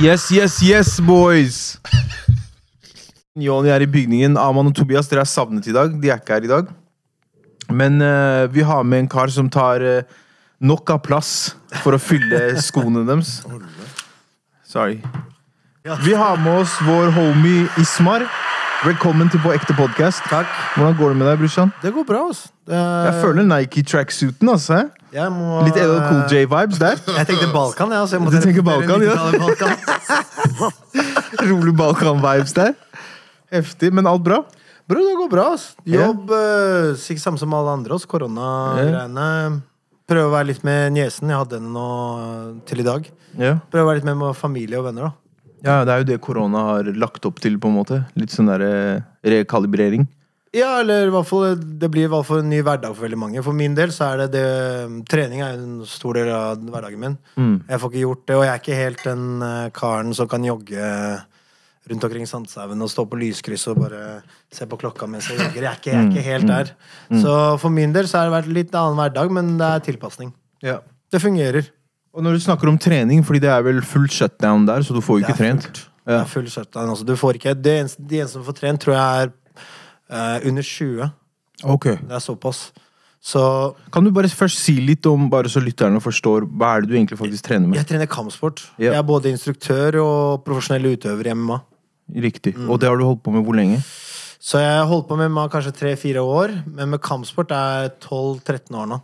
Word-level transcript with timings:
Yes, 0.00 0.30
yes, 0.32 0.62
yes, 0.64 0.96
boys! 1.04 1.76
Joni 3.36 3.68
er 3.68 3.82
i 3.84 3.88
bygningen. 3.90 4.38
Aman 4.40 4.70
og 4.70 4.72
Tobias 4.78 5.10
dere 5.10 5.26
er 5.26 5.28
savnet 5.28 5.66
i 5.68 5.74
dag. 5.76 5.92
De 6.00 6.08
er 6.08 6.16
ikke 6.16 6.38
her 6.38 6.46
i 6.46 6.48
dag. 6.48 6.70
Men 7.68 8.00
eh, 8.00 8.46
vi 8.48 8.64
har 8.64 8.86
med 8.88 9.02
en 9.02 9.10
kar 9.12 9.28
som 9.28 9.50
tar 9.52 9.84
eh, 9.84 10.08
nok 10.56 10.94
av 10.96 11.02
plass 11.04 11.34
for 11.82 11.92
å 11.92 12.00
fylle 12.00 12.40
skoene 12.68 13.04
deres. 13.04 13.42
Sorry. 14.64 15.02
Vi 15.84 16.16
har 16.16 16.40
med 16.40 16.62
oss 16.62 16.78
vår 16.88 17.12
homie 17.18 17.68
Ismar. 17.84 18.24
Velkommen 18.80 19.28
til 19.28 19.36
På 19.44 19.50
ekte 19.52 19.74
podkast. 19.76 20.24
Hvordan 20.24 20.94
går 20.96 21.10
det 21.12 21.16
med 21.20 21.26
deg, 21.28 21.40
brorsan? 21.42 21.72
Det 21.82 21.90
går 21.92 22.04
bra, 22.08 22.20
altså. 22.30 22.48
Det, 22.64 22.78
Jeg 22.78 23.12
føler 23.20 23.44
Nike 23.44 23.82
tracksuiten. 23.84 24.48
altså. 24.48 24.78
må, 25.34 25.58
Litt 25.66 25.76
LL 25.76 26.00
Cool 26.06 26.22
J-vibes 26.32 26.80
der. 26.80 26.96
Jeg 27.18 27.28
tenkte 27.28 27.50
Balkan, 27.52 27.92
ja, 27.92 28.06
så 28.06 28.16
jeg 28.16 28.24
måtte 28.24 28.40
Du 28.40 28.46
tenker 28.46 28.64
Balkan, 28.64 29.04
ja? 29.04 29.18
Balkan. 29.36 29.76
Rolig 31.52 31.76
Balkan-vibes 31.76 32.56
der. 32.56 32.72
Heftig, 33.52 33.92
men 33.92 34.08
alt 34.08 34.24
bra? 34.24 34.40
Bro, 34.88 35.04
det 35.04 35.16
går 35.20 35.32
bra. 35.36 35.48
Altså. 35.58 35.76
Jobb 35.84 36.32
yeah. 36.32 36.96
sikkert 36.96 37.26
samme 37.28 37.44
som 37.44 37.60
alle 37.60 37.76
andre. 37.82 37.98
Altså. 38.00 38.08
Koronagreiene. 38.08 39.30
Prøve 40.08 40.32
å 40.32 40.36
være 40.38 40.54
litt 40.54 40.64
med 40.64 40.96
niesen. 40.96 41.28
Jeg 41.28 41.44
hadde 41.44 41.60
henne 41.60 41.76
nå 41.76 41.88
eh, 42.24 42.52
til 42.64 42.80
i 42.80 42.88
dag. 42.88 43.12
Yeah. 43.36 43.60
Prøve 43.68 43.84
å 43.84 43.92
være 43.92 44.00
litt 44.00 44.08
med 44.08 44.22
med 44.24 44.38
familie 44.40 44.80
og 44.80 44.88
venner. 44.88 45.10
da 45.12 45.29
Ja, 45.64 45.82
det 45.84 45.92
er 45.92 46.02
jo 46.02 46.08
det 46.08 46.20
korona 46.24 46.64
har 46.74 46.88
lagt 46.96 47.26
opp 47.28 47.40
til, 47.42 47.58
på 47.60 47.70
en 47.70 47.76
måte. 47.76 48.00
Litt 48.18 48.32
sånn 48.34 48.48
der 48.50 48.64
eh, 48.64 49.04
rekalibrering. 49.36 50.06
Ja, 50.56 50.80
eller 50.80 51.06
i 51.06 51.12
hvert 51.14 51.28
fall 51.28 51.60
Det 51.60 51.86
blir 51.94 52.08
i 52.08 52.10
hvert 52.10 52.26
fall 52.26 52.40
en 52.42 52.48
ny 52.50 52.58
hverdag 52.66 52.94
for 52.96 53.06
veldig 53.06 53.18
mange. 53.22 53.42
For 53.46 53.54
min 53.54 53.76
del 53.78 53.92
så 53.94 54.08
er 54.10 54.24
det 54.24 54.30
det 54.34 55.04
Trening 55.10 55.44
er 55.46 55.54
en 55.54 55.84
stor 55.86 56.18
del 56.18 56.30
av 56.34 56.58
hverdagen 56.58 57.02
min. 57.02 57.18
Mm. 57.36 57.56
Jeg 57.68 57.82
får 57.82 57.92
ikke 57.92 58.06
gjort 58.06 58.24
det, 58.24 58.38
og 58.38 58.46
jeg 58.46 58.52
er 58.52 58.62
ikke 58.64 58.80
helt 58.80 59.04
den 59.06 59.26
eh, 59.46 59.66
karen 59.76 60.16
som 60.16 60.30
kan 60.30 60.46
jogge 60.46 60.94
rundt 61.90 62.06
omkring 62.06 62.26
Sandshaugen 62.28 62.82
og 62.84 62.90
stå 62.92 63.06
på 63.08 63.18
lyskryss 63.18 63.66
og 63.70 63.80
bare 63.80 64.20
se 64.52 64.66
på 64.68 64.78
klokka 64.78 65.08
mens 65.10 65.30
jeg 65.30 65.40
jogger. 65.40 65.64
Jeg 65.64 65.70
er 65.70 65.78
ikke, 65.78 65.90
jeg 65.90 66.00
er 66.00 66.10
ikke 66.10 66.26
helt 66.26 66.50
der. 66.50 66.72
Så 67.22 67.34
for 67.62 67.74
min 67.74 67.94
del 67.94 68.06
så 68.06 68.20
har 68.20 68.28
det 68.28 68.36
vært 68.36 68.52
litt 68.52 68.76
annen 68.78 68.98
hverdag, 69.00 69.32
men 69.34 69.56
det 69.58 69.70
er 69.70 69.84
tilpasning. 69.88 70.30
Ja. 70.62 70.76
Det 71.10 71.22
fungerer. 71.22 71.66
Og 72.14 72.24
når 72.26 72.36
du 72.36 72.42
snakker 72.42 72.68
om 72.68 72.78
trening, 72.80 73.22
fordi 73.26 73.42
det 73.44 73.50
er 73.52 73.62
vel 73.62 73.82
full 73.86 74.08
shutdown 74.10 74.66
der, 74.66 74.82
så 74.82 74.94
du 74.96 75.00
får 75.00 75.20
jo 75.20 75.26
ikke 75.26 75.38
trent. 75.38 75.62
fullt. 75.68 75.80
Det 76.06 76.16
er 76.16 76.24
full 76.26 76.48
shutdown. 76.50 76.90
Altså, 76.90 77.04
du 77.06 77.14
får 77.16 77.38
ikke, 77.38 77.54
det 77.54 77.74
eneste, 77.80 78.02
de 78.02 78.18
eneste 78.18 78.38
som 78.38 78.44
får 78.44 78.56
trent, 78.58 78.80
tror 78.82 78.96
jeg 78.96 79.22
er 79.22 79.32
eh, 80.10 80.48
under 80.50 80.62
20. 80.66 81.10
Ok. 81.64 81.84
Det 81.84 82.16
er 82.16 82.24
såpass. 82.24 82.70
Så 83.20 83.74
Kan 83.92 84.04
du 84.04 84.10
bare 84.10 84.28
først 84.32 84.58
si 84.58 84.78
litt 84.80 85.06
om, 85.06 85.28
bare 85.30 85.48
så 85.52 85.60
lytterne 85.60 86.00
forstår, 86.00 86.46
hva 86.56 86.76
er 86.76 86.80
det 86.82 86.90
du 86.90 86.94
egentlig 86.96 87.18
faktisk 87.20 87.44
trener 87.44 87.68
med? 87.68 87.76
jeg 87.76 87.86
trener 87.86 88.08
kampsport. 88.08 88.64
Ja. 88.78 88.94
Jeg 88.94 88.98
er 88.98 89.06
både 89.06 89.30
instruktør 89.30 90.00
og 90.00 90.44
profesjonell 90.46 90.96
utøver 90.96 91.28
i 91.28 91.34
MMA. 91.36 91.60
Riktig. 92.24 92.56
Mm. 92.56 92.70
Og 92.70 92.80
det 92.80 92.88
har 92.88 92.96
du 92.96 93.04
holdt 93.04 93.22
på 93.22 93.30
med 93.30 93.44
hvor 93.44 93.54
lenge? 93.54 93.82
Så 94.40 94.58
jeg 94.58 94.72
har 94.72 94.88
holdt 94.88 95.06
på 95.06 95.18
med 95.20 95.28
MMA 95.28 95.48
kanskje 95.52 95.76
tre-fire 95.76 96.24
år, 96.24 96.54
men 96.66 96.88
med 96.88 97.02
kampsport 97.04 97.52
er 97.52 97.82
jeg 97.84 97.92
12-13 98.08 98.78
år 98.80 98.88
nå. 98.88 98.98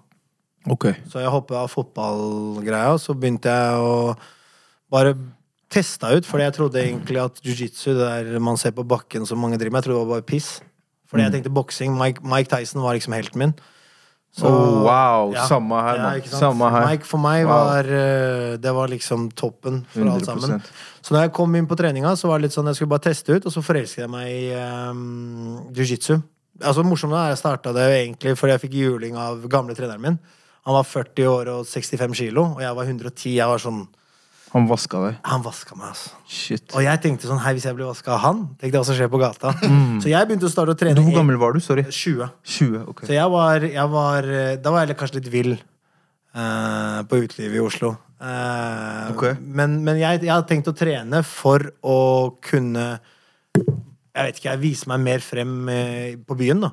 Ok. 0.69 0.87
Så 1.11 1.21
jeg 1.23 1.31
hoppa 1.31 1.63
av 1.63 1.71
fotballgreia, 1.71 2.97
så 2.99 3.15
begynte 3.15 3.53
jeg 3.53 3.75
å 3.79 4.17
bare 4.91 5.15
testa 5.71 6.13
ut, 6.15 6.27
fordi 6.27 6.45
jeg 6.47 6.55
trodde 6.57 6.83
egentlig 6.83 7.23
at 7.23 7.41
jiu-jitsu, 7.43 7.93
det 7.95 8.07
der 8.35 8.39
man 8.43 8.57
ser 8.57 8.71
på 8.73 8.85
bakken 8.87 9.27
som 9.27 9.39
mange 9.43 9.59
driver 9.59 9.73
med, 9.77 9.83
jeg 9.85 9.91
trodde 9.91 10.01
det 10.03 10.09
var 10.09 10.21
bare 10.21 10.27
piss. 10.27 10.61
Fordi 11.11 11.23
Mm. 11.23 11.27
jeg 11.31 11.33
tenkte 11.45 11.55
boksing. 11.55 11.97
Mike, 11.99 12.21
Mike 12.25 12.51
Tyson 12.51 12.83
var 12.83 12.95
liksom 12.95 13.13
helten 13.15 13.37
min. 13.39 13.55
Så- 14.37 14.45
oh, 14.47 14.83
wow. 14.85 15.33
Ja. 15.33 15.47
Samme 15.47 15.75
her, 15.81 15.99
mann. 15.99 16.21
Ja. 16.21 16.39
Samme 16.39 16.71
her. 16.71 16.87
Mike 16.87 17.05
for 17.07 17.19
meg 17.19 17.47
Wow. 17.47 17.53
var 17.55 17.85
eh, 17.85 18.57
Det 18.59 18.73
var 18.75 18.89
liksom 18.89 19.31
toppen 19.35 19.87
for 19.89 20.03
alt 20.11 20.25
sammen. 20.27 20.61
Så 21.03 21.13
når 21.15 21.23
jeg 21.23 21.33
kom 21.33 21.55
inn 21.55 21.67
på 21.67 21.77
treninga, 21.77 22.13
så 22.17 22.29
var 22.29 22.39
det 22.39 22.43
litt 22.51 22.53
sånn 22.53 22.67
jeg 22.67 22.75
skulle 22.77 22.89
bare 22.91 23.01
teste 23.13 23.33
ut, 23.37 23.47
og 23.47 23.53
så 23.53 23.63
forelsket 23.63 23.97
jeg 24.05 24.11
meg 24.11 24.29
i 24.29 24.55
um, 24.91 25.73
jiu-jitsu. 25.73 26.23
Altså 26.61 26.83
morsomt 26.85 27.13
er 27.15 27.29
jeg 27.35 27.39
starta 27.39 27.73
det 27.73 27.87
egentlig 28.09 28.37
fordi 28.37 28.51
jeg 28.59 28.61
fikk 28.61 28.75
juling 28.75 29.17
av 29.17 29.47
gamle 29.49 29.75
treneren 29.75 30.01
min. 30.01 30.19
Han 30.67 30.75
var 30.75 30.87
40 30.89 31.29
år 31.31 31.49
og 31.53 31.67
65 31.71 32.15
kilo, 32.19 32.43
og 32.57 32.63
jeg 32.65 32.75
var 32.75 32.89
110. 32.91 33.37
Jeg 33.37 33.47
var 33.53 33.63
sånn 33.63 33.85
Han 34.53 34.65
vaska 34.71 35.01
deg. 35.03 35.17
Han 35.29 35.43
vaska 35.45 35.77
meg, 35.77 35.91
altså. 35.93 36.11
Shit. 36.31 36.65
Og 36.75 36.83
jeg 36.83 37.01
tenkte 37.03 37.29
sånn 37.29 37.41
Hei, 37.43 37.53
hvis 37.55 37.67
jeg 37.69 37.77
blir 37.77 37.87
vaska 37.91 38.15
av 38.15 38.21
han, 38.23 38.39
tenkte 38.57 38.73
det 38.73 38.81
hva 38.81 38.87
som 38.89 38.97
skjer 38.99 39.11
på 39.13 39.21
gata. 39.21 39.53
Så 40.03 40.11
jeg 40.11 40.27
begynte 40.31 40.49
å 40.49 40.53
starte 40.53 40.75
å 40.75 40.79
trene 40.81 40.97
Mm. 40.99 41.11
Hvor 41.11 41.19
gammel 41.21 41.39
var 41.43 41.55
du? 41.55 41.61
Sorry. 41.63 41.85
20. 41.87 42.31
20. 42.57 42.83
ok. 42.95 43.05
Så 43.07 43.15
jeg 43.15 43.31
var, 43.35 43.67
jeg 43.69 43.93
var 43.95 44.29
Da 44.65 44.73
var 44.75 44.87
jeg 44.91 44.99
kanskje 44.99 45.21
litt 45.21 45.31
vill 45.35 45.53
uh, 45.57 47.03
på 47.11 47.21
utelivet 47.27 47.59
i 47.61 47.63
Oslo. 47.63 47.93
Uh, 48.17 49.13
Ok. 49.13 49.27
Men, 49.43 49.79
men 49.85 50.01
jeg, 50.01 50.23
jeg 50.25 50.33
hadde 50.33 50.49
tenkt 50.51 50.71
å 50.73 50.75
trene 50.77 51.21
for 51.27 51.63
å 51.85 51.99
kunne 52.43 52.87
Jeg 53.61 54.25
vet 54.31 54.41
ikke, 54.41 54.51
jeg 54.55 54.63
vise 54.63 54.89
meg 54.91 55.05
mer 55.05 55.23
frem 55.23 55.53
uh, 55.69 56.11
på 56.27 56.39
byen, 56.39 56.65
da. 56.67 56.73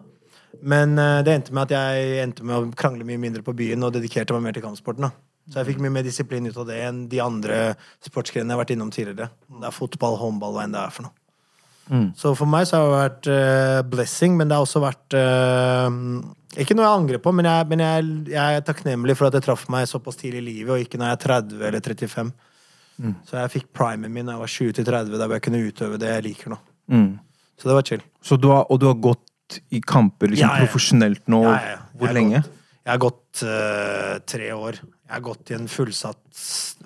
Men 0.63 0.97
eh, 1.00 1.19
det 1.25 1.34
endte 1.35 1.56
med 1.56 1.68
at 1.68 1.75
jeg 1.75 2.19
endte 2.24 2.46
med 2.47 2.56
å 2.56 2.78
krangle 2.78 3.07
mye 3.07 3.22
mindre 3.22 3.44
på 3.46 3.56
byen 3.57 3.84
og 3.84 3.96
dedikerte 3.96 4.35
meg 4.35 4.46
mer 4.47 4.56
til 4.56 4.66
kampsporten. 4.66 5.09
da 5.09 5.12
Så 5.51 5.59
jeg 5.59 5.74
fikk 5.74 5.81
mye 5.84 5.96
mer 5.97 6.06
disiplin 6.06 6.47
ut 6.47 6.59
av 6.59 6.69
det 6.69 6.79
enn 6.85 7.03
de 7.12 7.19
andre 7.24 7.74
sportsgrenene 8.06 8.53
jeg 8.53 8.57
har 8.57 8.63
vært 8.63 8.78
innom 8.78 8.94
tidligere. 8.94 9.29
Det 9.59 9.68
er 9.68 9.75
fotball, 9.75 10.16
håndball, 10.22 10.56
hva 10.56 10.68
enn 10.68 10.78
det 10.78 10.85
er 10.85 10.96
for 10.96 11.09
noe. 11.09 11.18
Så 12.16 12.31
for 12.40 12.47
meg 12.47 12.63
så 12.69 12.79
har 12.79 12.85
det 12.88 12.94
vært 12.96 13.28
uh, 13.28 13.81
blessing, 13.91 14.38
men 14.40 14.47
det 14.47 14.56
har 14.56 14.63
også 14.63 14.79
vært 14.79 15.18
uh, 15.19 15.91
Ikke 16.56 16.78
noe 16.78 16.85
jeg 16.85 17.00
angrer 17.02 17.19
på, 17.19 17.34
men, 17.35 17.50
jeg, 17.50 17.68
men 17.68 17.84
jeg, 17.84 18.13
jeg 18.31 18.59
er 18.59 18.63
takknemlig 18.63 19.18
for 19.19 19.28
at 19.28 19.35
det 19.35 19.44
traff 19.44 19.66
meg 19.73 19.90
såpass 19.91 20.16
tidlig 20.22 20.40
i 20.40 20.46
livet, 20.47 20.72
og 20.72 20.85
ikke 20.85 21.02
når 21.02 21.12
jeg 21.12 21.18
er 21.18 21.23
30 21.25 21.68
eller 21.68 21.84
35. 21.84 22.31
Så 23.28 23.35
jeg 23.35 23.52
fikk 23.57 23.68
primen 23.75 24.13
min 24.13 24.29
da 24.29 24.38
jeg 24.38 24.44
var 24.46 24.53
20 24.56 24.78
til 24.78 24.88
30, 24.88 25.19
der 25.19 25.35
jeg 25.35 25.44
kunne 25.44 25.63
utøve 25.68 26.00
det 26.00 26.12
jeg 26.13 26.25
liker 26.29 26.53
nå. 26.53 26.59
Mm. 26.94 27.12
Så 27.59 27.69
det 27.69 27.75
var 27.75 27.88
chill. 27.90 28.03
Så 28.23 28.38
du 28.40 28.47
har, 28.53 28.63
og 28.72 28.79
du 28.79 28.88
har 28.88 29.00
gått 29.12 29.25
i 29.72 29.80
kamper 29.81 30.31
liksom, 30.34 30.50
Ja, 30.50 30.58
ja. 30.59 30.66
profesjonelt 30.66 31.28
nå? 31.28 31.44
Hvor 32.00 32.14
lenge? 32.14 32.41
gått- 32.44 32.59
Jeg 32.86 32.91
har 32.91 33.00
gått 33.00 33.44
uh, 33.47 34.19
tre 34.28 34.50
år. 34.52 34.74
Jeg 35.08 35.14
har 35.16 35.22
gått 35.24 35.52
i 35.52 35.53
en 35.56 35.68
fullsatt 35.72 36.41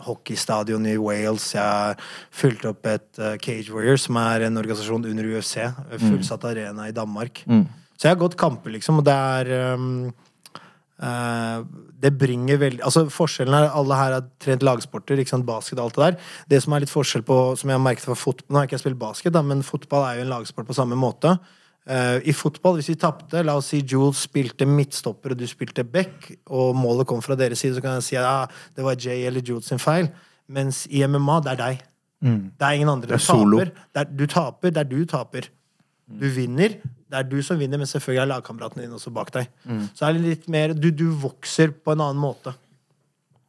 hockeystadion 0.05 0.85
i 0.85 0.97
Wales. 1.01 1.53
Jeg 1.55 1.63
har 1.63 1.95
fylt 2.31 2.65
opp 2.69 2.85
et 2.85 3.07
uh, 3.19 3.35
Cage 3.41 3.71
Warriors, 3.73 4.05
som 4.05 4.17
er 4.21 4.45
en 4.47 4.57
organisasjon 4.61 5.05
under 5.09 5.23
UFC. 5.31 5.55
Fullsatt 5.63 6.05
Fullsatt 6.05 6.45
arena 6.51 6.87
i 6.89 6.93
Danmark. 6.95 7.41
Mm. 7.49 7.65
Så 7.97 8.05
jeg 8.05 8.13
har 8.13 8.21
gått 8.21 8.37
kamper, 8.37 8.69
liksom, 8.75 8.99
og 9.01 9.05
det 9.09 9.17
er 9.17 9.73
um, 9.73 10.13
Uh, 10.97 11.61
Det 12.01 12.09
bringer 12.17 12.57
veldig 12.57 12.81
Altså 12.81 13.03
Forskjellen 13.13 13.53
er 13.53 13.67
alle 13.69 13.93
her 13.99 14.13
har 14.15 14.23
trent 14.41 14.63
lagsporter, 14.65 15.19
ikke 15.21 15.29
sant, 15.29 15.45
basket 15.45 15.77
og 15.77 15.83
alt 15.91 15.93
det 15.99 16.05
der. 16.07 16.15
Det 16.49 16.59
som 16.63 16.73
er 16.73 16.81
litt 16.81 16.89
forskjell 16.89 17.21
på 17.21 17.35
Som 17.53 17.69
jeg 17.69 17.77
har 17.77 17.83
merket 17.85 18.07
for 18.07 18.17
fotball 18.17 18.49
Nå 18.49 18.57
har 18.57 18.65
ikke 18.65 18.79
jeg 18.79 18.81
spilt 18.81 18.97
basket, 18.97 19.33
da, 19.35 19.43
men 19.45 19.61
fotball 19.61 20.07
er 20.07 20.17
jo 20.17 20.23
en 20.25 20.31
lagsport 20.33 20.65
på 20.65 20.73
samme 20.73 20.97
måte. 20.97 21.35
Eh, 21.87 22.17
I 22.27 22.33
fotball, 22.35 22.79
hvis 22.81 22.89
vi 22.91 22.97
tapte, 22.99 23.41
la 23.47 23.55
oss 23.55 23.69
si 23.71 23.79
Jules 23.79 24.25
spilte 24.27 24.67
midtstopper 24.67 25.31
og 25.31 25.39
du 25.39 25.45
spilte 25.47 25.85
back, 25.87 26.31
og 26.51 26.75
målet 26.75 27.07
kom 27.07 27.21
fra 27.23 27.37
deres 27.39 27.63
side, 27.63 27.77
så 27.77 27.83
kan 27.83 27.95
jeg 27.97 28.07
si 28.09 28.17
at 28.19 28.27
ah, 28.27 28.57
det 28.75 28.83
var 28.83 28.99
Jay 28.99 29.23
eller 29.29 29.45
Jules 29.45 29.69
sin 29.71 29.79
feil. 29.79 30.09
Mens 30.51 30.85
i 30.91 31.05
MMA, 31.07 31.39
det 31.45 31.53
er 31.55 31.61
deg. 31.61 31.85
Det 32.57 32.65
er 32.65 32.75
ingen 32.75 32.89
andre. 32.89 33.13
Er 33.13 33.17
Du 33.17 33.23
taper. 33.23 33.71
Er, 33.95 34.03
du 34.03 34.25
taper, 34.27 34.73
det 34.73 34.83
er 34.83 34.89
du 34.89 35.05
taper. 35.05 35.49
Du 36.07 36.27
vinner. 36.33 36.77
Det 37.07 37.19
er 37.19 37.27
du 37.27 37.37
som 37.43 37.59
vinner, 37.59 37.79
men 37.79 37.87
selvfølgelig 37.87 38.23
er 38.25 38.31
lagkameratene 38.33 38.83
dine 38.83 38.97
også 38.97 39.11
bak 39.15 39.31
deg. 39.35 39.51
Så 39.95 40.07
er 40.07 40.15
det 40.17 40.23
litt 40.25 40.47
mer 40.51 40.73
du, 40.75 40.89
du 40.91 41.07
vokser 41.21 41.71
på 41.71 41.93
en 41.95 42.03
annen 42.03 42.19
måte. 42.19 42.51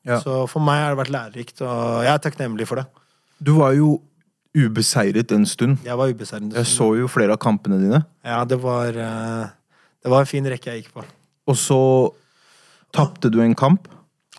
Ja. 0.06 0.20
Så 0.22 0.44
for 0.50 0.62
meg 0.64 0.78
har 0.82 0.94
det 0.94 1.00
vært 1.02 1.14
lærerikt, 1.14 1.62
og 1.66 2.04
jeg 2.06 2.12
er 2.12 2.22
takknemlig 2.22 2.68
for 2.70 2.80
det. 2.80 2.86
Du 3.42 3.56
var 3.58 3.74
jo 3.74 3.96
ubeseiret 4.56 5.32
en 5.34 5.46
stund. 5.46 5.82
Jeg 5.84 5.98
var 5.98 6.10
ubeseiret. 6.12 6.54
Jeg 6.56 6.70
så 6.70 6.88
jo 6.98 7.08
flere 7.10 7.36
av 7.36 7.42
kampene 7.42 7.78
dine. 7.82 8.02
Ja, 8.26 8.42
det 8.48 8.60
var 8.62 8.96
eh, 8.96 9.46
Det 10.02 10.10
var 10.12 10.24
en 10.24 10.30
fin 10.30 10.46
rekke 10.46 10.72
jeg 10.72 10.84
gikk 10.84 10.96
på. 10.96 11.04
Og 11.48 11.56
så 11.58 11.80
tapte 12.94 13.30
du 13.32 13.40
en 13.42 13.56
kamp. 13.58 13.88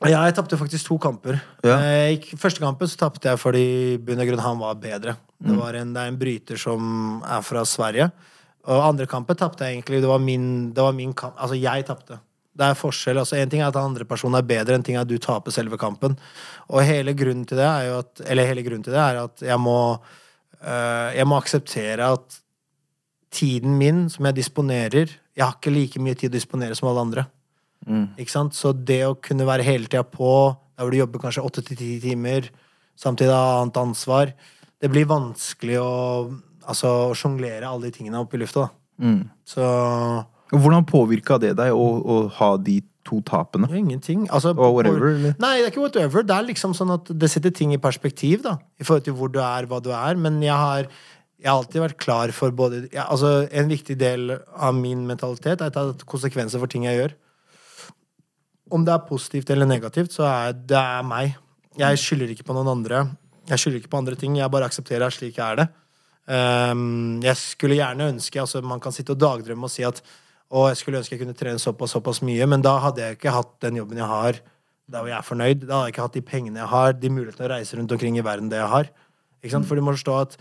Ja, 0.07 0.21
jeg 0.23 0.37
tapte 0.37 0.57
faktisk 0.57 0.87
to 0.87 0.97
kamper. 1.01 1.41
Ja. 1.65 1.75
Eh, 1.83 2.15
gikk, 2.15 2.31
første 2.39 2.63
kampen 2.63 2.87
så 2.87 2.99
tapte 3.01 3.27
jeg 3.27 3.41
fordi 3.41 3.65
bunn 3.99 4.21
og 4.23 4.29
grunn 4.31 4.45
han 4.45 4.61
var 4.61 4.79
bedre. 4.79 5.17
Det, 5.39 5.55
var 5.55 5.75
en, 5.75 5.91
det 5.95 6.01
er 6.01 6.11
en 6.11 6.19
bryter 6.19 6.59
som 6.59 7.19
er 7.27 7.43
fra 7.43 7.65
Sverige. 7.67 8.09
Og 8.69 8.85
andre 8.85 9.07
kampen 9.09 9.37
tapte 9.39 9.67
jeg 9.67 9.77
egentlig. 9.77 10.01
Det 10.03 10.09
var 10.09 10.21
min, 10.23 10.47
det 10.75 10.83
var 10.83 10.95
min 10.95 11.13
kamp. 11.13 11.35
Altså, 11.39 11.57
jeg 11.59 11.85
tapte. 11.87 12.19
Det 12.57 12.65
er 12.65 12.77
forskjell. 12.77 13.19
altså 13.21 13.37
En 13.37 13.49
ting 13.51 13.61
er 13.61 13.69
at 13.69 13.77
den 13.77 13.91
andre 13.91 14.05
personen 14.05 14.39
er 14.39 14.47
bedre, 14.47 14.75
en 14.75 14.83
ting 14.83 14.97
er 14.97 15.05
at 15.05 15.11
du 15.11 15.17
taper 15.21 15.53
selve 15.53 15.77
kampen. 15.79 16.17
Og 16.69 16.83
hele 16.83 17.13
grunnen 17.17 17.45
til 17.47 17.59
det 17.59 17.67
er 17.67 17.87
jo 17.89 17.99
at 18.03 18.21
Eller 18.25 18.49
hele 18.49 18.65
grunnen 18.65 18.83
til 18.83 18.93
det 18.93 19.01
er 19.01 19.23
at 19.23 19.41
jeg 19.41 19.59
må 19.59 19.79
øh, 19.95 21.09
Jeg 21.15 21.27
må 21.27 21.37
akseptere 21.37 22.13
at 22.13 22.39
tiden 23.31 23.77
min 23.77 24.09
som 24.09 24.25
jeg 24.25 24.35
disponerer 24.35 25.07
Jeg 25.07 25.43
har 25.45 25.55
ikke 25.55 25.71
like 25.71 26.01
mye 26.01 26.17
tid 26.17 26.31
å 26.33 26.37
disponere 26.37 26.75
som 26.75 26.89
alle 26.89 27.05
andre. 27.05 27.25
Ikke 28.19 28.33
sant? 28.33 28.57
Så 28.57 28.73
det 28.73 29.01
å 29.07 29.17
kunne 29.23 29.47
være 29.47 29.65
hele 29.65 29.87
tida 29.87 30.03
på, 30.03 30.55
der 30.75 30.83
hvor 30.83 30.91
du 30.91 30.99
jobber 30.99 31.23
kanskje 31.23 31.45
åtte 31.45 31.63
til 31.65 31.79
ti 31.79 31.93
timer, 32.03 32.49
samtidig 32.99 33.33
ha 33.33 33.61
annet 33.61 33.79
ansvar, 33.79 34.33
det 34.79 34.91
blir 34.91 35.07
vanskelig 35.09 35.79
å 35.79 35.93
altså, 36.69 37.13
sjonglere 37.17 37.67
alle 37.67 37.87
de 37.87 37.95
tingene 37.95 38.19
opp 38.21 38.35
i 38.35 38.41
lufta. 38.41 38.67
Da. 38.67 39.07
Mm. 39.07 39.21
Så 39.47 39.65
Hvordan 40.49 40.87
påvirka 40.89 41.37
det 41.41 41.53
deg 41.59 41.75
å, 41.75 41.85
å 42.01 42.15
ha 42.39 42.49
de 42.57 42.79
to 43.05 43.19
tapene? 43.25 43.69
Ingenting. 43.77 44.25
Altså, 44.33 44.55
Og 44.55 44.79
whatever, 44.79 45.11
eller? 45.13 45.37
Nei, 45.41 45.53
det 45.59 45.67
er 45.67 45.71
ikke 45.73 45.83
whatever. 45.83 46.25
Det 46.25 46.35
er 46.35 46.47
liksom 46.47 46.73
sånn 46.77 46.93
at 46.95 47.11
det 47.21 47.29
setter 47.31 47.53
ting 47.55 47.73
i 47.75 47.81
perspektiv, 47.81 48.41
da. 48.45 48.57
I 48.81 48.87
forhold 48.87 49.05
til 49.05 49.17
hvor 49.19 49.31
du 49.33 49.39
er, 49.43 49.69
hva 49.69 49.81
du 49.83 49.91
er. 49.93 50.19
Men 50.21 50.41
jeg 50.43 50.57
har, 50.57 50.89
jeg 51.37 51.49
har 51.51 51.59
alltid 51.59 51.83
vært 51.85 51.99
klar 52.01 52.33
for 52.35 52.53
både 52.55 52.87
ja, 52.93 53.05
Altså, 53.07 53.45
en 53.51 53.69
viktig 53.69 53.97
del 53.99 54.33
av 54.37 54.77
min 54.77 55.05
mentalitet 55.09 55.61
er 55.65 55.73
ta 55.75 55.89
konsekvenser 56.09 56.61
for 56.61 56.71
ting 56.71 56.87
jeg 56.89 56.97
gjør. 57.01 57.17
Om 58.73 58.85
det 58.85 58.93
er 58.93 59.05
positivt 59.09 59.49
eller 59.53 59.69
negativt, 59.69 60.13
så 60.13 60.25
er 60.29 60.57
det 60.57 60.77
er 60.77 61.05
meg. 61.05 61.37
Jeg 61.79 62.01
skylder 62.01 62.33
ikke 62.33 62.45
på 62.49 62.57
noen 62.57 62.69
andre. 62.73 63.05
Jeg 63.49 63.61
skylder 63.61 63.81
ikke 63.81 63.93
på 63.93 64.01
andre 64.01 64.17
ting. 64.17 64.37
Jeg 64.37 64.53
bare 64.53 64.67
aksepterer 64.69 65.07
at 65.07 65.15
slik 65.15 65.37
er 65.41 65.61
det. 65.61 65.67
Um, 66.29 67.21
jeg 67.25 67.37
skulle 67.41 67.79
gjerne 67.79 68.11
ønske 68.11 68.37
altså 68.37 68.59
Man 68.61 68.77
kan 68.83 68.93
sitte 68.93 69.15
og 69.15 69.17
dagdrømme 69.17 69.65
og 69.65 69.71
si 69.73 69.81
at 69.87 69.97
å, 70.49 70.65
jeg 70.71 70.79
skulle 70.79 70.97
ønske 71.01 71.13
jeg 71.13 71.21
kunne 71.21 71.37
trene 71.37 71.61
såpass 71.61 71.93
såpass 71.93 72.23
mye, 72.25 72.45
men 72.49 72.63
da 72.65 72.73
hadde 72.81 73.03
jeg 73.03 73.19
ikke 73.19 73.33
hatt 73.35 73.51
den 73.61 73.77
jobben 73.77 73.99
jeg 74.01 74.09
har. 74.09 74.39
Da 74.89 75.03
hvor 75.03 75.11
jeg 75.11 75.19
er 75.19 75.27
fornøyd. 75.27 75.67
Da 75.67 75.75
hadde 75.75 75.89
jeg 75.89 75.93
ikke 75.93 76.07
hatt 76.07 76.17
de 76.17 76.23
pengene 76.25 76.63
jeg 76.63 76.71
har, 76.71 76.95
de 76.97 77.11
mulighetene 77.13 77.45
å 77.45 77.51
reise 77.51 77.77
rundt 77.77 77.93
omkring 77.93 78.17
i 78.17 78.25
verden 78.25 78.49
det 78.49 78.57
jeg 78.57 78.71
har. 78.71 78.89
Ikke 79.43 79.53
sant? 79.53 79.67
For 79.69 79.77
du 79.77 79.85
må 79.85 79.93
forstå 79.93 80.15
at 80.17 80.37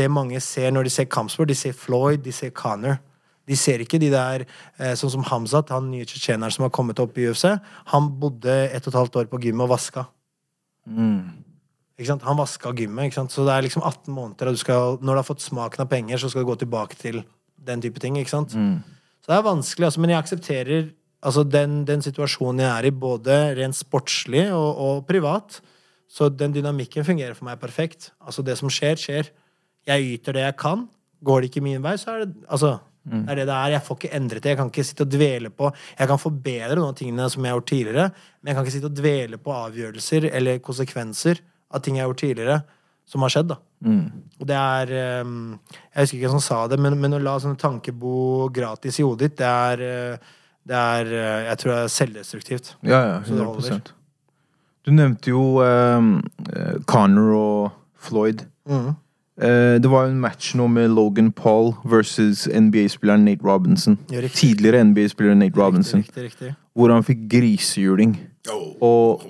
det 0.00 0.06
mange 0.12 0.40
ser 0.40 0.72
når 0.72 0.88
de 0.88 0.92
ser 0.94 1.10
kampsport, 1.12 1.50
de 1.50 1.58
ser 1.58 1.76
Floyd, 1.76 2.22
de 2.24 2.32
ser 2.32 2.54
Connor. 2.56 2.96
De 3.50 3.56
ser 3.58 3.82
ikke 3.82 3.98
de 3.98 4.08
der 4.12 4.44
eh, 4.46 4.94
Sånn 4.96 5.10
som 5.12 5.24
Hamzat, 5.26 5.72
han 5.74 5.88
nye 5.90 6.06
tsjetsjeneren 6.06 6.54
som 6.54 6.64
har 6.64 6.72
kommet 6.72 7.00
opp 7.02 7.18
i 7.18 7.26
UFC. 7.28 7.50
Han 7.92 8.08
bodde 8.22 8.54
ett 8.70 8.86
og 8.86 8.92
et 8.94 8.98
halvt 9.00 9.18
år 9.20 9.28
på 9.32 9.40
gymmet 9.42 9.66
og 9.66 9.74
vaska. 9.74 10.06
Ikke 11.98 12.12
sant? 12.12 12.24
Han 12.24 12.38
vaska 12.38 12.72
gymmet. 12.78 13.10
Ikke 13.10 13.18
sant? 13.18 13.34
Så 13.34 13.44
det 13.44 13.52
er 13.52 13.66
liksom 13.66 13.84
18 13.84 14.14
måneder, 14.14 14.48
og 14.48 14.56
du 14.56 14.62
skal, 14.62 14.96
når 15.02 15.18
du 15.18 15.20
har 15.20 15.28
fått 15.28 15.44
smaken 15.44 15.84
av 15.84 15.90
penger, 15.90 16.22
så 16.22 16.30
skal 16.32 16.46
du 16.46 16.52
gå 16.52 16.56
tilbake 16.62 16.96
til 17.00 17.20
den 17.60 17.84
type 17.84 18.00
ting. 18.00 18.16
Ikke 18.16 18.32
sant? 18.32 18.56
Så 18.56 18.99
det 19.30 19.36
er 19.36 19.46
vanskelig, 19.46 19.86
altså, 19.86 20.02
men 20.02 20.10
jeg 20.10 20.18
aksepterer 20.24 20.86
altså, 21.22 21.44
den, 21.46 21.84
den 21.86 22.02
situasjonen 22.02 22.64
jeg 22.64 22.70
er 22.70 22.88
i, 22.88 22.90
både 22.90 23.36
rent 23.60 23.78
sportslig 23.78 24.48
og, 24.50 24.70
og 24.82 25.04
privat. 25.06 25.60
Så 26.10 26.26
den 26.34 26.56
dynamikken 26.56 27.06
fungerer 27.06 27.36
for 27.38 27.46
meg 27.46 27.60
perfekt. 27.62 28.10
Altså, 28.18 28.42
det 28.42 28.58
som 28.58 28.72
skjer, 28.72 28.98
skjer. 28.98 29.30
Jeg 29.86 30.16
yter 30.16 30.34
det 30.34 30.48
jeg 30.48 30.56
kan. 30.58 30.88
Går 31.22 31.44
det 31.44 31.52
ikke 31.52 31.62
min 31.62 31.84
vei, 31.84 31.94
så 32.00 32.16
er 32.16 32.24
det 32.24 32.34
altså, 32.48 32.78
det 33.06 33.22
er 33.30 33.38
det 33.38 33.46
det 33.48 33.54
er. 33.54 33.76
Jeg 33.76 33.84
får 33.86 34.00
ikke 34.00 34.12
endret 34.18 34.42
det. 34.42 34.50
Jeg 34.50 34.58
kan 34.58 34.74
ikke 34.74 34.88
sitte 34.90 35.06
og 35.06 35.14
dvele 35.14 35.54
på 35.54 35.70
Jeg 35.70 36.10
kan 36.10 36.20
forbedre 36.20 36.76
noen 36.76 36.90
av 36.90 36.98
tingene 36.98 37.30
som 37.30 37.44
jeg 37.46 37.52
har 37.52 37.60
gjort 37.60 37.70
tidligere, 37.70 38.10
men 38.40 38.50
jeg 38.50 38.58
kan 38.58 38.66
ikke 38.66 38.76
sitte 38.80 38.90
og 38.90 38.98
dvele 38.98 39.40
på 39.40 39.56
avgjørelser 39.56 40.30
eller 40.34 40.62
konsekvenser 40.64 41.40
av 41.70 41.84
ting 41.84 41.96
jeg 41.96 42.04
har 42.04 42.10
gjort 42.10 42.24
tidligere, 42.26 42.62
som 43.06 43.22
har 43.22 43.32
skjedd. 43.36 43.54
da 43.54 43.62
og 43.80 44.48
det 44.48 44.56
er 44.56 44.90
ehm, 44.92 45.58
Jeg 45.94 46.02
husker 46.02 46.18
ikke 46.18 46.28
hvem 46.28 46.38
som 46.38 46.44
sa 46.44 46.60
det, 46.68 46.78
men, 46.80 46.98
men 47.00 47.16
å 47.16 47.20
la 47.22 47.38
sånne 47.40 47.60
tanker 47.60 47.96
bo 47.96 48.48
gratis 48.52 49.00
i 49.00 49.04
hodet 49.06 49.30
ditt, 49.30 49.38
det 49.40 49.48
er, 49.48 49.84
eh, 49.84 50.32
det 50.68 50.76
er 50.76 51.12
eh, 51.16 51.48
Jeg 51.48 51.60
tror 51.62 51.72
det 51.72 51.80
er 51.82 51.94
selvdestruktivt. 51.96 52.74
Ja, 52.82 53.00
ja, 53.00 53.18
Så 53.24 53.36
det 53.36 53.46
holder. 53.46 53.80
100% 53.80 53.94
Du 54.84 54.92
nevnte 54.96 55.30
jo 55.32 55.60
um, 55.60 56.22
Connor 56.88 57.34
og 57.36 57.70
Floyd. 58.00 58.46
Mm. 58.68 58.92
Uh, 59.40 59.76
det 59.80 59.90
var 59.92 60.06
jo 60.06 60.12
en 60.12 60.20
match 60.20 60.54
nå 60.56 60.66
med 60.72 60.88
Logan 60.92 61.32
Paul 61.32 61.74
versus 61.84 62.46
NBA-spilleren 62.48 63.24
Nate 63.24 63.44
Robinson. 63.44 63.98
Ja. 64.12 64.24
Tidligere 64.28 64.84
NBA-spiller 64.84 65.36
Nate 65.36 65.60
Robinson. 65.60 66.00
Riktig, 66.00 66.24
riktig, 66.24 66.46
riktig. 66.46 66.54
Hvor 66.76 66.92
han 66.92 67.04
fikk 67.04 67.28
grisehjuling. 67.28 68.16
Og 68.80 69.20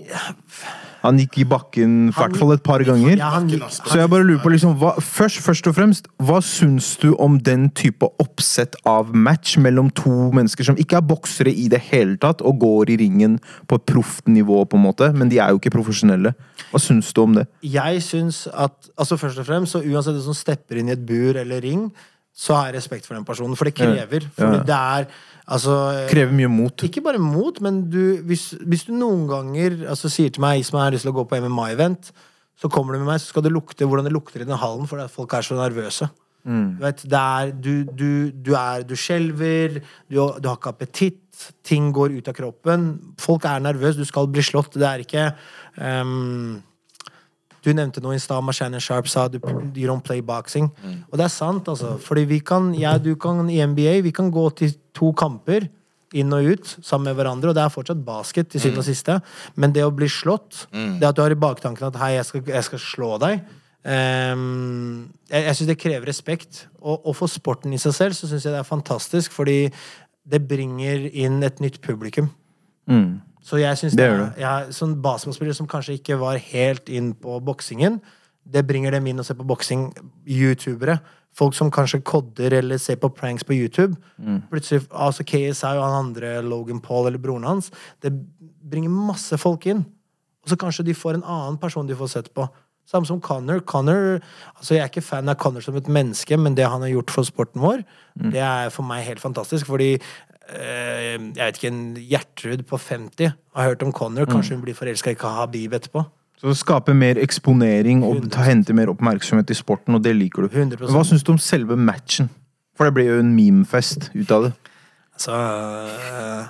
han 1.02 1.18
gikk 1.20 1.38
i 1.42 1.46
bakken 1.48 1.94
i 2.10 2.14
hvert 2.16 2.36
fall 2.36 2.52
et 2.54 2.62
par 2.62 2.82
ganger. 2.84 3.16
Ja, 3.16 3.30
gikk, 3.48 3.64
Så 3.70 3.96
jeg 4.00 4.10
bare 4.12 4.26
lurer 4.26 4.42
på 4.42 4.52
liksom, 4.52 4.74
hva, 4.80 4.94
først, 5.00 5.40
først 5.44 5.66
og 5.70 5.76
fremst, 5.78 6.10
hva 6.20 6.40
syns 6.44 6.92
du 7.00 7.14
om 7.18 7.38
den 7.40 7.68
type 7.76 8.06
oppsett 8.22 8.76
av 8.88 9.14
match 9.16 9.56
mellom 9.56 9.90
to 9.96 10.30
mennesker 10.36 10.66
som 10.68 10.76
ikke 10.80 10.98
er 11.00 11.06
boksere 11.08 11.52
i 11.52 11.68
det 11.72 11.80
hele 11.90 12.18
tatt, 12.20 12.44
og 12.44 12.60
går 12.60 12.94
i 12.94 13.00
ringen 13.04 13.38
på 13.70 13.78
proft 13.78 14.28
nivå, 14.28 14.62
på 14.68 14.76
en 14.76 14.84
måte, 14.84 15.10
men 15.16 15.32
de 15.32 15.40
er 15.40 15.50
jo 15.54 15.60
ikke 15.62 15.72
profesjonelle. 15.74 16.34
Hva 16.70 16.78
syns 16.82 17.10
du 17.16 17.22
om 17.24 17.34
det? 17.40 17.46
Jeg 17.66 18.02
syns 18.06 18.44
at 18.52 18.90
altså 18.96 19.16
Først 19.20 19.38
og 19.42 19.46
fremst, 19.48 19.72
så 19.74 19.82
uansett 19.82 20.14
hvem 20.16 20.24
som 20.30 20.36
stepper 20.36 20.78
inn 20.80 20.88
i 20.88 20.94
et 20.94 21.02
bur 21.06 21.36
eller 21.36 21.60
ring, 21.64 21.90
så 22.36 22.54
har 22.56 22.70
jeg 22.70 22.78
respekt 22.78 23.08
for 23.08 23.18
den 23.18 23.24
personen. 23.26 23.56
For 23.58 23.68
det 23.68 23.74
krever. 23.76 24.24
For 24.36 24.54
Ja. 24.54 24.62
det 24.64 24.76
er 24.76 25.06
altså 25.46 25.76
Krever 26.10 26.34
mye 26.36 26.50
mot. 26.52 26.86
Ikke 26.86 27.02
bare 27.04 27.20
mot, 27.22 27.60
men 27.64 27.84
du, 27.92 28.20
hvis, 28.28 28.50
hvis 28.66 28.86
du 28.88 28.94
noen 28.96 29.26
ganger 29.30 29.78
altså, 29.92 30.10
sier 30.12 30.32
til 30.34 30.44
meg 30.44 30.64
som 30.66 30.80
har 30.80 30.92
lyst 30.94 31.06
til 31.06 31.14
å 31.14 31.18
gå 31.20 31.26
på 31.30 31.40
MMA-event, 31.44 32.12
så 32.60 32.68
kommer 32.68 32.92
du 32.92 33.00
med 33.00 33.08
meg, 33.08 33.22
så 33.22 33.32
skal 33.32 33.46
det 33.46 33.54
lukte 33.54 33.86
hvordan 33.88 34.04
det 34.04 34.12
lukter 34.12 34.42
i 34.42 34.48
den 34.48 34.60
hallen, 34.60 34.88
fordi 34.88 35.08
folk 35.12 35.32
er 35.36 35.46
så 35.46 35.56
nervøse. 35.56 36.10
Du 36.76 36.84
vet, 36.84 37.02
det 37.12 37.20
er, 37.20 37.52
du, 37.52 37.72
du, 37.84 38.10
du, 38.32 38.54
er, 38.56 38.84
du 38.88 38.94
skjelver, 38.96 39.80
du, 40.08 40.16
du 40.16 40.48
har 40.48 40.56
ikke 40.56 40.72
appetitt, 40.72 41.20
ting 41.64 41.90
går 41.96 42.16
ut 42.18 42.28
av 42.28 42.36
kroppen. 42.36 42.90
Folk 43.20 43.44
er 43.48 43.62
nervøse, 43.64 44.00
du 44.00 44.08
skal 44.08 44.28
bli 44.32 44.44
slått. 44.44 44.76
Det 44.80 44.88
er 44.88 45.04
ikke 45.04 45.26
ehm, 45.80 46.60
Du 47.64 47.72
nevnte 47.76 48.00
noe 48.00 48.16
i 48.16 48.22
stad, 48.22 48.46
Shannon 48.56 48.80
Sharp 48.80 49.08
sa 49.08 49.26
du, 49.28 49.38
you 49.76 49.88
don't 49.88 50.04
play 50.04 50.20
boxing. 50.20 50.70
Og 51.10 51.18
det 51.18 51.26
er 51.26 51.34
sant, 51.34 51.68
altså. 51.68 51.96
Fordi 52.00 52.24
vi 52.24 52.40
kan, 52.40 52.72
jeg 52.74 53.04
du 53.04 53.14
kan 53.20 53.50
i 53.50 53.60
NBA, 53.66 54.00
vi 54.06 54.14
kan 54.16 54.30
gå 54.30 54.48
til 54.56 54.74
to 54.96 55.12
kamper 55.12 55.68
inn 56.16 56.32
og 56.34 56.48
ut 56.54 56.72
sammen 56.82 57.10
med 57.10 57.20
hverandre, 57.20 57.52
og 57.52 57.54
det 57.54 57.62
er 57.62 57.72
fortsatt 57.72 58.02
basket 58.06 58.50
til 58.50 58.62
syvende 58.62 58.82
og 58.82 58.88
siste. 58.88 59.18
Men 59.54 59.74
det 59.76 59.84
å 59.86 59.94
bli 59.94 60.08
slått, 60.10 60.66
det 60.72 61.06
at 61.06 61.16
du 61.16 61.22
har 61.22 61.34
i 61.34 61.38
baktanken 61.38 61.90
at 61.90 61.98
hei, 62.02 62.14
jeg 62.16 62.26
skal, 62.26 62.44
jeg 62.50 62.66
skal 62.66 62.82
slå 62.82 63.12
deg 63.22 63.40
um, 63.86 65.08
Jeg, 65.30 65.44
jeg 65.44 65.56
syns 65.56 65.70
det 65.70 65.78
krever 65.78 66.10
respekt. 66.10 66.64
Og, 66.80 67.06
og 67.06 67.16
for 67.16 67.30
sporten 67.30 67.74
i 67.76 67.80
seg 67.80 67.94
selv 67.96 68.18
så 68.18 68.30
syns 68.30 68.46
jeg 68.46 68.56
det 68.56 68.62
er 68.62 68.68
fantastisk, 68.68 69.36
fordi 69.36 69.62
det 70.30 70.42
bringer 70.48 71.06
inn 71.10 71.40
et 71.46 71.62
nytt 71.62 71.80
publikum. 71.84 72.30
Mm. 72.90 73.20
Så 73.42 73.60
jeg 73.60 73.78
synes 73.78 73.96
Det 73.96 74.08
det, 74.10 74.32
jeg, 74.42 74.72
sånn 74.76 74.98
basketballspillere 75.02 75.56
som 75.56 75.68
kanskje 75.70 75.96
ikke 75.98 76.18
var 76.20 76.36
helt 76.36 76.88
inn 76.88 77.14
på 77.16 77.38
boksingen, 77.44 78.00
det 78.44 78.66
bringer 78.66 78.92
dem 78.92 79.06
inn 79.06 79.18
og 79.18 79.26
ser 79.26 79.38
på 79.38 79.46
boksing. 79.46 79.90
Youtubere. 80.26 80.98
Folk 81.36 81.54
som 81.54 81.70
kanskje 81.70 82.02
kodder 82.02 82.56
eller 82.58 82.78
ser 82.78 82.98
på 83.00 83.08
pranks 83.14 83.44
på 83.46 83.54
YouTube. 83.54 83.94
Plutselig, 84.50 84.82
altså 84.90 85.24
KSI 85.24 85.76
og 85.76 85.84
han 85.84 86.06
andre, 86.06 86.40
Logan 86.42 86.80
Paul 86.80 87.06
eller 87.06 87.22
broren 87.22 87.46
hans, 87.46 87.70
det 88.02 88.12
bringer 88.70 88.90
masse 88.90 89.38
folk 89.38 89.66
inn. 89.66 89.84
Og 90.42 90.50
så 90.50 90.56
kanskje 90.56 90.84
de 90.88 90.96
får 90.96 91.20
en 91.20 91.24
annen 91.24 91.58
person 91.60 91.86
de 91.86 91.96
får 91.96 92.12
sett 92.16 92.34
på. 92.34 92.48
Samme 92.90 93.06
som 93.06 93.20
Connor. 93.22 93.60
Connor 93.60 94.18
altså 94.56 94.74
Jeg 94.74 94.82
er 94.82 94.88
ikke 94.90 95.04
fan 95.04 95.28
av 95.30 95.36
Connor 95.38 95.62
som 95.62 95.76
et 95.78 95.88
menneske, 95.88 96.36
men 96.36 96.56
det 96.58 96.66
han 96.66 96.82
har 96.82 96.90
gjort 96.90 97.10
for 97.14 97.28
sporten 97.28 97.62
vår, 97.62 97.84
det 98.32 98.40
er 98.42 98.72
for 98.74 98.82
meg 98.82 99.04
helt 99.06 99.22
fantastisk. 99.22 99.68
Fordi 99.70 99.92
jeg 100.50 101.20
vet 101.36 101.58
ikke, 101.58 101.70
en 101.70 101.96
Gjertrud 101.96 102.64
på 102.68 102.78
50 102.80 103.32
har 103.56 103.68
hørt 103.68 103.82
om 103.86 103.92
Connor. 103.92 104.26
Kanskje 104.30 104.56
hun 104.56 104.64
blir 104.64 104.74
forelska 104.74 105.14
i 105.14 105.18
Habib 105.20 105.74
etterpå. 105.76 106.04
Så 106.40 106.54
skape 106.56 106.94
mer 106.96 107.18
eksponering 107.20 108.00
og 108.06 108.30
ta, 108.32 108.46
hente 108.46 108.72
mer 108.72 108.88
oppmerksomhet 108.88 109.50
i 109.52 109.56
sporten, 109.58 109.94
og 109.98 110.04
det 110.04 110.14
liker 110.16 110.46
du. 110.46 110.48
100%. 110.48 110.88
Hva 110.88 111.02
syns 111.04 111.24
du 111.26 111.34
om 111.34 111.40
selve 111.42 111.76
matchen? 111.76 112.30
For 112.78 112.88
det 112.88 112.96
ble 112.96 113.04
jo 113.10 113.18
en 113.20 113.34
memefest 113.36 114.08
ut 114.14 114.30
av 114.32 114.46
det. 114.46 114.52
Altså 115.12 115.36
øh, 115.36 116.46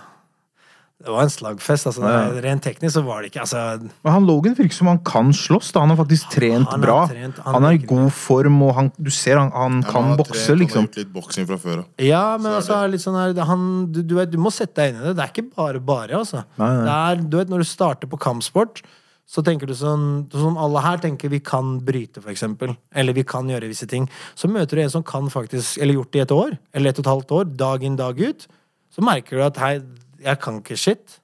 Det 1.00 1.09
var 1.09 1.23
en 1.25 1.30
slagfest. 1.33 1.87
Altså, 1.88 2.02
Ja. 2.04 2.40
Rent 2.45 2.62
teknisk 2.62 2.92
så 2.99 3.02
var 3.07 3.23
det 3.23 3.30
ikke 3.33 3.40
altså, 3.40 3.80
Men 4.04 4.12
han 4.12 4.26
Logan 4.28 4.54
virker 4.54 4.75
som 4.76 4.87
han 4.90 4.99
kan 4.99 5.30
slåss. 5.33 5.73
da 5.73 5.80
Han 5.80 5.88
har 5.95 5.97
faktisk 5.97 6.28
trent 6.35 6.69
Han 6.69 6.80
har 6.80 6.87
bra. 6.87 7.07
trent, 7.09 7.38
han 7.40 7.54
han 7.54 7.64
er 7.64 7.78
i 7.78 7.78
god 7.78 8.11
form, 8.12 8.61
og 8.62 8.75
han, 8.76 8.92
du 9.00 9.11
ser 9.11 9.38
han, 9.40 9.50
han 9.50 9.80
Ja, 9.80 9.90
kan 9.90 10.04
han 10.11 10.16
bokse, 10.19 10.47
trent, 10.47 10.61
liksom. 10.61 10.85
Han 10.85 10.85
har 10.85 10.92
gjort 10.92 10.97
litt 11.00 11.12
boksing 11.14 11.47
fra 11.49 11.57
før 11.57 11.76
da. 11.76 11.85
Ja, 12.04 12.37
men 12.37 12.52
Så 12.52 12.52
er 12.52 12.85
altså, 12.85 12.90
litt 12.92 13.00
sånn 13.07 13.16
her, 13.16 13.45
han, 13.45 13.66
du, 13.92 14.02
du, 14.02 14.14
vet, 14.21 14.30
du 14.30 14.38
må 14.38 14.52
sette 14.52 14.75
deg 14.76 14.92
inn 14.95 15.00
i 15.00 15.04
det. 15.09 15.16
Det 15.16 15.25
er 15.25 15.33
ikke 15.33 15.57
bare 15.57 15.80
bare, 15.80 16.11
altså. 16.21 16.45
Nei, 16.61 16.69
nei. 16.76 16.85
Det 16.85 16.97
er, 17.00 17.28
du 17.30 17.37
vet, 17.38 17.49
når 17.49 17.59
du 17.64 17.64
starter 17.73 18.07
på 18.12 18.21
kampsport, 18.21 18.83
så 19.30 19.45
tenker 19.47 19.66
du 19.71 19.75
sånn 19.78 20.26
Som 20.35 20.57
alle 20.59 20.80
her 20.83 20.99
tenker 20.99 21.30
vi 21.30 21.38
kan 21.38 21.78
bryte, 21.87 22.19
eksempel. 22.26 22.76
Eller 22.92 23.14
vi 23.14 23.23
kan 23.23 23.47
gjøre 23.47 23.69
visse 23.71 23.87
ting. 23.87 24.09
Så 24.35 24.50
møter 24.50 24.75
du 24.76 24.83
en 24.83 24.90
som 24.90 25.04
kan 25.07 25.30
faktisk 25.30 25.78
Eller 25.80 25.95
gjort 25.95 26.11
det 26.11 26.19
i 26.19 26.23
et 26.23 26.33
år. 26.35 26.59
Eller 26.75 26.90
et 26.90 26.99
og 26.99 27.04
et 27.07 27.11
halvt 27.12 27.30
år. 27.38 27.45
Dag 27.57 27.85
inn, 27.87 27.95
dag 27.97 28.19
ut. 28.19 28.49
Så 28.90 29.04
merker 29.07 29.38
du 29.38 29.42
at 29.47 29.57
hei, 29.62 29.76
jeg 30.22 30.38
kan 30.40 30.60
ikke 30.62 30.76
shit. 30.78 31.20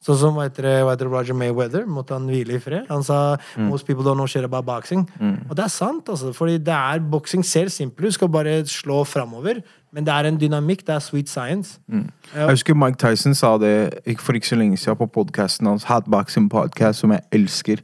Sånn 0.00 0.16
som 0.16 0.32
hva 0.34 0.46
heter, 0.46 0.64
hva 0.80 0.94
heter 0.94 1.10
Roger 1.12 1.34
Mayweather, 1.36 1.82
måtte 1.84 2.14
han 2.16 2.24
hvile 2.26 2.54
i 2.56 2.58
fred. 2.58 2.86
Han 2.88 3.02
sa 3.04 3.36
Mm. 3.56 3.68
'most 3.68 3.84
people 3.86 4.02
don't 4.02 4.14
know 4.16 4.26
shit 4.26 4.42
about 4.44 4.64
boxing'. 4.64 5.06
Og 5.50 5.56
det 5.56 5.64
er 5.64 5.68
sant, 5.68 6.08
altså. 6.08 6.32
Fordi 6.32 6.56
det 6.56 6.68
er, 6.72 6.98
boksing 7.00 7.44
ser 7.44 7.68
simpel 7.68 8.06
ut, 8.06 8.14
skal 8.14 8.28
bare 8.28 8.64
slå 8.64 9.04
framover. 9.04 9.60
Men 9.92 10.04
det 10.06 10.12
er 10.14 10.24
en 10.26 10.38
dynamikk, 10.38 10.86
det 10.86 10.94
er 10.94 10.98
sweet 11.00 11.28
science. 11.28 11.78
Ja. 11.92 11.98
Jeg 12.34 12.48
husker 12.50 12.74
Mike 12.74 12.96
Tyson 12.96 13.34
sa 13.34 13.58
det 13.58 13.92
for 14.18 14.32
ikke 14.32 14.46
så 14.46 14.56
lenge 14.56 14.76
siden 14.78 14.96
på 14.96 15.06
podkasten 15.06 15.66
hans, 15.66 15.84
Hatboxing 15.84 16.48
Podcast, 16.48 17.00
som 17.00 17.10
jeg 17.10 17.20
elsker. 17.32 17.78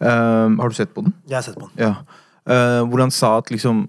Um, 0.00 0.58
har 0.58 0.68
du 0.68 0.74
sett 0.74 0.94
på 0.94 1.02
den? 1.02 1.14
Jeg 1.28 1.36
har 1.36 1.42
sett 1.42 1.58
på 1.58 1.68
den. 1.76 1.78
Ja. 1.78 1.94
Uh, 2.46 2.86
hvor 2.88 3.00
han 3.00 3.10
sa 3.10 3.36
at 3.38 3.50
liksom 3.50 3.88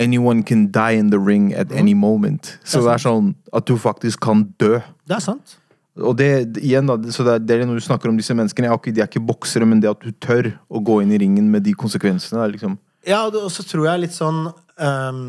Anyone 0.00 0.42
can 0.42 0.70
die 0.72 0.96
in 0.98 1.10
the 1.10 1.18
ring 1.20 1.52
at 1.54 1.72
any 1.72 1.92
moment. 1.94 2.58
Så 2.64 2.80
det 2.80 2.94
er 2.94 3.02
sånn 3.02 3.34
at 3.52 3.66
du 3.68 3.76
faktisk 3.78 4.22
kan 4.24 4.46
dø. 4.58 4.78
Det 5.06 5.18
er 5.18 5.24
sant. 5.24 5.58
Og 6.00 6.16
det, 6.16 6.56
igjen 6.64 6.88
da, 6.88 6.96
så 7.12 7.24
det 7.26 7.34
er, 7.34 7.42
det 7.44 7.66
når 7.68 7.76
du 7.76 7.84
snakker 7.84 8.08
om 8.08 8.16
disse 8.16 8.32
menneskene 8.32 8.70
ja, 8.70 8.76
De 8.80 9.02
er 9.02 9.10
ikke 9.10 9.20
boksere, 9.28 9.66
men 9.68 9.82
det 9.82 9.90
at 9.90 10.00
du 10.00 10.08
tør 10.24 10.54
å 10.72 10.80
gå 10.80 11.02
inn 11.02 11.12
i 11.12 11.18
ringen 11.20 11.50
med 11.52 11.66
de 11.66 11.74
konsekvensene 11.76 12.40
Der, 12.40 12.54
liksom 12.54 12.78
Ja, 13.04 13.26
og 13.28 13.50
så 13.52 13.64
tror 13.68 13.90
jeg 13.90 14.06
litt 14.06 14.16
sånn 14.16 14.46
um, 14.48 15.20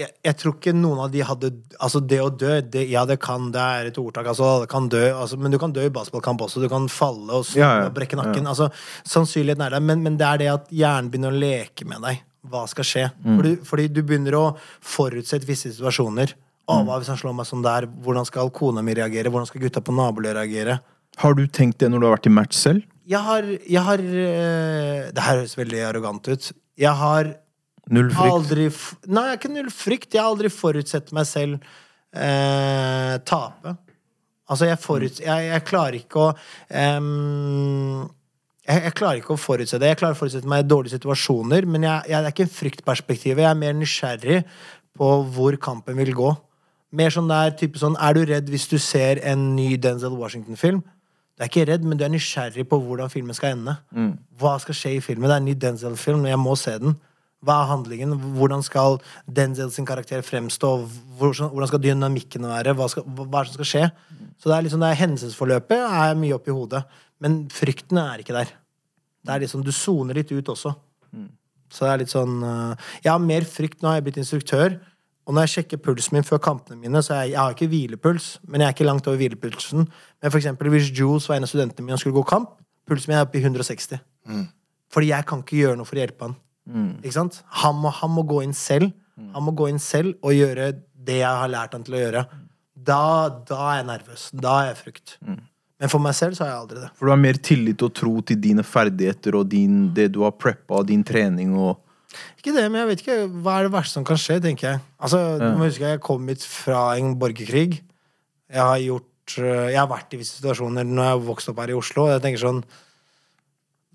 jeg, 0.00 0.10
jeg 0.24 0.38
tror 0.40 0.56
ikke 0.56 0.74
noen 0.74 1.04
av 1.04 1.12
de 1.12 1.22
hadde 1.26 1.52
Altså, 1.76 2.00
det 2.02 2.18
å 2.22 2.30
dø, 2.32 2.56
det, 2.72 2.86
ja, 2.90 3.04
det 3.08 3.20
kan, 3.22 3.50
det 3.54 3.60
er 3.60 3.90
et 3.90 4.00
ordtak, 4.00 4.32
altså, 4.32 4.48
alle 4.56 4.70
kan 4.70 4.88
dø, 4.90 5.02
altså, 5.12 5.38
men 5.40 5.54
du 5.54 5.58
kan 5.62 5.74
dø 5.74 5.84
i 5.86 5.92
basketballkamp 5.92 6.42
også. 6.46 6.62
Du 6.62 6.68
kan 6.72 6.88
falle 6.92 7.38
og, 7.38 7.46
snu 7.48 7.62
Ja, 7.62 7.70
ja, 7.78 7.86
og 7.88 7.94
brekke 7.96 8.18
nakken. 8.18 8.48
Altså, 8.50 8.70
sannsynligheten 9.08 9.64
er 9.66 9.76
der, 9.76 9.84
men, 9.84 10.02
men 10.04 10.18
det 10.20 10.26
er 10.26 10.42
det 10.42 10.50
at 10.52 10.74
hjernen 10.74 11.10
begynner 11.12 11.34
å 11.34 11.40
leke 11.40 11.88
med 11.88 12.04
deg. 12.06 12.20
Hva 12.48 12.62
skal 12.70 12.84
skje? 12.88 13.02
Mm. 13.24 13.34
Fordi, 13.36 13.56
fordi 13.68 13.88
du 13.92 14.00
begynner 14.02 14.36
å 14.38 14.44
forutsette 14.80 15.44
visse 15.48 15.72
situasjoner. 15.74 16.32
Å, 16.70 16.78
Mm. 16.80 16.86
hva 16.86 16.98
hvis 17.00 17.08
han 17.10 17.16
slår 17.18 17.34
meg 17.34 17.46
sånn 17.46 17.62
der? 17.64 17.86
Hvordan 17.86 18.24
skal 18.26 18.50
kona 18.54 18.80
mi 18.82 18.94
reagere? 18.94 19.28
Hvordan 19.28 19.46
skal 19.46 19.60
gutta 19.60 19.80
på 19.82 19.92
nabolaget 19.92 20.36
reagere? 20.38 20.80
Har 21.18 21.34
du 21.34 21.46
tenkt 21.48 21.78
det 21.78 21.90
når 21.90 22.00
du 22.00 22.06
har 22.06 22.16
vært 22.16 22.26
i 22.30 22.30
match 22.32 22.54
selv? 22.54 22.82
Jeg 23.10 23.18
har, 23.26 23.42
jeg 23.42 23.82
har 23.82 23.98
eh, 23.98 25.10
Det 25.10 25.18
her 25.26 25.36
høres 25.40 25.56
veldig 25.58 25.80
arrogant 25.88 26.28
ut. 26.28 26.52
Jeg 26.78 26.94
har 26.94 27.34
Null 27.90 28.10
frykt? 28.14 28.32
aldri 28.32 28.68
Nei, 29.10 29.34
ikke 29.36 29.50
null 29.50 29.70
frykt. 29.74 30.12
Jeg 30.14 30.22
har 30.22 30.30
aldri 30.30 30.48
forutsett 30.48 31.10
meg 31.12 31.26
selv 31.26 31.58
eh, 32.14 33.18
tape. 33.26 33.76
Altså, 34.50 34.66
jeg 34.70 34.78
forutsetter 34.82 35.26
Jeg, 35.26 35.50
jeg 35.50 35.64
klarer 35.66 35.98
ikke 35.98 36.22
å 36.22 36.30
ehm, 36.70 38.08
jeg, 38.70 38.84
jeg 38.86 38.94
klarer 38.98 39.20
ikke 39.20 39.34
å 39.34 39.40
forutse 39.40 39.80
det. 39.80 39.90
Jeg 39.90 39.98
klarer 40.00 40.16
å 40.16 40.20
forutsette 40.20 40.50
meg 40.50 40.62
i 40.64 40.68
dårlige 40.68 40.96
situasjoner, 40.98 41.66
men 41.66 41.86
jeg, 41.86 42.12
jeg, 42.12 42.22
det 42.22 42.30
er 42.30 42.36
ikke 42.36 42.54
fryktperspektivet. 42.54 43.42
Jeg 43.44 43.50
er 43.50 43.58
mer 43.58 43.76
nysgjerrig 43.78 44.38
på 45.00 45.10
hvor 45.34 45.58
kampen 45.62 45.98
vil 46.00 46.14
gå. 46.16 46.30
Mer 46.96 47.12
sånn 47.14 47.28
der, 47.30 47.52
type 47.58 47.78
sånn, 47.78 47.98
Er 48.02 48.16
du 48.16 48.24
redd 48.26 48.48
hvis 48.50 48.66
du 48.70 48.78
ser 48.82 49.20
en 49.26 49.52
ny 49.56 49.76
Denzel 49.78 50.16
Washington-film? 50.18 50.80
Du 50.82 51.44
er 51.44 51.48
ikke 51.48 51.68
redd, 51.68 51.84
men 51.86 51.98
du 51.98 52.02
er 52.04 52.10
nysgjerrig 52.12 52.66
på 52.68 52.78
hvordan 52.82 53.12
filmen 53.12 53.36
skal 53.36 53.54
ende. 53.54 53.76
Hva 54.40 54.56
skal 54.60 54.76
skje 54.76 54.96
i 54.98 55.04
filmen? 55.04 55.28
Det 55.30 55.36
er 55.36 55.42
en 55.44 55.48
ny 55.48 55.54
Denzel-film, 55.54 56.26
jeg 56.28 56.40
må 56.40 56.56
se 56.58 56.74
den. 56.82 56.98
Hva 57.40 57.62
er 57.62 57.70
handlingen? 57.70 58.12
Hvordan 58.36 58.60
skal 58.62 58.98
Denzel 59.24 59.70
sin 59.72 59.86
karakter 59.88 60.20
fremstå? 60.20 60.72
Hvordan 61.16 61.70
skal 61.70 61.80
dynamikken 61.80 62.44
være? 62.44 62.74
Hva, 62.76 62.90
skal, 62.92 63.06
hva 63.06 63.24
er 63.24 63.46
det 63.46 63.52
som 63.54 63.60
skal 63.60 63.70
skje? 63.70 63.84
Så 64.36 64.50
det 64.50 64.56
er 64.56 64.66
liksom 64.66 64.82
det 64.84 64.90
er 64.90 65.00
Hendelsesforløpet 65.00 65.86
er 65.86 66.18
mye 66.20 66.36
oppi 66.36 66.52
hodet, 66.52 66.82
men 67.20 67.46
fryktene 67.52 68.04
er 68.12 68.20
ikke 68.22 68.36
der. 68.36 68.52
Det 69.24 69.34
er 69.34 69.42
liksom, 69.44 69.62
Du 69.64 69.72
soner 69.72 70.14
litt 70.16 70.30
ut 70.32 70.48
også. 70.48 70.74
Så 71.70 71.84
det 71.86 71.90
er 71.92 71.98
litt 72.02 72.10
sånn 72.10 72.40
øh, 72.42 72.72
Jeg 73.04 73.12
har 73.12 73.20
mer 73.22 73.44
frykt. 73.46 73.80
Nå 73.82 73.88
har 73.90 73.98
jeg 74.00 74.04
blitt 74.08 74.16
instruktør. 74.22 74.78
Og 75.28 75.34
når 75.36 75.44
jeg 75.46 75.52
sjekker 75.54 75.78
pulsen 75.84 76.16
min 76.16 76.24
før 76.26 76.40
kampene 76.42 76.80
mine, 76.80 77.02
så 77.04 77.20
jeg, 77.20 77.32
jeg 77.34 77.38
har 77.38 77.52
ikke 77.54 77.68
hvilepuls, 77.70 78.40
men 78.48 78.60
jeg 78.64 78.66
er 78.66 78.74
ikke 78.74 78.86
langt 78.88 79.06
over 79.06 79.20
hvilepulsen. 79.20 79.84
Men 79.86 80.30
for 80.32 80.40
eksempel 80.40 80.70
hvis 80.72 80.88
Jules 80.96 81.28
var 81.28 81.36
en 81.36 81.46
av 81.46 81.50
studentene 81.52 81.84
mine 81.86 81.94
og 81.94 82.00
skulle 82.02 82.16
gå 82.16 82.24
kamp, 82.26 82.56
pulsen 82.88 83.12
min 83.12 83.18
er 83.20 83.26
oppe 83.28 83.38
i 83.38 83.42
160. 83.44 84.00
Fordi 84.90 85.10
jeg 85.12 85.26
kan 85.28 85.44
ikke 85.44 85.60
gjøre 85.60 85.76
noe 85.78 85.86
for 85.86 86.00
å 86.00 86.02
hjelpe 86.02 86.26
han. 86.26 86.34
Ikke 87.04 87.14
sant? 87.14 87.42
Han 87.62 87.78
må, 87.78 87.92
han 88.00 88.10
må 88.10 88.24
gå 88.26 88.40
inn 88.42 88.56
selv. 88.56 88.90
Han 89.36 89.44
må 89.46 89.52
gå 89.54 89.68
inn 89.70 89.78
selv 89.78 90.16
og 90.24 90.34
gjøre 90.34 90.72
det 91.06 91.20
jeg 91.20 91.36
har 91.44 91.48
lært 91.52 91.76
han 91.76 91.84
til 91.86 91.94
å 91.94 92.02
gjøre. 92.02 92.24
Da, 92.74 93.02
da 93.46 93.60
er 93.70 93.76
jeg 93.82 93.86
nervøs. 93.92 94.26
Da 94.34 94.56
er 94.64 94.68
jeg 94.72 94.80
frykt. 94.80 95.14
Men 95.80 95.88
for 95.88 96.02
meg 96.04 96.16
selv 96.16 96.36
så 96.36 96.44
har 96.44 96.50
jeg 96.52 96.62
aldri 96.62 96.82
det. 96.82 96.88
For 96.98 97.08
du 97.08 97.12
har 97.14 97.20
mer 97.20 97.38
tillit 97.40 97.84
og 97.86 97.94
tro 97.96 98.18
til 98.28 98.40
dine 98.40 98.64
ferdigheter 98.66 99.38
og 99.38 99.46
din, 99.48 99.86
det 99.96 100.10
du 100.12 100.20
har 100.26 100.34
preppa, 100.36 100.82
din 100.86 101.04
trening 101.06 101.54
og 101.56 101.78
Ikke 102.40 102.52
det, 102.52 102.64
men 102.66 102.80
jeg 102.80 102.88
vet 102.88 103.02
ikke 103.04 103.16
hva 103.44 103.56
er 103.56 103.68
det 103.68 103.72
verste 103.72 103.96
som 103.96 104.04
kan 104.04 104.18
skje, 104.18 104.40
tenker 104.42 104.66
jeg. 104.66 104.80
Altså, 104.98 105.20
du 105.38 105.46
må 105.54 105.68
huske 105.68 105.86
Jeg 105.86 106.02
kom 106.02 106.26
hit 106.28 106.44
fra 106.44 106.96
en 106.98 107.14
borgerkrig. 107.18 107.80
Jeg 108.50 108.60
har 108.60 108.82
gjort 108.82 109.38
øh, 109.38 109.70
Jeg 109.70 109.78
har 109.78 109.88
vært 109.88 110.14
i 110.16 110.20
visse 110.20 110.40
situasjoner 110.40 110.84
når 110.84 111.04
jeg 111.04 111.14
har 111.14 111.24
vokst 111.30 111.52
opp 111.52 111.62
her 111.62 111.72
i 111.72 111.78
Oslo. 111.78 112.08
Og 112.08 112.12
jeg 112.16 112.24
tenker 112.26 112.42
sånn 112.42 112.60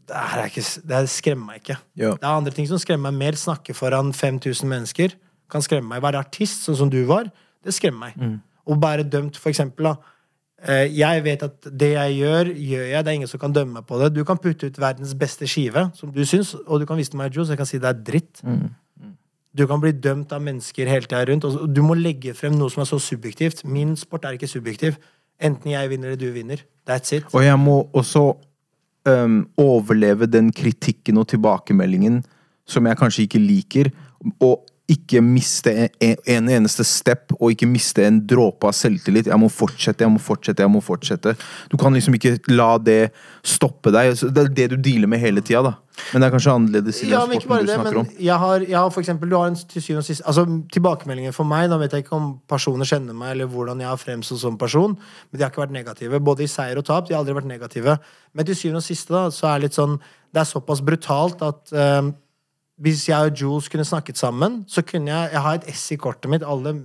Det 0.07 0.47
ikke 0.47 0.65
Det 0.89 1.03
skremmer 1.11 1.51
meg 1.51 1.61
ikke. 1.61 1.77
Ja. 1.99 2.15
Det 2.15 2.23
er 2.23 2.31
andre 2.31 2.55
ting 2.55 2.69
som 2.71 2.81
skremmer 2.81 3.11
meg 3.11 3.27
mer. 3.27 3.37
Snakke 3.37 3.75
foran 3.77 4.13
5000 4.15 4.71
mennesker 4.71 5.13
kan 5.51 5.61
skremme 5.61 5.91
meg. 5.91 6.03
Være 6.05 6.23
artist, 6.23 6.63
sånn 6.65 6.79
som 6.79 6.89
du 6.89 7.01
var, 7.09 7.29
det 7.65 7.73
skremmer 7.75 8.09
meg. 8.15 8.39
Å 8.65 8.77
være 8.81 9.05
dømt, 9.05 9.37
for 9.37 9.51
eksempel, 9.51 9.91
da. 9.91 10.14
Eh, 10.67 10.97
Jeg 10.97 11.23
vet 11.23 11.43
at 11.45 11.67
det 11.69 11.91
jeg 11.93 12.15
gjør, 12.19 12.49
gjør 12.53 12.87
jeg. 12.89 13.05
Det 13.05 13.11
er 13.11 13.19
ingen 13.19 13.29
som 13.29 13.39
kan 13.39 13.53
dømme 13.53 13.79
meg 13.79 13.85
på 13.85 13.99
det. 14.01 14.13
Du 14.15 14.23
kan 14.25 14.37
putte 14.41 14.67
ut 14.67 14.79
verdens 14.81 15.13
beste 15.13 15.47
skive, 15.47 15.89
som 15.93 16.11
du 16.11 16.23
syns, 16.25 16.55
og 16.65 16.81
du 16.81 16.85
kan 16.89 16.97
vise 16.97 17.13
til 17.13 17.21
meg, 17.21 17.33
så 17.33 17.53
jeg 17.53 17.61
kan 17.61 17.69
si 17.69 17.77
det 17.77 17.91
er 17.91 18.01
dritt. 18.07 18.41
Du 19.55 19.63
kan 19.67 19.79
bli 19.79 19.93
dømt 19.93 20.33
av 20.35 20.41
mennesker 20.43 20.89
hele 20.89 21.07
tida 21.07 21.23
rundt. 21.29 21.45
Og 21.45 21.69
du 21.71 21.81
må 21.85 21.95
legge 21.95 22.33
frem 22.35 22.57
noe 22.57 22.69
som 22.73 22.81
er 22.83 22.89
så 22.89 22.99
subjektivt. 22.99 23.63
Min 23.63 23.95
sport 23.95 24.25
er 24.25 24.35
ikke 24.35 24.49
subjektiv. 24.51 24.97
Enten 25.39 25.71
jeg 25.71 25.89
vinner 25.91 26.11
eller 26.11 26.19
du 26.19 26.31
vinner. 26.35 26.63
That's 26.87 27.13
it. 27.15 27.23
Og 27.31 27.43
jeg 27.43 27.59
må 27.59 27.77
også 27.93 28.33
um, 29.07 29.47
overleve 29.57 30.27
den 30.27 30.51
kritikken 30.51 31.17
og 31.21 31.29
tilbakemeldingen 31.31 32.23
som 32.67 32.87
jeg 32.89 32.97
kanskje 32.97 33.27
ikke 33.27 33.39
liker, 33.39 33.89
og 34.41 34.65
ikke 34.91 35.17
miste 35.25 35.71
en, 35.73 36.17
en 36.29 36.49
eneste 36.59 36.83
step, 36.85 37.31
og 37.39 37.55
ikke 37.55 37.65
miste 37.65 38.03
en 38.05 38.19
dråpe 38.29 38.67
av 38.69 38.75
selvtillit. 38.77 39.25
Jeg 39.31 39.41
må 39.41 39.47
fortsette, 39.49 40.05
jeg 40.05 40.13
må 40.13 40.19
fortsette, 40.21 40.61
jeg 40.61 40.69
må 40.69 40.81
fortsette. 40.85 41.33
Du 41.71 41.77
kan 41.81 41.95
liksom 41.95 42.13
ikke 42.19 42.35
la 42.53 42.75
det 42.77 43.07
stoppe 43.45 43.89
deg. 43.95 44.13
Det 44.29 44.43
er 44.43 44.51
det 44.59 44.67
du 44.73 44.77
dealer 44.85 45.09
med 45.09 45.23
hele 45.23 45.41
tida, 45.41 45.63
da. 45.65 45.73
Men 46.11 46.21
det 46.21 46.27
er 46.27 46.33
kanskje 46.35 46.51
annerledes 46.53 46.97
i 46.99 47.05
den 47.05 47.13
Ja, 47.15 47.21
sporten 47.23 47.49
bare 47.49 47.63
du 47.63 47.69
det, 47.69 47.75
snakker 47.79 47.99
om. 48.01 48.07
jeg 48.19 48.37
har, 48.41 48.65
jeg 48.67 48.75
har 48.75 48.89
for 48.91 48.99
eksempel, 49.01 49.29
du 49.31 49.37
har 49.39 49.47
en 49.47 49.55
til 49.55 49.81
syvende 49.81 50.01
og 50.03 50.07
sist 50.09 50.25
Altså, 50.27 50.43
tilbakemeldinger 50.75 51.31
for 51.33 51.47
meg, 51.47 51.69
da 51.71 51.77
vet 51.79 51.95
jeg 51.95 52.03
ikke 52.03 52.17
om 52.17 52.27
personer 52.51 52.89
kjenner 52.89 53.15
meg, 53.15 53.31
eller 53.31 53.47
hvordan 53.53 53.79
jeg 53.79 53.87
har 53.87 54.01
fremstått 54.01 54.41
som 54.43 54.57
person, 54.59 54.93
men 54.99 55.39
de 55.39 55.45
har 55.45 55.53
ikke 55.53 55.63
vært 55.63 55.77
negative. 55.77 56.19
Både 56.19 56.43
i 56.45 56.51
seier 56.51 56.77
og 56.77 56.85
tap. 56.85 57.07
De 57.07 57.15
har 57.15 57.23
aldri 57.23 57.37
vært 57.39 57.49
negative. 57.49 57.95
Men 58.35 58.45
til 58.49 58.59
syvende 58.59 58.83
og 58.83 58.87
siste, 58.89 59.15
da, 59.15 59.23
så 59.33 59.47
er 59.49 59.57
det 59.63 59.69
litt 59.69 59.79
sånn 59.79 59.97
Det 60.35 60.43
er 60.43 60.49
såpass 60.51 60.81
brutalt 60.83 61.41
at 61.47 61.71
eh, 61.71 62.11
hvis 62.81 63.05
jeg 63.07 63.29
og 63.29 63.37
Jules 63.39 63.69
kunne 63.71 63.85
snakket 63.87 64.17
sammen, 64.19 64.63
så 64.67 64.81
kunne 64.81 65.11
jeg 65.11 65.29
Jeg 65.31 65.41
har 65.41 65.53
et 65.55 65.69
S 65.75 65.91
i 65.91 65.95
kortet 65.95 66.29
mitt. 66.29 66.43
Alle 66.43 66.75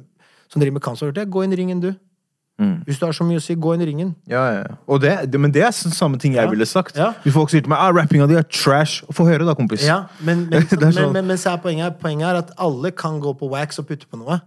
som 0.51 0.61
driver 0.61 0.73
med 0.73 0.83
cancer, 0.83 1.07
har 1.07 1.13
gjort 1.13 1.21
det 1.25 1.33
gå 1.33 1.43
inn 1.45 1.53
i 1.53 1.57
ringen, 1.57 1.81
du. 1.81 1.93
Mm. 2.61 2.83
Hvis 2.85 2.99
du 3.01 3.07
har 3.07 3.15
så 3.17 3.25
mye 3.25 3.41
å 3.41 3.43
si, 3.43 3.55
gå 3.57 3.73
inn 3.75 3.81
i 3.81 3.87
ringen. 3.89 4.11
Ja, 4.29 4.43
ja. 4.53 4.99
det, 5.01 5.13
det, 5.33 5.41
men 5.41 5.53
det 5.55 5.63
er 5.65 5.73
sånn 5.73 5.95
samme 5.97 6.19
ting 6.21 6.35
jeg 6.37 6.45
Ja. 6.45 6.51
ville 6.51 6.67
sagt. 6.67 6.99
Ja. 6.99 7.15
Hvis 7.25 7.33
folk 7.33 7.49
sier 7.49 7.63
til 7.65 7.73
meg 7.73 7.81
ah, 7.81 7.93
rappinga 7.95 8.27
di 8.29 8.37
er 8.37 8.45
trash, 8.45 9.01
få 9.17 9.25
høre 9.25 9.47
da, 9.49 9.55
kompis. 9.57 9.87
Ja, 9.87 10.03
men, 10.21 10.45
men, 10.51 10.67
sånn. 10.69 11.15
men, 11.15 11.27
men 11.31 11.39
så 11.41 11.55
er 11.55 11.63
poenget, 11.63 11.97
poenget 12.03 12.29
er 12.29 12.41
at 12.43 12.51
alle 12.59 12.93
kan 12.93 13.17
gå 13.23 13.33
på 13.39 13.49
wax 13.49 13.81
og 13.81 13.89
putte 13.89 14.11
på 14.11 14.21
noe. 14.21 14.43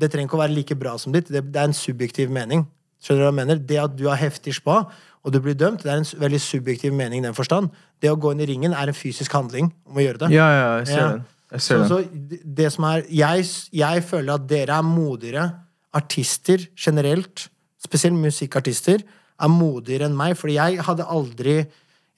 Det 0.00 0.08
trenger 0.10 0.30
ikke 0.30 0.38
å 0.38 0.44
være 0.46 0.56
like 0.56 0.78
bra 0.78 0.96
som 0.98 1.12
ditt. 1.12 1.28
Det, 1.28 1.44
det 1.52 1.60
er 1.60 1.68
en 1.68 1.76
subjektiv 1.76 2.32
mening. 2.32 2.64
Skjønner 3.04 3.20
du 3.20 3.26
hva 3.26 3.32
jeg 3.34 3.40
mener? 3.42 3.60
Det 3.60 3.80
at 3.82 3.98
du 3.98 4.06
har 4.08 4.16
heftig 4.16 4.56
spa, 4.56 4.86
og 5.24 5.32
du 5.32 5.40
blir 5.40 5.54
dømt, 5.56 5.82
det 5.82 5.90
er 5.92 5.96
en 6.02 6.20
veldig 6.20 6.40
subjektiv 6.40 6.92
mening 6.92 7.22
i 7.22 7.26
den 7.26 7.34
forstand. 7.36 7.70
Det 8.02 8.10
å 8.12 8.18
gå 8.20 8.32
inn 8.34 8.40
i 8.44 8.46
ringen 8.50 8.74
er 8.76 8.88
en 8.92 8.96
fysisk 8.96 9.32
handling 9.32 9.72
om 9.88 9.96
å 9.96 10.04
gjøre 10.04 10.18
det. 10.26 10.30
Ja, 10.36 10.48
ja, 10.52 10.78
jeg 10.78 10.86
ser 10.88 11.00
Ja. 11.00 11.08
den. 11.14 11.24
Jeg 11.52 11.60
ser 11.60 11.84
Så, 11.84 11.88
den. 11.88 11.88
så 11.88 12.54
det- 12.56 12.72
som 12.72 12.84
er 12.84 13.02
jeg, 13.08 13.44
jeg 13.72 14.04
føler 14.04 14.34
at 14.34 14.46
dere 14.46 14.78
er 14.78 14.82
modigere 14.82 15.54
artister 15.94 16.58
generelt, 16.76 17.48
spesielt 17.82 18.14
musikkartister, 18.18 19.02
er 19.40 19.48
modigere 19.48 20.06
enn 20.08 20.16
meg. 20.16 20.36
Fordi 20.36 20.54
jeg 20.54 20.78
hadde 20.84 21.06
aldri 21.06 21.66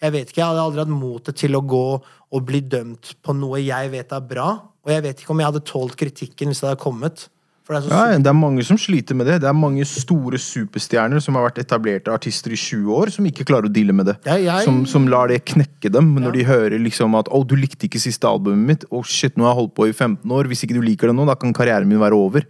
Jeg 0.03 0.13
vet 0.13 0.29
ikke, 0.29 0.43
jeg 0.43 0.45
hadde 0.45 0.61
aldri 0.61 0.79
hatt 0.85 0.89
motet 0.93 1.37
til 1.37 1.53
å 1.57 1.63
gå 1.67 2.03
og 2.33 2.45
bli 2.45 2.61
dømt 2.61 3.15
på 3.25 3.35
noe 3.35 3.57
jeg 3.65 3.91
vet 3.91 4.13
er 4.13 4.21
bra. 4.21 4.61
Og 4.85 4.91
jeg 4.93 5.03
vet 5.03 5.21
ikke 5.23 5.31
om 5.31 5.39
jeg 5.39 5.47
hadde 5.47 5.65
tålt 5.65 5.97
kritikken 5.97 6.49
hvis 6.49 6.61
det 6.61 6.69
hadde 6.69 6.83
kommet. 6.83 7.29
Det 7.67 7.91
er 7.91 8.13
Ja, 8.13 8.19
det 8.19 8.27
er 8.31 8.33
mange 8.39 8.63
som 8.65 8.77
sliter 8.79 9.15
med 9.19 9.27
det. 9.27 9.41
Det 9.43 9.49
er 9.49 9.53
mange 9.57 9.85
store 9.85 10.39
superstjerner 10.39 11.21
som 11.23 11.35
har 11.35 11.49
vært 11.49 11.59
etablerte 11.65 12.13
artister 12.15 12.53
i 12.55 12.57
20 12.57 12.93
år, 12.95 13.11
som 13.11 13.25
ikke 13.27 13.45
klarer 13.45 13.67
å 13.67 13.73
deale 13.73 13.93
med 13.93 14.07
det. 14.07 14.17
Ja, 14.25 14.37
jeg- 14.37 14.65
Som, 14.65 14.85
som 14.87 15.09
lar 15.09 15.27
det 15.29 15.45
knekke 15.45 15.91
dem 15.91 16.15
når 16.15 16.33
de 16.33 16.45
hører 16.45 16.79
liksom 16.79 17.19
at 17.19 17.27
'Å, 17.27 17.47
du 17.47 17.57
likte 17.57 17.89
ikke 17.89 17.99
siste 18.01 18.23
albumet 18.25 18.67
mitt'. 18.67 18.85
'Å, 18.91 19.05
shit, 19.05 19.35
nå 19.37 19.43
har 19.45 19.55
jeg 19.55 19.61
holdt 19.67 19.75
på 19.75 19.89
i 19.89 19.93
15 19.93 20.31
år. 20.31 20.45
Hvis 20.47 20.63
ikke 20.65 20.75
du 20.75 20.83
liker 20.83 21.09
det 21.09 21.17
nå, 21.17 21.27
da 21.27 21.35
kan 21.35 21.53
karrieren 21.53 21.87
min 21.89 21.99
være 21.99 22.13
over'. 22.15 22.45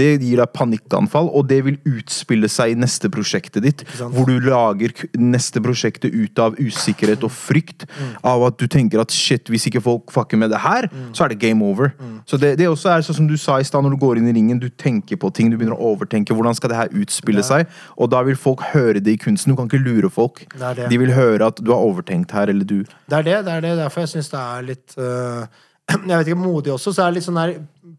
Det 0.00 0.08
gir 0.22 0.40
deg 0.40 0.52
panikkanfall, 0.56 1.30
og 1.36 1.46
det 1.50 1.60
vil 1.66 1.78
utspille 1.88 2.48
seg 2.50 2.74
i 2.74 2.78
neste 2.80 3.10
prosjektet 3.12 3.64
ditt. 3.66 3.84
Hvor 4.00 4.28
du 4.28 4.40
lager 4.42 4.94
neste 5.20 5.62
prosjektet 5.62 6.14
ut 6.14 6.40
av 6.42 6.56
usikkerhet 6.60 7.24
og 7.26 7.32
frykt. 7.34 7.86
Av 8.26 8.44
at 8.48 8.58
du 8.60 8.66
tenker 8.70 9.02
at 9.02 9.14
shit, 9.14 9.50
hvis 9.52 9.68
ikke 9.70 9.82
folk 9.84 10.12
fucker 10.14 10.40
med 10.40 10.52
det 10.54 10.62
her, 10.64 10.88
så 11.16 11.26
er 11.26 11.34
det 11.34 11.40
game 11.42 11.64
over. 11.64 11.92
Så 12.28 12.40
det, 12.40 12.56
det 12.60 12.68
også 12.70 12.92
er 12.94 13.06
sånn 13.06 13.20
som 13.22 13.30
du 13.30 13.36
sa 13.40 13.58
i 13.60 13.66
stad, 13.66 13.84
når 13.84 13.96
du 13.96 14.00
går 14.02 14.20
inn 14.20 14.30
i 14.30 14.36
ringen, 14.36 14.60
du 14.62 14.68
tenker 14.80 15.20
på 15.20 15.32
ting, 15.36 15.52
du 15.52 15.58
begynner 15.60 15.78
å 15.78 15.94
overtenke. 15.94 16.34
Hvordan 16.36 16.56
skal 16.56 16.72
det 16.72 16.80
her 16.80 17.00
utspille 17.02 17.44
seg? 17.46 17.68
Og 18.00 18.10
da 18.12 18.22
vil 18.26 18.38
folk 18.38 18.64
høre 18.72 19.02
det 19.02 19.16
i 19.16 19.20
kunsten. 19.20 19.52
Du 19.52 19.58
kan 19.58 19.70
ikke 19.70 19.82
lure 19.82 20.10
folk. 20.12 20.44
Det 20.54 20.76
det. 20.78 20.90
De 20.92 21.00
vil 21.00 21.14
høre 21.14 21.50
at 21.50 21.60
du 21.60 21.72
har 21.72 21.82
overtenkt 21.82 22.32
her, 22.36 22.52
eller 22.52 22.64
du 22.64 22.78
Det 22.84 23.18
er 23.18 23.26
det, 23.26 23.38
det 23.46 23.56
er 23.56 23.66
det. 23.66 23.74
Derfor 23.80 24.04
jeg 24.04 24.14
syns 24.14 24.30
det 24.32 24.40
er 24.40 24.66
litt 24.70 24.96
øh, 24.98 25.66
Jeg 26.10 26.16
vet 26.16 26.30
ikke, 26.30 26.40
modig 26.40 26.72
også. 26.74 26.92
Så 26.94 27.04
er 27.04 27.10
det 27.10 27.20
litt 27.20 27.26
sånn 27.26 27.38
der 27.40 27.54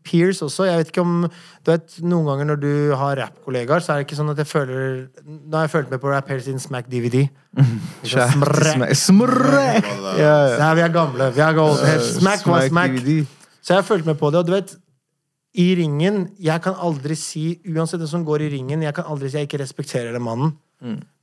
Peers 0.07 0.41
også. 0.41 0.65
Jeg 0.65 0.81
vet 0.81 0.91
ikke 0.91 1.03
om 1.03 1.15
Du 1.27 1.71
vet, 1.71 1.97
Noen 2.01 2.29
ganger 2.29 2.47
når 2.51 2.61
du 2.61 2.71
har 2.97 3.19
rappkollegaer, 3.19 3.83
så 3.83 3.93
er 3.93 4.01
det 4.01 4.07
ikke 4.07 4.17
sånn 4.17 4.31
at 4.33 4.39
jeg 4.41 4.49
føler 4.49 4.85
Nå 5.25 5.57
har 5.57 5.67
jeg 5.67 5.73
følt 5.75 5.91
med 5.93 6.01
på 6.01 6.11
rap 6.11 6.31
helt 6.33 6.45
siden 6.45 6.61
Smack 6.63 6.89
DVD. 6.91 7.25
Smrekk. 8.07 8.95
Smrekk! 8.97 9.91
Ja, 10.17 10.31
ja. 10.53 10.55
Nei, 10.61 10.71
vi 10.79 10.85
er 10.85 10.95
gamle. 10.95 11.27
Vi 11.35 11.43
er 11.43 11.57
gamle. 11.57 11.97
Smack 12.07 12.47
var 12.49 12.65
smack. 12.69 12.95
DVD. 12.97 13.27
Så 13.61 13.75
jeg 13.75 13.83
har 13.83 13.85
fulgt 13.85 14.09
med 14.09 14.17
på 14.17 14.31
det, 14.33 14.41
og 14.41 14.49
du 14.49 14.55
vet 14.55 14.73
I 15.53 15.67
ringen 15.77 16.23
Jeg 16.41 16.63
kan 16.63 16.77
aldri 16.81 17.17
si 17.19 17.59
Uansett 17.69 18.01
det 18.01 18.09
som 18.09 18.25
går 18.25 18.47
i 18.47 18.51
ringen, 18.55 18.81
jeg 18.87 18.95
kan 18.97 19.09
aldri 19.11 19.29
si 19.29 19.41
jeg 19.41 19.49
ikke 19.49 19.61
respekterer 19.61 20.15
den 20.15 20.25
mannen. 20.25 20.55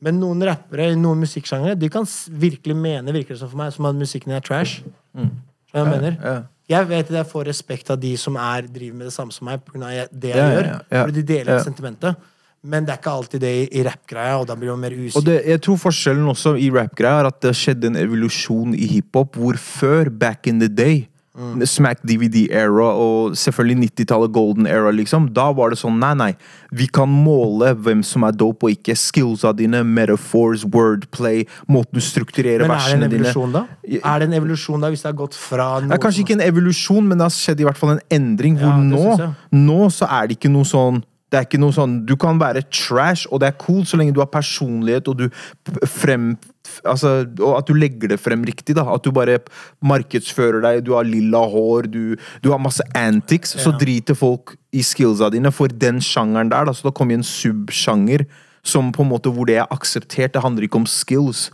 Men 0.05 0.21
noen 0.21 0.45
rappere 0.47 0.93
i 0.93 0.99
noen 0.99 1.19
musikksjangere 1.25 1.75
De 1.75 1.89
kan 1.91 2.07
virkelig 2.31 2.77
mene, 2.79 3.15
virker 3.15 3.35
det 3.35 3.41
som 3.41 3.51
for 3.51 3.59
meg, 3.59 3.73
som 3.75 3.89
at 3.91 3.99
musikken 3.99 4.37
er 4.37 4.45
trash. 4.45 4.85
Mm. 5.19 5.33
jeg 5.75 5.89
mener? 5.89 6.21
Ja. 6.23 6.37
Jeg 6.69 6.89
vet 6.89 7.07
at 7.11 7.17
jeg 7.23 7.27
får 7.31 7.47
respekt 7.49 7.91
av 7.91 8.01
de 8.01 8.11
som 8.21 8.37
er, 8.37 8.67
driver 8.69 8.97
med 8.99 9.07
det 9.09 9.13
samme 9.15 9.33
som 9.33 9.47
meg, 9.49 9.63
pga. 9.65 10.05
det 10.13 10.35
jeg 10.35 10.37
Ja, 10.37 10.49
gjør. 10.53 10.67
ja, 10.67 10.79
ja. 10.93 11.05
Fordi 11.07 11.23
de 11.23 11.35
deler 11.35 11.63
sentimentet. 11.65 12.17
Men 12.63 12.85
det 12.85 12.91
er 12.93 12.99
ikke 12.99 13.11
alltid 13.15 13.41
det 13.41 13.53
i, 13.55 13.81
i 13.81 13.83
og 14.41 14.47
da 14.49 14.55
blir 14.59 14.71
man 14.75 14.81
mer 14.81 14.93
Og 14.93 15.07
usikker. 15.07 15.25
det, 15.25 15.43
jeg 15.47 15.61
tror 15.63 15.77
forskjellen 15.77 16.29
også 16.29 16.57
i 16.59 16.71
rap-greia 16.75 17.21
er 17.23 17.27
at 17.31 17.41
det 17.41 17.55
skjedde 17.57 17.87
en 17.87 17.97
evolusjon 17.97 18.75
i 18.75 18.87
hiphop, 18.87 19.37
hvor 19.37 19.55
før, 19.57 20.11
back 20.11 20.47
in 20.47 20.59
the 20.61 20.69
day, 20.69 21.09
Smack 21.69 22.03
DVD-era 22.07 22.89
og 22.99 23.37
selvfølgelig 23.39 23.91
90-tallet 23.93 24.33
golden 24.35 24.69
era, 24.71 24.91
liksom, 24.95 25.29
da 25.37 25.49
var 25.57 25.73
det 25.73 25.81
sånn 25.81 25.99
nei, 26.03 26.13
nei, 26.19 26.31
vi 26.75 26.89
kan 26.91 27.11
måle 27.11 27.73
hvem 27.79 28.03
som 28.07 28.27
er 28.29 28.37
dope 28.37 28.69
og 28.69 28.75
ikke. 28.75 28.97
Skillsa 28.99 29.53
dine, 29.57 29.85
metaphors, 29.87 30.65
wordplay, 30.69 31.45
måten 31.71 31.99
du 31.99 32.05
strukturerer 32.05 32.67
Men 32.67 32.77
er 32.77 32.89
det 32.89 32.97
en 32.99 33.07
evolusjon, 33.09 33.53
dine 33.53 33.61
da? 33.61 34.01
Er 34.01 34.23
det 34.23 34.31
en 34.31 34.39
evolusjon 34.41 34.85
da, 34.85 34.91
hvis 34.93 35.05
det 35.05 35.13
har 35.13 35.21
gått 35.21 35.39
fra 35.39 35.69
noe 35.79 35.93
Det 35.93 35.99
er 35.99 36.03
kanskje 36.03 36.25
ikke 36.27 36.39
en 36.39 36.47
evolusjon, 36.49 37.07
men 37.07 37.21
det 37.21 37.29
har 37.29 37.37
skjedd 37.37 37.63
i 37.63 37.69
hvert 37.69 37.81
fall 37.81 37.95
en 37.97 38.03
endring. 38.19 38.59
Hvor 38.59 38.75
Ja, 38.75 38.83
nå, 38.83 39.31
nå 39.55 39.93
så 39.95 40.11
er 40.19 40.29
det 40.29 40.39
ikke 40.39 40.53
noe 40.53 40.69
sånn 40.69 41.03
det 41.29 41.39
er 41.39 41.45
ikke 41.45 41.61
noe 41.61 41.75
sånn, 41.77 42.01
Du 42.09 42.15
kan 42.21 42.39
være 42.41 42.65
trash, 42.73 43.27
og 43.31 43.43
det 43.43 43.51
er 43.51 43.59
cool 43.61 43.85
så 43.85 43.99
lenge 44.01 44.15
du 44.17 44.23
har 44.23 44.31
personlighet 44.33 45.09
og 45.11 45.19
du 45.21 45.27
frem, 45.85 46.31
altså, 46.89 47.27
og 47.37 47.59
at 47.59 47.69
du 47.69 47.75
legger 47.77 48.15
det 48.15 48.21
frem 48.21 48.45
riktig. 48.49 48.77
da, 48.79 48.87
At 48.89 49.05
du 49.05 49.13
bare 49.13 49.39
markedsfører 49.85 50.63
deg, 50.65 50.85
du 50.87 50.95
har 50.97 51.05
lilla 51.05 51.45
hår, 51.45 51.91
du, 51.93 52.17
du 52.43 52.51
har 52.51 52.63
masse 52.63 52.85
antics. 52.97 53.57
Så 53.61 53.75
driter 53.77 54.17
folk 54.17 54.57
i 54.73 54.85
skillsa 54.85 55.31
dine 55.31 55.53
for 55.53 55.69
den 55.69 56.01
sjangeren 56.01 56.51
der. 56.53 56.65
da, 56.65 56.73
Så 56.73 56.89
da 56.89 56.95
kommer 56.97 57.19
en 57.19 57.27
subsjanger 57.27 58.25
som 58.65 58.93
på 58.93 59.05
en 59.05 59.13
måte 59.13 59.33
hvor 59.33 59.49
det 59.49 59.61
er 59.61 59.69
akseptert. 59.71 60.33
Det 60.33 60.43
handler 60.43 60.65
ikke 60.65 60.81
om 60.81 60.89
skills. 60.89 61.51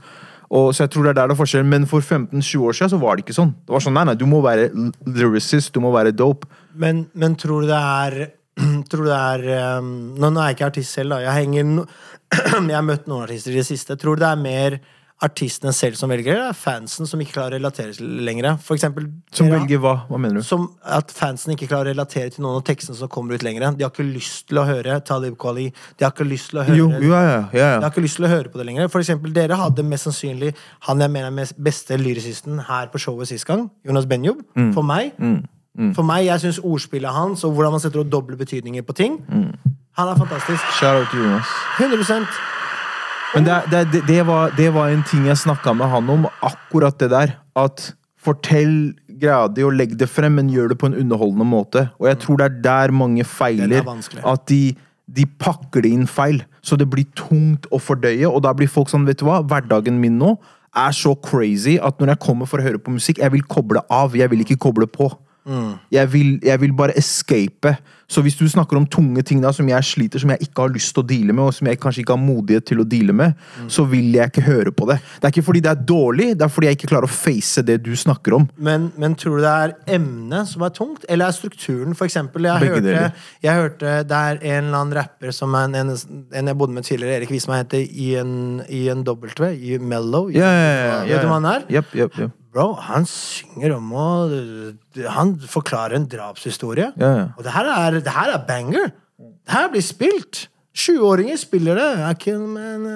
Og, 0.54 0.70
så 0.74 0.84
jeg 0.84 0.94
tror 0.94 1.02
det 1.02 1.10
er 1.14 1.18
der 1.18 1.28
det 1.32 1.34
er 1.34 1.40
forskjellen, 1.40 1.68
Men 1.68 1.86
for 1.86 2.00
15-20 2.00 2.62
år 2.62 2.72
siden 2.72 2.90
så 2.94 3.00
var 3.02 3.16
det 3.16 3.24
ikke 3.24 3.34
sånn. 3.34 3.54
Det 3.66 3.74
var 3.74 3.82
sånn, 3.82 3.96
nei, 3.98 4.04
nei, 4.06 4.14
Du 4.14 4.26
må 4.26 4.38
være 4.44 4.70
lyricist, 5.06 5.74
du 5.74 5.80
må 5.82 5.90
være 5.90 6.14
dope. 6.14 6.46
Men, 6.74 7.08
men 7.14 7.34
tror 7.34 7.64
du 7.64 7.72
det 7.72 7.80
er 7.80 8.30
Tror 8.90 9.06
det 9.08 9.20
er 9.20 9.78
um, 9.80 9.88
Nå, 10.18 10.30
er 10.38 10.50
jeg 10.52 10.58
ikke 10.58 10.68
artist 10.72 10.94
selv, 10.98 11.14
da. 11.16 11.22
Jeg, 11.26 11.44
henger 11.44 11.64
no, 11.70 11.86
jeg 12.34 12.76
har 12.76 12.84
møtt 12.86 13.08
noen 13.10 13.24
artister 13.28 13.54
i 13.54 13.58
det 13.62 13.66
siste. 13.70 13.96
Tror 14.00 14.20
det 14.20 14.28
er 14.30 14.38
mer 14.40 14.76
artistene 15.24 15.70
selv 15.72 15.94
som 15.96 16.10
velger, 16.10 16.34
eller 16.34 16.50
er 16.50 16.56
fansen 16.58 17.06
som 17.08 17.20
ikke 17.22 17.36
klarer 17.36 17.54
å 17.54 17.60
relatere 17.60 17.94
til 17.96 18.08
lenger? 18.26 18.58
For 18.60 18.74
eksempel 18.76 19.06
Som 19.32 19.46
dere- 19.48 19.60
velger 19.62 19.78
hva? 19.80 19.92
Hva 20.10 20.18
mener 20.20 20.42
du? 20.42 20.44
Som 20.44 20.66
at 20.82 21.14
fansen 21.14 21.54
ikke 21.54 21.68
klarer 21.70 21.92
å 21.92 21.94
relatere 21.94 22.34
til 22.34 22.42
noen 22.44 22.58
av 22.58 22.64
tekstene 22.66 22.98
som 22.98 23.08
kommer 23.08 23.38
ut 23.38 23.46
lenger. 23.46 23.70
De 23.78 23.86
har 23.86 23.92
ikke 23.94 24.04
lyst 24.08 24.48
til 24.50 24.60
å 24.60 24.66
høre 24.68 24.98
Talib 25.06 25.38
Kwali. 25.40 25.68
De 25.96 26.04
har 26.04 26.12
ikke 26.12 26.26
lyst 26.28 26.50
til 26.50 26.60
å 26.60 26.66
høre 26.66 26.76
Jo, 26.76 26.90
jo, 26.98 27.14
ja, 27.14 27.22
ja, 27.30 27.40
ja, 27.54 27.70
De 27.78 27.86
har 27.86 27.94
ikke 27.94 28.04
lyst 28.04 28.18
til 28.20 28.26
å 28.28 28.32
høre 28.34 28.52
på 28.52 28.60
det 28.60 28.66
lenger. 28.68 28.90
For 28.92 29.00
eksempel, 29.06 29.32
dere 29.38 29.56
hadde 29.62 29.86
mest 29.86 30.10
sannsynlig 30.10 30.52
han 30.90 31.00
jeg 31.06 31.14
mener 31.16 31.46
er 31.46 31.56
beste 31.70 31.96
lyricisten 32.02 32.60
her 32.68 32.90
på 32.92 33.00
showet 33.06 33.30
sist 33.30 33.46
gang. 33.48 33.68
Jonas 33.86 34.10
Benjob. 34.10 34.42
Mm. 34.58 34.72
For 34.76 34.82
meg. 34.84 35.14
For 35.94 36.06
meg, 36.06 36.26
jeg 36.28 36.40
syns 36.44 36.60
ordspillet 36.62 37.10
hans 37.10 37.44
og 37.44 37.54
hvordan 37.56 37.74
man 37.74 37.82
setter 37.82 38.04
opp 38.04 38.10
doble 38.12 38.36
betydninger 38.38 38.82
på 38.86 38.94
ting 38.94 39.20
Mm. 39.28 39.52
Han 39.94 40.08
er 40.10 40.16
fantastisk. 40.18 40.62
Shout 40.74 40.96
out 41.00 41.10
til 41.12 41.20
Jonas. 41.22 41.50
100 41.78 42.26
Men 43.34 43.44
det, 43.46 43.92
det, 43.92 44.02
det, 44.08 44.26
var, 44.26 44.50
det 44.56 44.74
var 44.74 44.88
en 44.90 45.04
ting 45.06 45.26
jeg 45.26 45.38
snakka 45.38 45.72
med 45.72 45.86
han 45.86 46.10
om, 46.10 46.26
akkurat 46.42 46.98
det 46.98 47.10
der. 47.10 47.36
At 47.54 47.94
fortell 48.18 48.94
greia 49.20 49.46
di 49.48 49.62
og 49.62 49.76
legg 49.78 49.94
det 49.98 50.08
frem, 50.10 50.34
men 50.38 50.50
gjør 50.50 50.72
det 50.72 50.78
på 50.80 50.90
en 50.90 50.96
underholdende 50.98 51.46
måte. 51.46 51.88
Og 52.00 52.08
jeg 52.10 52.18
tror 52.24 52.40
det 52.40 52.48
er 52.48 52.58
der 52.64 52.90
mange 52.90 53.24
feiler. 53.24 53.86
At 54.26 54.48
de, 54.50 54.74
de 55.06 55.26
pakker 55.26 55.84
det 55.86 55.92
inn 55.94 56.06
feil. 56.10 56.42
Så 56.62 56.76
det 56.80 56.90
blir 56.90 57.06
tungt 57.14 57.68
å 57.70 57.78
fordøye, 57.78 58.26
og 58.26 58.42
da 58.42 58.54
blir 58.56 58.70
folk 58.70 58.90
sånn, 58.90 59.06
vet 59.06 59.22
du 59.22 59.28
hva, 59.28 59.42
hverdagen 59.46 60.00
min 60.02 60.18
nå 60.18 60.34
er 60.74 60.90
så 60.90 61.14
crazy 61.22 61.76
at 61.78 62.00
når 62.00 62.14
jeg 62.14 62.22
kommer 62.24 62.48
for 62.50 62.58
å 62.58 62.66
høre 62.66 62.80
på 62.82 62.90
musikk, 62.90 63.20
jeg 63.22 63.30
vil 63.30 63.44
koble 63.46 63.84
av, 63.92 64.16
jeg 64.18 64.30
vil 64.32 64.42
ikke 64.42 64.58
koble 64.58 64.88
på. 64.90 65.06
Jeg, 65.92 66.12
vil, 66.12 66.38
jeg 66.42 66.60
vil 66.60 66.72
bare 66.76 66.96
escape. 66.98 67.76
Så 68.08 68.20
hvis 68.22 68.36
du 68.36 68.44
snakker 68.48 68.76
om 68.76 68.84
tunge 68.86 69.22
ting 69.26 69.40
da, 69.42 69.50
som 69.52 69.68
jeg 69.68 69.86
sliter, 69.88 70.20
som 70.20 70.30
jeg 70.34 70.44
ikke 70.44 70.66
har 70.66 70.72
lyst 70.74 70.92
til 70.94 71.02
å 71.02 71.06
deale 71.08 71.34
med, 71.34 71.46
og 71.48 71.54
som 71.56 71.68
jeg 71.70 71.80
kanskje 71.80 72.02
ikke 72.02 72.14
har 72.14 72.20
modighet 72.20 72.66
til 72.68 72.82
å 72.82 72.86
deale 72.88 73.14
med, 73.16 73.32
så 73.72 73.86
vil 73.88 74.12
jeg 74.14 74.30
ikke 74.30 74.44
høre 74.44 74.74
på 74.76 74.88
det. 74.90 74.98
Det 75.16 75.28
er 75.28 75.34
ikke 75.34 75.46
fordi 75.46 75.62
det 75.64 75.72
er 75.72 75.86
dårlig, 75.88 76.28
det 76.36 76.44
er 76.46 76.52
fordi 76.52 76.68
jeg 76.68 76.78
ikke 76.78 76.90
klarer 76.92 77.08
å 77.08 77.14
face 77.14 77.64
det 77.64 77.78
du 77.84 77.90
snakker 77.98 78.36
om. 78.36 78.46
Men, 78.56 78.90
men 79.00 79.16
tror 79.20 79.40
du 79.40 79.46
det 79.46 79.54
er 79.64 79.74
emnet 79.96 80.52
som 80.52 80.66
er 80.66 80.76
tungt, 80.76 81.08
eller 81.08 81.32
er 81.32 81.36
strukturen? 81.36 81.96
For 81.96 82.08
eksempel, 82.08 82.48
jeg 82.50 82.66
Begge 82.66 82.76
hørte, 82.76 82.86
deler. 82.90 83.26
jeg 83.48 83.62
hørte 83.62 83.96
det 84.12 84.20
er 84.20 84.40
en 84.42 84.68
eller 84.68 84.78
annen 84.82 84.96
rapper 85.00 85.34
som 85.34 85.56
en, 85.58 85.74
en, 85.80 85.96
en 85.96 86.52
jeg 86.52 86.60
bodde 86.60 86.76
med 86.76 86.86
tidligere, 86.86 87.22
Erik 87.22 87.32
Visma, 87.34 87.62
heter 87.64 87.82
Ian, 87.88 88.62
Ian 88.68 89.04
W. 89.08 89.50
I 89.54 89.78
Mellow. 89.80 90.28
Vet 90.28 91.20
du 91.24 91.28
hva 91.32 91.40
han 91.40 91.52
er? 91.56 91.68
Yep, 91.72 91.94
yep, 91.96 92.18
jepp. 92.20 92.40
Bro, 92.54 92.68
han 92.86 93.06
synger 93.10 93.74
om 93.80 93.88
å 93.98 94.06
Han 95.16 95.34
forklarer 95.50 95.98
en 95.98 96.08
drapshistorie. 96.10 96.92
Ja, 97.00 97.12
ja. 97.18 97.28
Og 97.36 97.42
det 97.46 97.54
her 97.56 97.70
er, 97.74 98.00
det 98.00 98.14
her 98.14 98.34
er 98.36 98.44
banger! 98.48 98.92
Det 99.18 99.52
her 99.58 99.70
blir 99.74 99.82
spilt! 99.84 100.46
20-åringer 100.74 101.36
spiller 101.38 101.78
det. 101.78 101.84
Kill 102.18 102.40
man. 102.50 102.86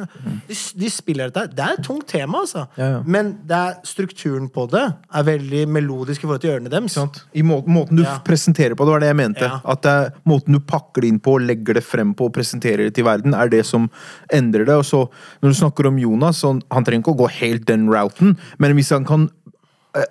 De, 0.48 0.54
de 0.82 0.88
spiller 0.90 1.28
dette. 1.30 1.52
Det 1.54 1.62
er 1.62 1.76
et 1.76 1.84
tungt 1.86 2.08
tema, 2.10 2.40
altså. 2.42 2.64
Ja, 2.74 2.88
ja. 2.96 3.02
Men 3.06 3.28
det 3.46 3.54
er, 3.54 3.76
strukturen 3.86 4.48
på 4.50 4.64
det 4.72 4.80
er 5.14 5.26
veldig 5.28 5.60
melodisk 5.76 6.24
i 6.24 6.26
forhold 6.26 6.42
til 6.42 6.56
ørene 6.56 6.72
deres. 6.72 6.96
I 7.38 7.44
må 7.46 7.60
måten 7.70 8.00
du 8.00 8.02
Ja. 8.02 8.16
presenterer 8.26 8.74
på, 8.74 8.82
det 8.82 8.96
var 8.96 9.04
det 9.04 9.12
jeg 9.12 9.20
mente. 9.20 9.46
At 9.62 9.84
det 9.86 9.92
er 9.94 10.10
måten 10.26 10.58
du 10.58 10.60
pakker 10.66 11.06
det 11.06 11.12
inn 11.12 11.20
på, 11.22 11.36
legger 11.38 11.78
det 11.78 11.84
frem 11.86 12.16
på 12.18 12.26
og 12.26 12.34
presenterer 12.34 12.88
det 12.88 12.96
til 12.98 13.06
verden, 13.06 13.32
er 13.38 13.46
det 13.54 13.62
som 13.70 13.86
endrer 14.34 14.66
det. 14.66 14.74
Og 14.74 14.84
så, 14.90 15.04
når 15.38 15.54
du 15.54 15.60
snakker 15.62 15.86
om 15.92 16.02
Jonas, 16.02 16.42
så 16.42 16.56
han 16.58 16.82
trenger 16.88 17.06
ikke 17.06 17.14
å 17.14 17.22
gå 17.22 17.30
helt 17.38 17.68
den 17.70 17.86
routen, 17.94 18.34
men 18.58 18.74
hvis 18.74 18.90
han 18.90 19.06
kan 19.06 19.30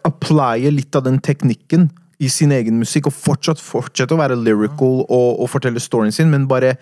applye 0.08 0.72
litt 0.74 0.96
av 0.96 1.04
den 1.04 1.20
teknikken 1.20 1.90
i 2.20 2.30
sin 2.34 2.52
egen 2.52 2.80
musikk, 2.80 3.08
og 3.08 3.14
fortsatt 3.14 3.62
fortsette 3.62 4.16
å 4.16 4.18
være 4.18 4.36
lyrical 4.42 5.04
og, 5.06 5.40
og 5.44 5.50
fortelle 5.54 5.80
storyen 5.80 6.14
sin, 6.16 6.32
men 6.34 6.48
bare 6.50 6.76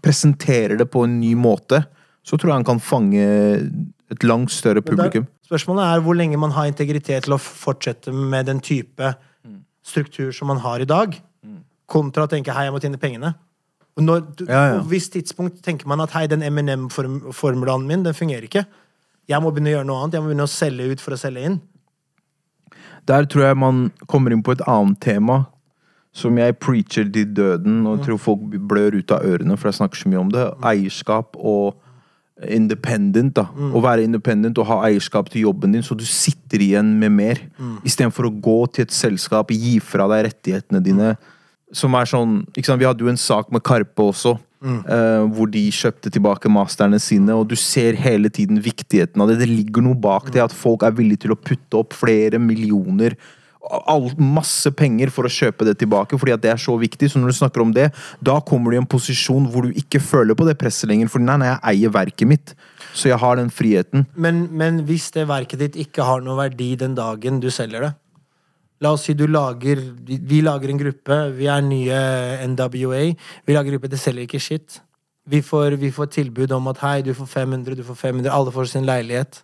presentere 0.00 0.78
det 0.80 0.88
på 0.90 1.04
en 1.04 1.18
ny 1.20 1.34
måte, 1.36 1.82
så 2.24 2.36
tror 2.36 2.52
jeg 2.52 2.60
han 2.62 2.68
kan 2.68 2.80
fange 2.80 3.24
et 4.08 4.24
langt 4.24 4.50
større 4.50 4.80
publikum. 4.80 5.26
der- 5.26 5.48
spørsmålet 5.48 5.84
er 5.84 6.00
hvor 6.04 6.16
lenge 6.16 6.38
man 6.40 6.50
har 6.56 6.66
integritet 6.66 7.24
til 7.24 7.36
å 7.36 7.40
fortsette 7.40 8.12
med 8.12 8.46
den 8.46 8.60
type 8.60 9.14
struktur 9.84 10.32
som 10.32 10.48
man 10.48 10.58
har 10.64 10.80
i 10.80 10.88
dag, 10.88 11.20
kontra 11.88 12.26
å 12.26 12.28
tenke 12.28 12.52
'hei, 12.52 12.64
jeg 12.64 12.72
må 12.72 12.80
tjene 12.80 12.98
pengene'. 13.00 13.34
Og 13.96 14.04
når, 14.04 14.46
Ja, 14.48 14.66
ja. 14.68 14.78
På 14.78 14.84
et 14.84 14.90
visst 14.90 15.12
tidspunkt 15.12 15.62
tenker 15.62 15.86
man 15.86 16.00
at 16.00 16.10
'hei, 16.10 16.26
den 16.28 16.42
M&M-formulaen 16.42 17.86
min, 17.86 18.02
den 18.02 18.14
fungerer 18.14 18.46
ikke'. 18.48 18.66
Jeg 19.28 19.42
må 19.42 19.50
begynne 19.50 19.68
å 19.72 19.76
gjøre 19.76 19.86
noe 19.86 20.02
annet. 20.02 20.14
Jeg 20.14 20.22
må 20.22 20.28
begynne 20.28 20.48
å 20.48 20.48
selge 20.48 20.90
ut 20.92 21.00
for 21.00 21.12
å 21.12 21.18
selge 21.18 21.44
inn. 21.44 21.60
Der 23.08 23.24
tror 23.24 23.48
jeg 23.48 23.56
man 23.58 23.88
kommer 24.06 24.34
inn 24.34 24.44
på 24.44 24.52
et 24.56 24.64
annet 24.68 25.00
tema 25.04 25.46
som 26.18 26.38
jeg 26.40 26.56
preacher 26.58 27.06
til 27.12 27.28
døden, 27.36 27.84
og 27.86 28.02
tror 28.02 28.18
folk 28.18 28.40
blør 28.68 28.96
ut 28.98 29.12
av 29.14 29.22
ørene, 29.28 29.56
for 29.58 29.68
jeg 29.68 29.78
snakker 29.78 30.00
så 30.00 30.10
mye 30.10 30.22
om 30.22 30.32
det. 30.32 30.46
Eierskap 30.66 31.36
og 31.36 31.76
independent. 32.42 33.36
da. 33.36 33.44
Å 33.74 33.82
være 33.82 34.06
independent 34.06 34.58
og 34.58 34.66
ha 34.70 34.80
eierskap 34.88 35.30
til 35.30 35.46
jobben 35.46 35.74
din, 35.74 35.84
så 35.84 35.94
du 35.98 36.04
sitter 36.08 36.62
igjen 36.64 36.96
med 36.98 37.14
mer. 37.14 37.42
Istedenfor 37.86 38.28
å 38.28 38.34
gå 38.34 38.58
til 38.72 38.86
et 38.86 38.94
selskap, 38.94 39.52
gi 39.54 39.78
fra 39.84 40.08
deg 40.10 40.26
rettighetene 40.30 40.82
dine. 40.82 41.14
Som 41.72 41.94
er 41.94 42.08
sånn, 42.08 42.40
ikke 42.56 42.70
sant? 42.70 42.80
Vi 42.80 42.88
hadde 42.88 43.04
jo 43.04 43.12
en 43.12 43.20
sak 43.20 43.52
med 43.52 43.62
Karpe 43.62 44.08
også, 44.10 44.38
eh, 44.64 45.24
hvor 45.34 45.50
de 45.52 45.64
kjøpte 45.74 46.12
tilbake 46.14 46.50
masterne 46.52 47.00
sine, 47.02 47.34
og 47.34 47.48
du 47.50 47.56
ser 47.58 47.98
hele 47.98 48.30
tiden 48.32 48.60
viktigheten 48.64 49.22
av 49.22 49.30
det. 49.30 49.40
Det 49.42 49.50
ligger 49.50 49.84
noe 49.86 49.98
bak 49.98 50.32
det, 50.34 50.44
at 50.44 50.54
folk 50.54 50.86
er 50.86 50.96
villige 50.96 51.26
til 51.26 51.34
å 51.34 51.40
putte 51.40 51.82
opp 51.82 51.96
flere 51.96 52.40
millioner 52.42 53.18
all, 53.68 54.08
masse 54.20 54.70
penger 54.76 55.10
for 55.12 55.28
å 55.28 55.32
kjøpe 55.32 55.66
det 55.68 55.76
tilbake, 55.82 56.18
fordi 56.18 56.34
at 56.34 56.42
det 56.44 56.52
er 56.52 56.62
så 56.62 56.76
viktig. 56.80 57.10
Så 57.10 57.20
når 57.20 57.32
du 57.32 57.38
snakker 57.40 57.64
om 57.64 57.74
det, 57.76 57.88
da 58.24 58.38
kommer 58.44 58.70
du 58.70 58.78
i 58.78 58.80
en 58.80 58.88
posisjon 58.88 59.48
hvor 59.52 59.66
du 59.66 59.78
ikke 59.78 60.00
føler 60.02 60.38
på 60.38 60.46
det 60.48 60.58
presset 60.60 60.90
lenger. 60.90 61.10
For 61.12 61.22
nei, 61.22 61.38
nei, 61.42 61.52
jeg 61.52 61.62
eier 61.72 61.94
verket 61.98 62.30
mitt, 62.30 62.54
så 62.92 63.12
jeg 63.12 63.20
har 63.22 63.38
den 63.40 63.52
friheten. 63.54 64.06
Men, 64.14 64.46
men 64.56 64.82
hvis 64.88 65.10
det 65.16 65.28
verket 65.30 65.64
ditt 65.64 65.80
ikke 65.88 66.06
har 66.06 66.24
noe 66.24 66.38
verdi 66.38 66.74
den 66.80 66.96
dagen 66.98 67.42
du 67.42 67.50
selger 67.54 67.88
det 67.88 67.94
La 68.80 68.92
oss 68.94 69.08
si 69.08 69.14
du 69.14 69.26
lager 69.26 69.80
Vi 70.06 70.42
lager 70.42 70.70
en 70.70 70.78
gruppe. 70.78 71.16
Vi 71.34 71.48
er 71.50 71.64
nye 71.66 72.02
NWA. 72.52 73.02
Vi 73.46 73.56
lager 73.56 73.74
gruppe, 73.74 73.90
det 73.90 73.98
selger 73.98 74.26
ikke 74.26 74.42
shit. 74.42 74.80
Vi 75.28 75.42
får, 75.42 75.76
vi 75.76 75.90
får 75.92 76.12
tilbud 76.14 76.52
om 76.56 76.70
at 76.70 76.78
hei, 76.80 77.02
du 77.04 77.12
får 77.14 77.26
500, 77.26 77.74
du 77.76 77.84
får 77.84 77.98
500. 78.00 78.30
Alle 78.32 78.52
får 78.54 78.70
sin 78.70 78.86
leilighet. 78.88 79.42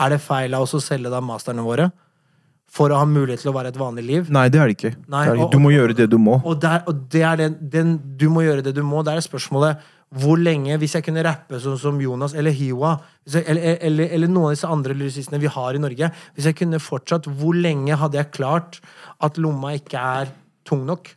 Er 0.00 0.14
det 0.14 0.20
feil 0.24 0.54
av 0.56 0.64
oss 0.64 0.78
å 0.78 0.80
selge 0.80 1.10
da 1.12 1.20
masterne 1.20 1.64
våre? 1.66 1.90
For 2.70 2.92
å 2.94 3.00
ha 3.00 3.06
mulighet 3.08 3.42
til 3.42 3.50
å 3.50 3.56
være 3.56 3.72
et 3.72 3.78
vanlig 3.80 4.04
liv? 4.06 4.28
Nei, 4.32 4.46
det 4.48 4.60
er 4.62 4.70
det 4.70 4.76
ikke. 4.78 4.92
Nei, 5.10 5.24
det 5.26 5.32
er 5.34 5.40
det. 5.42 5.48
Du 5.52 5.58
må 5.60 5.72
gjøre 5.74 5.96
det 5.98 6.06
du 6.08 6.16
må. 6.22 6.38
Og, 6.46 6.54
der, 6.62 6.84
og 6.86 7.02
det 7.10 7.24
er 7.26 7.40
den, 7.40 7.56
den 7.72 7.96
Du 8.16 8.28
må 8.30 8.44
gjøre 8.46 8.62
det 8.64 8.72
du 8.76 8.84
må. 8.86 9.02
Det 9.04 9.16
er 9.16 9.26
spørsmålet 9.26 9.82
hvor 10.10 10.40
lenge 10.40 10.78
Hvis 10.82 10.96
jeg 10.96 11.06
kunne 11.06 11.22
rappe 11.22 11.60
sånn 11.62 11.78
som 11.78 12.00
Jonas 12.02 12.34
eller 12.34 12.54
Hiwa 12.56 12.96
eller, 13.30 13.78
eller, 13.78 14.10
eller 14.10 14.30
noen 14.30 14.50
av 14.50 14.56
disse 14.56 14.70
andre 14.70 14.96
lyricistene 14.96 15.38
vi 15.42 15.52
har 15.54 15.76
i 15.76 15.82
Norge 15.82 16.10
Hvis 16.34 16.50
jeg 16.50 16.58
kunne 16.58 16.82
fortsatt, 16.82 17.28
hvor 17.30 17.54
lenge 17.54 17.98
hadde 18.00 18.18
jeg 18.18 18.32
klart 18.34 18.80
at 19.22 19.38
lomma 19.38 19.76
ikke 19.78 20.02
er 20.20 20.34
tung 20.66 20.82
nok? 20.88 21.12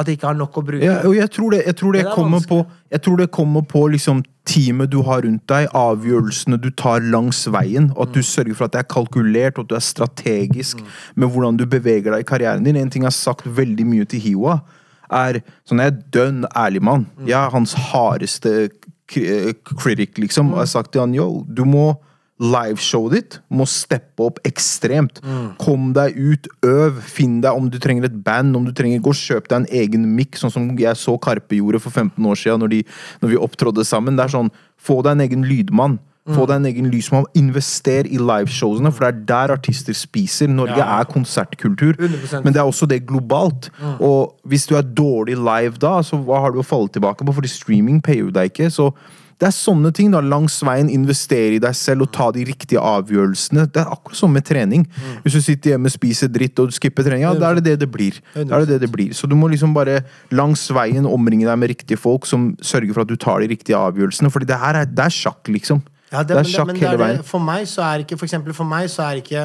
At 0.00 0.08
jeg 0.08 0.16
ikke 0.16 0.30
har 0.30 0.36
nok 0.38 0.56
å 0.56 0.62
bruke. 0.64 0.86
Ja, 0.86 1.00
og 1.04 1.12
jeg 1.12 1.28
tror 1.34 1.52
det, 1.52 1.64
jeg 1.66 1.76
tror 1.76 1.92
det, 1.92 2.04
Det 2.06 2.08
er 2.08 2.16
kommer 2.16 2.44
på, 2.48 2.60
jeg 2.88 3.02
tror 3.04 3.18
det 3.20 3.26
kommer 3.36 3.64
på 3.68 3.82
liksom 3.92 4.22
teamet 4.48 4.88
du 4.88 5.02
har 5.04 5.20
rundt 5.26 5.44
deg, 5.50 5.66
avgjørelsene 5.76 6.56
du 6.62 6.70
tar 6.72 7.04
langs 7.12 7.42
veien, 7.52 7.90
og 7.92 8.06
at 8.06 8.14
du 8.16 8.22
sørger 8.24 8.56
for 8.56 8.70
at 8.70 8.76
det 8.76 8.80
er 8.80 8.88
kalkulert, 8.88 9.58
og 9.58 9.66
at 9.66 9.72
du 9.74 9.76
er 9.76 9.84
strategisk 9.84 10.80
med 11.20 11.28
hvordan 11.28 11.60
du 11.60 11.66
beveger 11.68 12.14
deg 12.14 12.24
i 12.24 12.28
karrieren 12.30 12.64
din. 12.64 12.80
En 12.80 12.88
ting 12.88 13.04
jeg 13.04 13.10
har 13.10 13.18
sagt 13.18 13.44
veldig 13.44 13.86
mye 13.90 14.08
til 14.08 14.24
Hiwa, 14.24 14.60
er 15.10 15.40
sånn 15.68 15.82
Jeg 15.82 15.92
er 15.92 16.02
dønn 16.14 16.44
ærlig 16.56 16.82
mann. 16.86 17.08
Jeg 17.26 17.38
er 17.38 17.50
hans 17.54 17.74
hardeste 17.90 18.70
kritikk, 19.10 19.74
critic, 19.80 20.18
liksom. 20.22 20.52
Og 20.52 20.60
jeg 20.60 20.68
har 20.68 20.72
sagt 20.76 20.92
til 20.94 21.02
han 21.02 21.16
yo, 21.16 21.42
du 21.48 21.64
må 21.66 21.92
liveshowet 22.40 23.12
ditt 23.12 23.34
må 23.52 23.66
steppe 23.68 24.24
opp 24.24 24.38
ekstremt. 24.48 25.20
Kom 25.60 25.90
deg 25.96 26.16
ut, 26.16 26.48
øv, 26.64 27.00
finn 27.04 27.40
deg 27.44 27.56
om 27.56 27.68
du 27.72 27.76
trenger 27.82 28.08
et 28.08 28.20
band, 28.24 28.56
om 28.56 28.64
du 28.64 28.72
trenger 28.76 29.02
Gå 29.04 29.12
og 29.12 29.18
kjøp 29.18 29.50
deg 29.50 29.58
en 29.60 29.72
egen 29.82 30.06
mic, 30.16 30.38
sånn 30.40 30.52
som 30.52 30.70
jeg 30.78 30.96
så 30.96 31.18
Karpe 31.20 31.58
gjorde 31.58 31.82
for 31.84 31.92
15 31.92 32.16
år 32.24 32.40
siden 32.40 32.64
når, 32.64 32.72
de, 32.72 32.80
når 33.20 33.34
vi 33.34 33.42
opptrådde 33.44 33.84
sammen. 33.84 34.16
Det 34.16 34.26
er 34.26 34.38
sånn, 34.38 34.52
Få 34.80 35.02
deg 35.04 35.12
en 35.12 35.26
egen 35.26 35.42
lydmann. 35.44 35.98
Få 36.34 36.46
deg 36.46 36.56
en 36.60 36.66
egen 36.70 36.90
lysmann. 36.92 37.24
Invester 37.34 38.06
i 38.06 38.18
liveshowene, 38.18 38.92
for 38.92 39.06
det 39.06 39.10
er 39.14 39.24
der 39.30 39.54
artister 39.56 39.92
spiser. 39.96 40.48
Norge 40.48 40.76
Ja. 40.76 41.00
er 41.00 41.04
konsertkultur, 41.10 41.94
100%. 41.98 42.44
men 42.44 42.52
det 42.52 42.60
er 42.60 42.66
også 42.68 42.86
det 42.88 43.06
globalt. 43.06 43.70
Og 44.00 44.34
hvis 44.46 44.66
du 44.66 44.76
er 44.76 44.82
dårlig 44.82 45.36
live 45.36 45.78
da, 45.78 46.00
så 46.02 46.16
hva 46.24 46.40
har 46.40 46.52
du 46.52 46.58
å 46.60 46.64
falle 46.66 46.88
tilbake 46.88 47.24
på? 47.24 47.34
Fordi 47.34 47.48
streaming 47.48 48.00
payer 48.02 48.24
jo 48.26 48.30
deg 48.30 48.52
ikke. 48.52 48.70
Så 48.70 48.92
det 49.40 49.46
er 49.48 49.56
sånne 49.56 49.90
ting. 49.94 50.10
da, 50.10 50.20
Langs 50.20 50.60
veien 50.60 50.90
investere 50.90 51.54
i 51.56 51.58
deg 51.58 51.72
selv 51.74 52.02
og 52.02 52.12
ta 52.12 52.30
de 52.30 52.44
riktige 52.44 52.76
avgjørelsene. 52.78 53.72
Det 53.72 53.80
er 53.80 53.88
akkurat 53.90 54.14
som 54.16 54.30
med 54.32 54.44
trening. 54.44 54.86
Hvis 55.24 55.32
du 55.32 55.40
sitter 55.40 55.70
hjemme, 55.72 55.88
spiser 55.90 56.28
dritt 56.28 56.58
og 56.60 56.68
skipper 56.76 57.02
trening, 57.06 57.22
ja, 57.22 57.32
da 57.32 57.50
er 57.50 57.54
det 57.54 57.64
det 57.64 57.78
det 57.80 57.90
blir. 57.90 58.20
Da 58.34 58.42
er 58.58 58.66
det 58.66 58.68
det 58.74 58.80
det 58.82 58.92
blir. 58.92 59.14
Så 59.16 59.26
du 59.26 59.34
må 59.34 59.48
liksom 59.48 59.72
bare 59.72 60.04
langs 60.30 60.68
veien 60.70 61.06
omringe 61.08 61.46
deg 61.48 61.58
med 61.58 61.70
riktige 61.70 61.96
folk 61.98 62.26
som 62.26 62.54
sørger 62.60 62.92
for 62.92 63.00
at 63.00 63.08
du 63.08 63.16
tar 63.16 63.40
de 63.40 63.48
riktige 63.48 63.76
avgjørelsene. 63.80 64.30
Fordi 64.30 64.44
det 64.46 64.58
her 64.60 64.74
er, 64.74 64.84
det 64.84 65.06
er 65.06 65.08
sjakk, 65.08 65.42
liksom. 65.48 65.80
Ja, 66.10 66.22
det, 66.26 66.36
er 66.36 66.42
men 66.42 66.50
sjakk 66.50 66.70
hele 66.72 66.78
det 66.80 66.86
er 66.88 66.96
det- 66.96 67.06
veien. 67.06 67.22
For 67.24 67.38
meg 67.38 67.66
så 67.70 67.82
er 67.86 68.04
ikke 68.04 68.18
For 68.18 68.26
eksempel 68.26 68.54
for 68.56 68.64
meg 68.66 68.88
så 68.90 69.04
er 69.10 69.20
ikke 69.22 69.44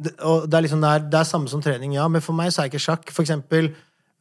det, 0.00 0.14
det 0.16 0.54
er 0.56 0.62
liksom 0.64 0.80
det 0.80 0.90
er, 0.90 0.98
det 1.12 1.18
er 1.20 1.24
samme 1.28 1.48
som 1.48 1.60
trening, 1.62 1.92
ja, 1.94 2.06
men 2.08 2.22
for 2.24 2.32
meg 2.32 2.48
så 2.50 2.62
er 2.62 2.70
ikke 2.70 2.80
sjakk 2.80 3.10
For 3.12 3.22
eksempel 3.22 3.70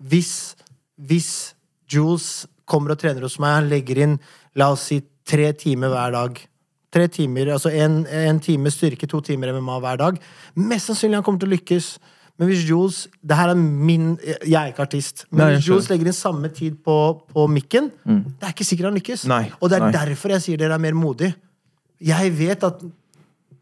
hvis, 0.10 0.56
hvis 0.98 1.54
Jules 1.92 2.46
kommer 2.70 2.92
og 2.94 3.00
trener 3.02 3.22
hos 3.26 3.40
meg, 3.42 3.56
han 3.58 3.70
legger 3.72 3.98
inn 4.04 4.20
la 4.56 4.70
oss 4.72 4.86
si 4.92 5.02
tre 5.28 5.52
timer 5.54 5.90
hver 5.92 6.12
dag. 6.14 6.38
Tre 6.94 7.08
timer, 7.08 7.52
altså 7.54 7.70
en, 7.70 8.06
en 8.08 8.40
time 8.40 8.72
styrke, 8.74 9.08
to 9.10 9.20
timer 9.22 9.52
MMA 9.54 9.80
hver 9.84 9.98
dag. 10.02 10.22
Mest 10.56 10.88
sannsynlig 10.90 11.20
han 11.20 11.24
kommer 11.26 11.40
til 11.44 11.50
å 11.52 11.56
lykkes. 11.58 11.90
Men 12.40 12.48
hvis 12.48 12.64
Jules 12.70 13.02
det 13.22 13.36
her 13.36 13.52
er 13.52 13.60
min, 13.60 14.14
Jeg 14.24 14.56
er 14.56 14.72
ikke 14.72 14.86
artist, 14.88 15.26
men 15.30 15.42
Nei, 15.44 15.50
hvis 15.58 15.68
Jules 15.68 15.90
legger 15.92 16.08
inn 16.08 16.16
samme 16.16 16.50
tid 16.56 16.80
på, 16.86 16.96
på 17.34 17.48
mikken, 17.52 17.92
det 18.06 18.48
er 18.48 18.54
ikke 18.56 18.66
sikkert 18.70 18.90
han 18.94 18.96
lykkes. 19.02 19.26
Nei, 19.28 19.44
og 19.60 19.70
det 19.70 19.78
er 19.82 19.86
nei. 19.90 19.92
derfor 19.92 20.30
jeg 20.38 20.46
sier 20.46 20.58
dere 20.62 20.78
er 20.80 20.84
mer 20.86 20.96
modig. 20.96 21.34
Jeg 22.00 22.32
vet 22.38 22.64
at 22.64 22.82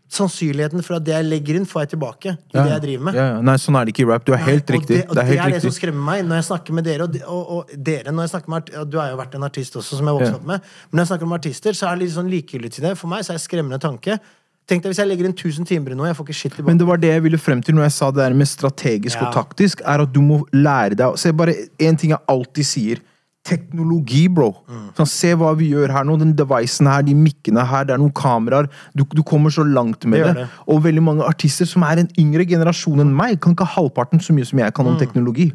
sannsynligheten 0.08 0.84
for 0.86 0.95
at 0.97 1.04
det 1.04 1.12
jeg 1.12 1.26
legger 1.28 1.58
inn, 1.60 1.65
får 1.67 1.84
jeg 1.84 1.89
tilbake 1.95 2.32
i 2.32 2.56
det 2.56 2.63
jeg 2.71 2.84
driver 2.86 3.04
med. 3.10 3.17
Ja, 3.17 3.26
ja. 3.34 3.39
Nei, 3.43 3.56
sånn 3.60 3.76
er 3.76 3.88
det 3.88 3.91
ikke 3.93 4.06
i 4.06 4.08
rap. 4.08 4.23
Du 4.28 4.32
er 4.32 4.39
helt 4.45 4.69
og 4.71 4.78
riktig. 4.78 5.02
Det, 5.02 5.04
og 5.10 5.17
det 5.17 5.23
er 5.26 5.32
det 5.34 5.47
riktig. 5.50 5.62
som 5.65 5.76
skremmer 5.76 6.06
meg 6.08 6.21
når 6.30 6.39
jeg 6.39 6.47
snakker 6.47 6.78
med 6.78 6.88
dere. 6.88 7.08
Og, 7.28 7.52
og, 7.58 7.73
dere, 7.89 8.13
når 8.15 8.28
jeg 8.28 8.34
snakker 8.38 8.54
med 8.54 8.71
Du 8.88 8.97
har 9.02 9.10
jo 9.12 9.19
vært 9.19 9.36
en 9.36 9.43
artist 9.50 9.76
også, 9.76 10.00
som 10.00 10.08
jeg 10.08 10.15
vokste 10.19 10.32
Ja. 10.32 10.39
opp 10.39 10.47
med. 10.47 10.62
Men 10.91 11.00
når 11.00 11.04
jeg 11.04 11.12
snakker 11.12 11.28
med 11.34 11.39
artister, 11.41 11.71
så 11.76 11.89
er 11.89 11.95
det 11.97 12.06
litt 12.06 12.15
sånn 12.15 12.32
likegyldig 12.32 12.71
til 12.78 12.88
det. 12.88 12.93
For 12.97 13.12
meg 13.12 13.26
så 13.28 13.34
er 13.36 13.39
det 13.41 13.43
skremmende 13.43 13.82
tanke. 13.84 14.19
Tenk 14.67 14.84
deg 14.84 14.91
hvis 14.91 15.00
jeg 15.00 15.08
legger 15.08 15.26
inn 15.28 15.36
1000 15.36 15.67
timer 15.67 15.91
i 15.91 15.95
noe, 15.95 16.08
jeg 16.08 16.15
får 16.15 16.26
ikke 16.28 16.39
shit 16.39 16.52
tilbake. 16.56 16.71
Men 16.71 16.78
det 16.80 16.88
var 16.88 16.97
det 17.04 17.12
jeg 17.12 17.23
ville 17.23 17.38
frem 17.39 17.62
til 17.63 17.76
når 17.76 17.84
jeg 17.88 17.95
sa 17.97 18.12
det 18.12 18.23
der 18.23 18.34
med 18.36 18.47
strategisk 18.47 19.15
Ja. 19.19 19.28
og 19.28 19.34
taktisk, 19.36 19.82
er 19.84 20.02
at 20.04 20.12
du 20.13 20.19
må 20.21 20.41
lære 20.56 20.95
deg 20.95 21.17
Se 21.19 21.32
bare 21.32 21.54
én 21.80 21.97
ting 22.00 22.12
jeg 22.15 22.19
alltid 22.28 22.63
sier. 22.65 23.00
Teknologi, 23.47 24.25
bro. 24.27 24.49
Mm. 24.67 24.81
Sånn, 24.97 25.07
se 25.07 25.29
hva 25.39 25.53
vi 25.57 25.69
gjør 25.71 25.93
her 25.95 26.03
nå. 26.07 26.17
Den 26.19 26.33
devicen 26.38 26.89
her, 26.91 27.01
de 27.07 27.13
mikkene 27.15 27.63
her, 27.69 27.86
det 27.88 27.93
er 27.95 28.01
noen 28.01 28.12
kameraer. 28.17 28.67
Du, 28.97 29.05
du 29.15 29.21
kommer 29.23 29.53
så 29.53 29.63
langt 29.63 30.03
med 30.05 30.19
Det 30.19 30.25
det. 30.27 30.43
det. 30.43 30.47
Og 30.67 30.81
veldig 30.83 31.03
mange 31.05 31.23
artister 31.27 31.65
som 31.69 31.86
er 31.88 32.01
en 32.03 32.10
yngre 32.19 32.43
generasjon 32.49 32.99
enn 33.05 33.13
meg, 33.15 33.38
kan 33.43 33.55
ikke 33.55 33.67
halvparten 33.77 34.19
så 34.23 34.36
mye 34.36 34.45
som 34.49 34.60
jeg 34.60 34.73
kan 34.75 34.86
Mm. 34.88 34.91
om 34.93 34.99
teknologi. 34.99 35.47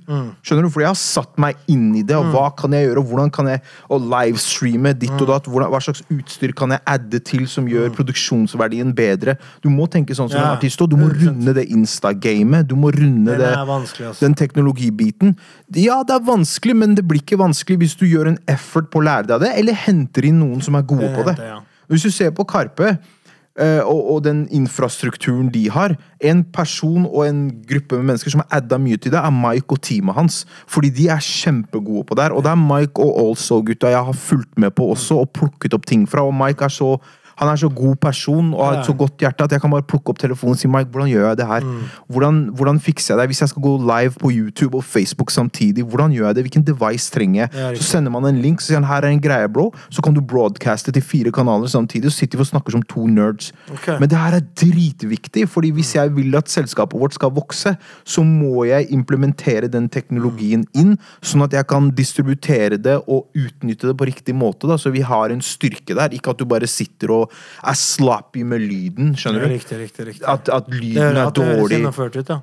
Skjønner 0.44 0.62
du? 0.66 0.70
For 0.70 0.80
jeg 0.84 0.88
har 0.90 0.98
satt 1.00 1.38
meg 1.38 1.56
inn 1.68 1.94
i 1.96 2.02
det, 2.02 2.16
og 2.16 2.32
hva 2.34 2.48
kan 2.56 2.70
jeg 2.72 2.88
gjøre, 2.88 2.98
og 2.98 3.06
hvordan 3.12 3.30
kan 3.32 3.46
jeg 3.52 3.60
og 3.90 4.00
livestreame 4.12 4.92
ditt 4.98 5.10
Mm. 5.12 5.20
og 5.22 5.26
datt, 5.28 5.44
hvordan, 5.52 5.70
hva 5.72 5.80
slags 5.80 6.02
utstyr 6.10 6.52
kan 6.54 6.70
jeg 6.70 6.80
adde 6.86 7.20
til 7.24 7.46
som 7.46 7.66
gjør 7.68 7.90
produksjonsverdien 7.96 8.94
bedre. 8.94 9.36
Du 9.62 9.68
må 9.70 9.86
tenke 9.88 10.14
sånn 10.16 10.30
som 10.30 10.40
Ja, 10.40 10.50
en 10.52 10.56
artist, 10.56 10.80
og 10.82 10.90
du 10.90 10.96
må 10.96 11.08
runde 11.12 11.54
det 11.54 11.68
Insta-gamet. 11.70 12.66
Du 12.68 12.74
må 12.76 12.90
runde 12.92 13.36
det, 13.38 13.54
altså. 13.56 14.20
den 14.20 14.34
teknologibiten. 14.34 15.36
Ja, 15.74 16.02
det 16.02 16.14
er 16.16 16.24
vanskelig, 16.26 16.76
men 16.76 16.94
det 16.94 17.06
blir 17.08 17.20
ikke 17.22 17.38
vanskelig 17.38 17.78
hvis 17.82 17.98
du 17.98 18.06
gjør 18.06 18.32
en 18.32 18.38
effort 18.50 18.88
på 18.92 19.02
å 19.02 19.06
lære 19.08 19.28
deg 19.32 19.42
det, 19.44 19.50
eller 19.58 19.82
henter 19.86 20.28
inn 20.28 20.40
noen 20.42 20.62
som 20.64 20.78
er 20.78 20.86
gode 20.86 21.08
det 21.08 21.16
på 21.16 21.26
det. 21.26 21.36
det 21.40 21.50
ja. 21.50 21.58
Hvis 21.90 22.06
du 22.06 22.14
ser 22.14 22.30
på 22.32 22.46
Karpe 22.48 22.94
uh, 22.94 23.82
og, 23.84 24.00
og 24.14 24.20
den 24.24 24.44
infrastrukturen 24.54 25.50
de 25.52 25.66
har 25.74 25.96
En 26.24 26.44
person 26.54 27.04
og 27.04 27.26
en 27.26 27.42
gruppe 27.68 27.98
med 27.98 28.12
mennesker 28.12 28.32
som 28.32 28.44
har 28.44 28.62
adda 28.62 28.78
mye 28.80 28.96
til 28.96 29.12
det, 29.12 29.20
er 29.20 29.34
Mike 29.34 29.74
og 29.74 29.82
teamet 29.82 30.14
hans. 30.14 30.36
Fordi 30.70 30.92
de 30.94 31.08
er 31.10 31.24
kjempegode 31.26 32.06
på 32.06 32.16
det 32.16 32.28
her. 32.28 32.36
Og 32.36 32.44
det 32.46 32.52
er 32.52 32.60
Mike 32.62 33.02
og 33.02 33.18
Also-gutta 33.24 33.90
jeg 33.90 34.06
har 34.06 34.16
fulgt 34.16 34.54
med 34.62 34.70
på 34.78 34.86
også, 34.94 35.18
og 35.24 35.32
plukket 35.34 35.74
opp 35.74 35.88
ting 35.90 36.06
fra. 36.08 36.22
Og 36.22 36.36
Mike 36.38 36.64
er 36.64 36.72
så 36.72 36.94
han 37.42 37.52
er 37.52 37.60
så 37.60 37.68
god 37.68 37.98
person 38.02 38.52
og 38.54 38.64
har 38.64 38.78
et 38.80 38.88
så 38.88 38.94
godt 38.96 39.22
hjerte 39.22 39.46
at 39.46 39.54
jeg 39.56 39.62
kan 39.62 39.72
bare 39.72 39.86
plukke 39.86 40.14
opp 40.14 40.20
telefonen 40.22 40.56
og 40.56 40.60
si 40.60 40.70
Mike, 40.70 40.90
hvordan 40.94 41.10
gjør 41.10 41.28
jeg 41.28 41.40
det 41.40 41.48
her? 41.48 41.66
Hvordan, 42.12 42.40
hvordan 42.58 42.80
fikser 42.80 43.14
jeg 43.14 43.20
det? 43.20 43.28
Hvis 43.32 43.42
jeg 43.42 43.52
skal 43.52 43.64
gå 43.64 43.72
live 43.90 44.14
på 44.22 44.30
YouTube 44.32 44.78
og 44.78 44.84
Facebook 44.84 45.30
samtidig, 45.34 45.84
hvordan 45.84 46.14
gjør 46.14 46.28
jeg 46.30 46.38
det? 46.38 46.44
Hvilken 46.46 46.66
device 46.66 47.10
trenger 47.12 47.40
jeg? 47.42 47.50
Ja, 47.58 47.74
så 47.74 47.88
sender 47.88 48.14
man 48.14 48.28
en 48.30 48.40
link 48.44 48.62
så 48.62 48.70
sier 48.70 48.80
han 48.80 48.88
her 48.88 49.06
er 49.06 49.12
en 49.12 49.22
greie, 49.22 49.48
bro. 49.50 49.70
Så 49.90 50.04
kan 50.04 50.14
du 50.14 50.22
broadcaste 50.22 50.94
til 50.94 51.04
fire 51.04 51.32
kanaler 51.34 51.70
samtidig, 51.70 52.08
og 52.08 52.14
så 52.14 52.22
sitter 52.22 52.38
vi 52.38 52.46
og 52.46 52.50
snakker 52.52 52.76
som 52.76 52.84
to 52.88 53.06
nerds. 53.10 53.50
Okay. 53.72 53.98
Men 54.00 54.10
det 54.12 54.20
her 54.20 54.38
er 54.38 54.46
dritviktig, 54.62 55.48
fordi 55.50 55.72
hvis 55.74 55.94
jeg 55.96 56.14
vil 56.16 56.38
at 56.38 56.50
selskapet 56.52 57.00
vårt 57.00 57.16
skal 57.18 57.34
vokse, 57.34 57.74
så 58.04 58.24
må 58.26 58.66
jeg 58.68 58.90
implementere 58.94 59.70
den 59.72 59.88
teknologien 59.92 60.64
inn, 60.78 60.94
sånn 61.24 61.46
at 61.46 61.56
jeg 61.56 61.68
kan 61.70 61.90
distributere 61.96 62.78
det 62.80 62.98
og 63.02 63.32
utnytte 63.38 63.90
det 63.90 63.96
på 63.98 64.08
riktig 64.08 64.36
måte. 64.36 64.70
Da. 64.70 64.78
Så 64.80 64.92
vi 64.94 65.04
har 65.06 65.32
en 65.32 65.42
styrke 65.44 65.96
der. 65.98 66.14
Ikke 66.14 66.34
at 66.34 66.40
du 66.40 66.46
bare 66.48 66.68
sitter 66.70 67.12
og 67.14 67.31
er 67.62 67.78
sloppy 67.78 68.44
med 68.48 68.64
lyden, 68.64 69.12
skjønner 69.18 69.46
du? 69.46 69.54
Riktig, 69.54 69.78
riktig, 69.80 70.06
riktig. 70.12 70.26
At, 70.28 70.48
at 70.52 70.70
lyden 70.72 71.02
er 71.02 71.26
at 71.26 71.36
det 71.36 71.44
høres 71.50 71.60
dårlig. 71.96 72.16
ut, 72.22 72.28
ja. 72.28 72.40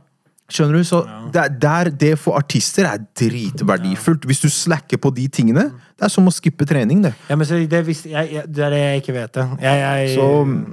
Skjønner 0.50 0.80
du? 0.80 0.84
Så 0.84 1.04
er- 1.34 1.50
der, 1.62 1.90
det 1.94 2.16
for 2.20 2.34
artister 2.40 2.86
er 2.90 2.98
dritverdifullt. 3.20 4.26
Hvis 4.26 4.42
du 4.42 4.50
slacker 4.50 4.98
på 4.98 5.12
de 5.14 5.28
tingene, 5.28 5.68
det 6.00 6.08
er 6.08 6.12
som 6.14 6.26
å 6.26 6.32
skippe 6.32 6.66
trening, 6.66 7.02
det. 7.04 7.12
ja 7.28 7.36
men 7.36 7.46
så 7.46 7.58
det, 7.70 7.82
visste, 7.86 8.10
jeg, 8.10 8.30
jeg, 8.32 8.44
det 8.48 8.64
er 8.64 8.70
det 8.74 8.80
jeg 8.80 9.02
ikke 9.02 9.14
vet. 9.18 9.34
det. 9.36 9.46
Jeg, 9.62 9.80
jeg, 9.84 10.16
Så 10.16 10.28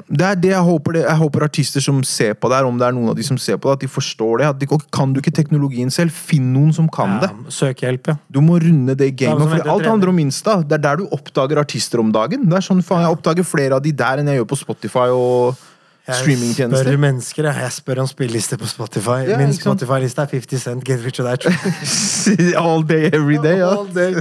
det 0.08 0.26
er 0.28 0.34
det 0.44 0.50
jeg 0.52 0.62
håper, 0.68 0.92
det, 0.96 1.02
jeg 1.02 1.16
håper 1.22 1.44
artister 1.48 1.80
som 1.84 2.02
ser 2.06 2.34
på 2.38 2.48
det 2.48 2.56
her, 2.60 2.68
om 2.70 2.78
det 2.78 2.86
er 2.86 2.96
noen 2.96 3.10
av 3.10 3.16
de 3.18 3.26
som 3.26 3.38
ser 3.38 3.58
på 3.58 3.68
det, 3.68 3.76
at 3.80 3.84
de 3.86 3.90
forstår 3.90 4.38
det. 4.38 4.46
At 4.54 4.60
de, 4.62 4.70
kan 4.94 5.12
du 5.12 5.20
ikke 5.20 5.34
teknologien 5.34 5.90
selv, 5.90 6.14
finn 6.14 6.52
noen 6.54 6.72
som 6.76 6.88
kan 6.88 7.18
det. 7.20 7.30
Søk 7.52 7.82
hjelp, 7.84 8.12
ja. 8.14 8.16
Du 8.32 8.40
må 8.40 8.60
runde 8.62 8.94
det 8.96 9.12
gamet. 9.18 9.42
For 9.48 9.58
alt 9.60 9.66
trener. 9.82 9.90
handler 9.90 10.14
om 10.14 10.18
Insta. 10.24 10.60
Det 10.62 10.78
er 10.78 10.84
der 10.88 11.02
du 11.02 11.08
oppdager 11.10 11.58
artister 11.60 12.00
om 12.00 12.12
dagen. 12.14 12.46
Det 12.48 12.56
er 12.56 12.64
sånn, 12.64 12.82
faen, 12.86 13.02
Jeg 13.06 13.18
oppdager 13.18 13.44
flere 13.44 13.76
av 13.76 13.82
de 13.82 13.92
der 13.92 14.22
enn 14.22 14.30
jeg 14.30 14.40
gjør 14.40 14.52
på 14.54 14.62
Spotify 14.62 15.10
og 15.12 15.58
Jeg 16.06 16.22
spør 16.22 16.96
mennesker, 17.02 17.48
jeg. 17.50 17.70
Spør 17.74 18.00
om 18.04 18.06
spillelister 18.06 18.58
på 18.60 18.68
Spotify. 18.70 19.24
Ja, 19.26 19.38
Min? 19.40 19.52
Spotify-liste 19.54 20.22
er 20.22 20.30
50 20.30 20.62
Cent, 20.62 20.84
Get 20.86 21.02
Rich 21.02 21.18
or 21.20 21.26
Die 21.26 22.54
All 22.62 22.84
day, 22.86 23.10
every 23.12 23.38
day. 23.42 23.58
Ja. 23.58 23.72
All 23.74 23.88
day. 23.94 24.14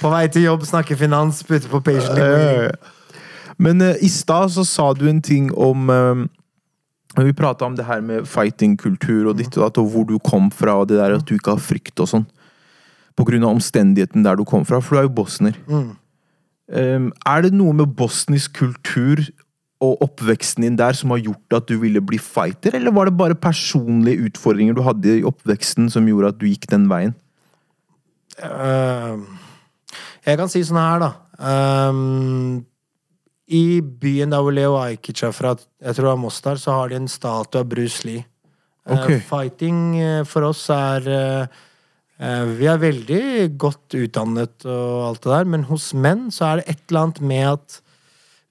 På 0.00 0.08
vei 0.08 0.24
til 0.32 0.46
jobb, 0.46 0.64
snakke 0.64 0.96
finans, 0.96 1.42
putte 1.44 1.68
på 1.68 1.82
patient. 1.84 2.16
Ja. 2.16 2.70
Men 3.60 3.84
uh, 3.84 3.92
i 4.00 4.08
stad 4.08 4.54
så 4.54 4.64
sa 4.64 4.88
du 4.96 5.04
en 5.10 5.20
ting 5.22 5.52
om 5.52 5.90
um, 5.92 6.28
Vi 7.20 7.32
prata 7.36 7.68
om 7.68 7.76
det 7.76 7.84
her 7.84 8.00
med 8.00 8.24
fighting-kultur 8.24 9.28
og 9.28 9.36
ditt 9.36 9.52
og 9.58 9.66
datt, 9.66 9.82
og 9.82 9.92
hvor 9.92 10.08
du 10.08 10.16
kom 10.18 10.48
fra, 10.48 10.78
og 10.80 10.88
det 10.88 10.96
der 10.96 11.18
at 11.18 11.28
du 11.28 11.34
ikke 11.36 11.58
har 11.58 11.60
frykt 11.60 12.00
og 12.00 12.08
sånn. 12.08 12.24
På 13.12 13.28
grunn 13.28 13.44
av 13.44 13.52
omstendigheten 13.52 14.24
der 14.24 14.40
du 14.40 14.46
kom 14.48 14.64
fra, 14.64 14.80
for 14.80 14.96
du 14.96 15.02
er 15.02 15.10
jo 15.10 15.16
bosner. 15.20 15.60
Um, 15.68 17.12
er 17.28 17.44
det 17.44 17.52
noe 17.52 17.76
med 17.76 17.92
bosnisk 18.00 18.56
kultur 18.62 19.20
og 19.82 20.02
oppveksten 20.04 20.62
din 20.62 20.78
der 20.78 20.94
som 20.94 21.10
har 21.10 21.22
gjort 21.24 21.56
at 21.58 21.66
du 21.66 21.74
ville 21.82 22.02
bli 22.04 22.20
fighter, 22.22 22.76
eller 22.78 22.94
var 22.94 23.10
det 23.10 23.18
bare 23.18 23.38
personlige 23.38 24.28
utfordringer 24.28 24.76
du 24.78 24.82
hadde 24.86 25.18
i 25.18 25.26
oppveksten 25.26 25.90
som 25.90 26.06
gjorde 26.06 26.30
at 26.32 26.38
du 26.38 26.46
gikk 26.46 26.68
den 26.70 26.86
veien? 26.90 27.16
Uh, 28.38 29.18
jeg 30.22 30.38
kan 30.38 30.50
si 30.50 30.62
sånn 30.64 30.78
her, 30.78 31.02
da. 31.02 31.10
Um, 31.42 32.62
I 33.50 33.82
byen 33.82 34.32
der 34.32 34.44
hvor 34.44 34.54
Leo 34.54 34.76
Ajkic 34.78 35.24
er 35.26 35.34
fra, 35.34 35.56
jeg 35.82 35.98
tror 35.98 36.08
det 36.08 36.14
er 36.14 36.22
Mostar, 36.22 36.62
så 36.62 36.78
har 36.78 36.92
de 36.92 37.00
en 37.00 37.10
statue 37.10 37.64
av 37.64 37.68
Bruce 37.70 38.06
Lee. 38.06 38.22
Okay. 38.86 39.18
Uh, 39.18 39.26
fighting 39.26 39.82
eh, 40.02 40.22
for 40.26 40.42
oss 40.48 40.64
er 40.74 41.04
uh, 41.06 41.44
eh, 42.18 42.48
Vi 42.58 42.66
er 42.66 42.80
veldig 42.82 43.26
godt 43.54 43.94
utdannet 43.94 44.66
og 44.66 45.04
alt 45.06 45.22
det 45.22 45.30
der, 45.36 45.50
men 45.54 45.68
hos 45.68 45.92
menn 45.94 46.30
så 46.34 46.48
er 46.48 46.62
det 46.62 46.72
et 46.72 46.82
eller 46.88 47.04
annet 47.04 47.20
med 47.22 47.46
at 47.52 47.81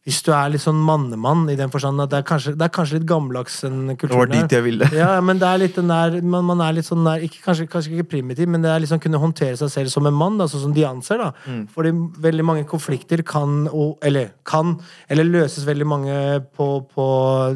hvis 0.01 0.23
du 0.25 0.31
er 0.33 0.49
litt 0.49 0.63
sånn 0.63 0.79
mannemann, 0.81 1.43
i 1.53 1.55
den 1.57 1.69
forstand 1.69 2.01
at 2.01 2.09
det 2.09 2.21
er 2.23 2.25
kanskje, 2.25 2.55
det 2.57 2.65
er 2.65 2.71
kanskje 2.73 2.97
litt 2.97 3.05
gammeldags 3.09 3.59
den 3.61 3.91
Det 3.93 4.09
var 4.09 4.31
dit 4.31 4.55
jeg 4.55 4.65
ville. 4.65 4.87
Ja, 4.97 5.11
men 5.21 5.37
det 5.37 5.45
er 5.45 5.61
litt 5.61 5.77
den 5.77 5.93
der 5.93 6.17
man, 6.25 6.47
man 6.47 6.63
er 6.65 6.73
litt 6.73 6.87
sånn 6.87 7.05
der 7.05 7.21
ikke, 7.27 7.43
kanskje, 7.45 7.67
kanskje 7.69 7.93
ikke 7.93 8.09
primitiv, 8.15 8.49
men 8.49 8.65
det 8.65 8.71
er 8.73 8.81
liksom 8.81 9.01
kunne 9.03 9.21
håndtere 9.21 9.59
seg 9.61 9.69
selv 9.69 9.93
som 9.93 10.09
en 10.09 10.17
mann, 10.17 10.41
da, 10.41 10.49
sånn 10.49 10.65
som 10.65 10.73
de 10.73 10.87
anser. 10.89 11.21
da 11.21 11.29
Fordi 11.75 11.93
veldig 12.25 12.47
mange 12.49 12.65
konflikter 12.65 13.21
kan 13.21 13.67
og, 13.69 13.99
Eller 14.01 14.33
kan 14.43 14.79
Eller 15.07 15.27
løses 15.27 15.67
veldig 15.69 15.87
mange 15.87 16.17
på, 16.57 16.71
på 16.89 17.07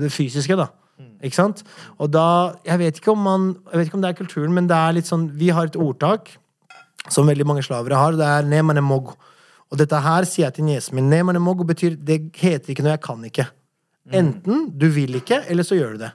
det 0.02 0.14
fysiske, 0.14 0.58
da. 0.60 0.70
Ikke 1.26 1.42
sant? 1.42 1.64
Og 1.98 2.12
da 2.14 2.56
Jeg 2.68 2.80
vet 2.80 3.02
ikke 3.02 3.16
om 3.16 3.26
man 3.26 3.54
Jeg 3.72 3.80
vet 3.80 3.88
ikke 3.90 3.98
om 3.98 4.06
det 4.06 4.14
er 4.14 4.22
kulturen, 4.22 4.54
men 4.54 4.70
det 4.70 4.78
er 4.78 5.00
litt 5.00 5.10
sånn 5.10 5.32
Vi 5.34 5.50
har 5.50 5.66
et 5.66 5.80
ordtak 5.82 6.36
som 7.10 7.28
veldig 7.30 7.46
mange 7.46 7.62
slavere 7.62 7.98
har. 7.98 8.16
Det 8.18 8.26
er 8.26 8.42
'ne 8.42 8.62
mane 8.66 8.82
mog'. 8.82 9.14
Og 9.76 9.80
dette 9.82 10.00
her 10.00 10.24
sier 10.24 10.46
jeg 10.48 10.56
til 10.56 10.68
niesen 10.70 10.96
min. 10.96 11.10
'Nemane 11.12 11.42
mog' 11.44 11.66
betyr 11.68 11.98
Det 12.00 12.32
heter 12.40 12.72
ikke 12.72 12.84
noe 12.84 12.96
'jeg 12.96 13.02
kan 13.04 13.24
ikke'. 13.28 13.48
Enten 14.14 14.70
du 14.78 14.88
vil 14.88 15.16
ikke, 15.16 15.44
eller 15.50 15.64
så 15.64 15.76
gjør 15.76 15.92
du 15.94 15.98
det. 15.98 16.12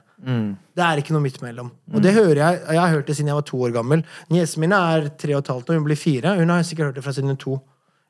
Det 0.75 0.83
er 0.83 0.97
ikke 0.97 1.11
noe 1.13 1.21
midt 1.21 1.41
mellom. 1.41 1.71
Og 1.93 2.01
det 2.01 2.13
hører 2.13 2.35
jeg 2.35 2.61
Jeg 2.71 2.79
har 2.81 2.89
hørt 2.89 3.07
det 3.07 3.15
siden 3.15 3.27
jeg 3.27 3.35
var 3.35 3.41
to 3.41 3.57
år 3.61 3.71
gammel. 3.73 4.03
Niesen 4.31 4.59
min 4.61 4.71
er 4.71 5.09
tre 5.09 5.35
og 5.35 5.39
et 5.39 5.47
halvt, 5.47 5.69
og 5.69 5.75
hun 5.75 5.83
blir 5.83 5.95
fire. 5.95 6.37
Hun 6.39 6.49
har 6.49 6.61
sikkert 6.63 6.85
hørt 6.85 6.95
det 6.95 7.03
fra 7.03 7.11
siden 7.11 7.27
hun 7.29 7.37
to. 7.37 7.59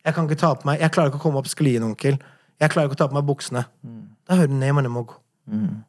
Jeg 0.06 0.14
kan 0.14 0.24
ikke 0.30 0.40
ta 0.40 0.54
på 0.54 0.66
meg 0.66 0.80
Jeg 0.80 0.92
klarer 0.92 1.10
ikke 1.10 1.20
å 1.20 1.22
komme 1.22 1.38
opp 1.38 1.48
sklien, 1.48 1.84
onkel. 1.84 2.18
Jeg 2.62 2.70
klarer 2.70 2.88
ikke 2.88 2.96
å 2.96 3.04
ta 3.04 3.08
på 3.08 3.14
meg 3.14 3.26
buksene. 3.26 3.66
Da 4.30 4.36
hører 4.36 4.48
du 4.48 4.54
'nemane 4.54 4.88
mog'. 4.90 5.16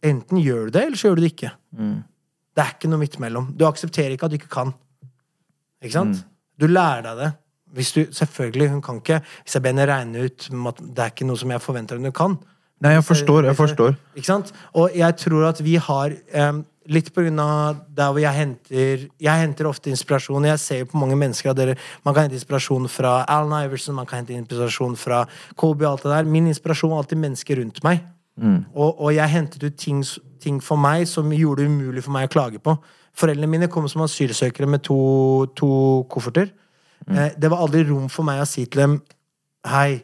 Enten 0.03 0.39
gjør 0.43 0.65
du 0.65 0.71
det, 0.71 0.83
eller 0.87 0.97
så 0.97 1.09
gjør 1.09 1.15
du 1.17 1.21
det 1.23 1.33
ikke. 1.37 1.51
Det 2.57 2.65
er 2.65 2.71
ikke 2.75 2.89
noe 2.89 2.99
midt 2.99 3.19
mellom. 3.21 3.55
Du 3.57 3.65
aksepterer 3.67 4.11
ikke 4.13 4.25
at 4.25 4.31
du 4.31 4.37
ikke 4.39 4.49
kan. 4.51 4.75
Ikke 5.83 5.93
sant? 5.93 6.25
Du 6.59 6.67
lærer 6.67 7.03
deg 7.03 7.17
det. 7.19 7.33
Hvis 7.73 7.93
du, 7.93 8.03
selvfølgelig, 8.13 8.71
hun 8.71 8.83
kan 8.85 8.99
ikke 9.01 9.21
Hvis 9.43 9.55
jeg 9.55 9.63
ber 9.63 9.73
henne 9.73 9.87
regne 9.89 10.27
ut 10.27 10.49
det 10.51 10.99
er 10.99 11.13
ikke 11.13 11.29
noe 11.29 11.41
som 11.41 11.51
jeg 11.51 11.63
forventer 11.65 11.97
hun 12.01 12.13
kan. 12.13 12.37
Nei, 12.83 12.97
jeg 12.97 13.05
forstår. 13.05 13.45
jeg 13.47 13.57
forstår. 13.57 13.95
Ikke 14.17 14.27
sant? 14.27 14.53
Og 14.75 14.91
jeg 14.95 15.17
tror 15.17 15.49
at 15.53 15.65
vi 15.65 15.75
har 15.77 16.15
um, 16.51 16.65
Litt 16.91 17.13
på 17.15 17.23
grunn 17.23 17.39
av 17.39 17.77
der 17.95 18.09
hvor 18.11 18.19
jeg 18.19 18.35
henter 18.35 19.05
Jeg 19.23 19.43
henter 19.43 19.69
ofte 19.71 19.91
inspirasjon. 19.93 20.49
Jeg 20.51 20.59
ser 20.59 20.81
jo 20.81 20.89
på 20.91 20.99
mange 20.99 21.15
mennesker 21.17 21.53
at 21.53 21.57
dere, 21.57 21.77
Man 22.05 22.15
kan 22.15 22.27
hente 22.27 22.35
inspirasjon 22.41 22.89
fra 22.91 23.21
Alan 23.29 23.55
Iverson, 23.67 23.95
man 23.95 24.07
kan 24.07 24.19
hente 24.19 24.35
inspirasjon 24.35 24.97
fra 24.99 25.25
Kobe 25.57 25.87
og 25.87 25.93
alt 25.93 26.03
det 26.03 26.11
der. 26.11 26.25
Min 26.25 26.47
inspirasjon 26.51 26.91
var 26.91 27.05
alltid 27.05 27.23
mennesker 27.23 27.63
rundt 27.63 27.85
meg. 27.87 28.03
Og, 28.75 29.01
og 29.01 29.15
jeg 29.15 29.29
hentet 29.29 29.63
ut 29.63 29.77
ting, 29.79 30.03
ting 30.41 30.59
for 30.65 30.81
meg 30.81 31.07
som 31.07 31.31
gjorde 31.33 31.63
det 31.63 31.71
umulig 31.71 32.03
for 32.03 32.17
meg 32.17 32.27
å 32.27 32.33
klage 32.33 32.59
på. 32.59 32.75
Foreldrene 33.15 33.51
mine 33.51 33.69
kom 33.71 33.87
som 33.93 34.03
asylsøkere 34.03 34.67
med 34.67 34.83
to, 34.89 34.99
to 35.55 35.71
kofferter. 36.11 36.51
Eh, 37.09 37.33
det 37.39 37.51
var 37.51 37.65
aldri 37.65 37.85
rom 37.89 38.09
for 38.13 38.27
meg 38.27 38.43
å 38.43 38.49
si 38.49 38.67
til 38.67 38.85
dem 38.85 39.01
Hei, 39.63 40.03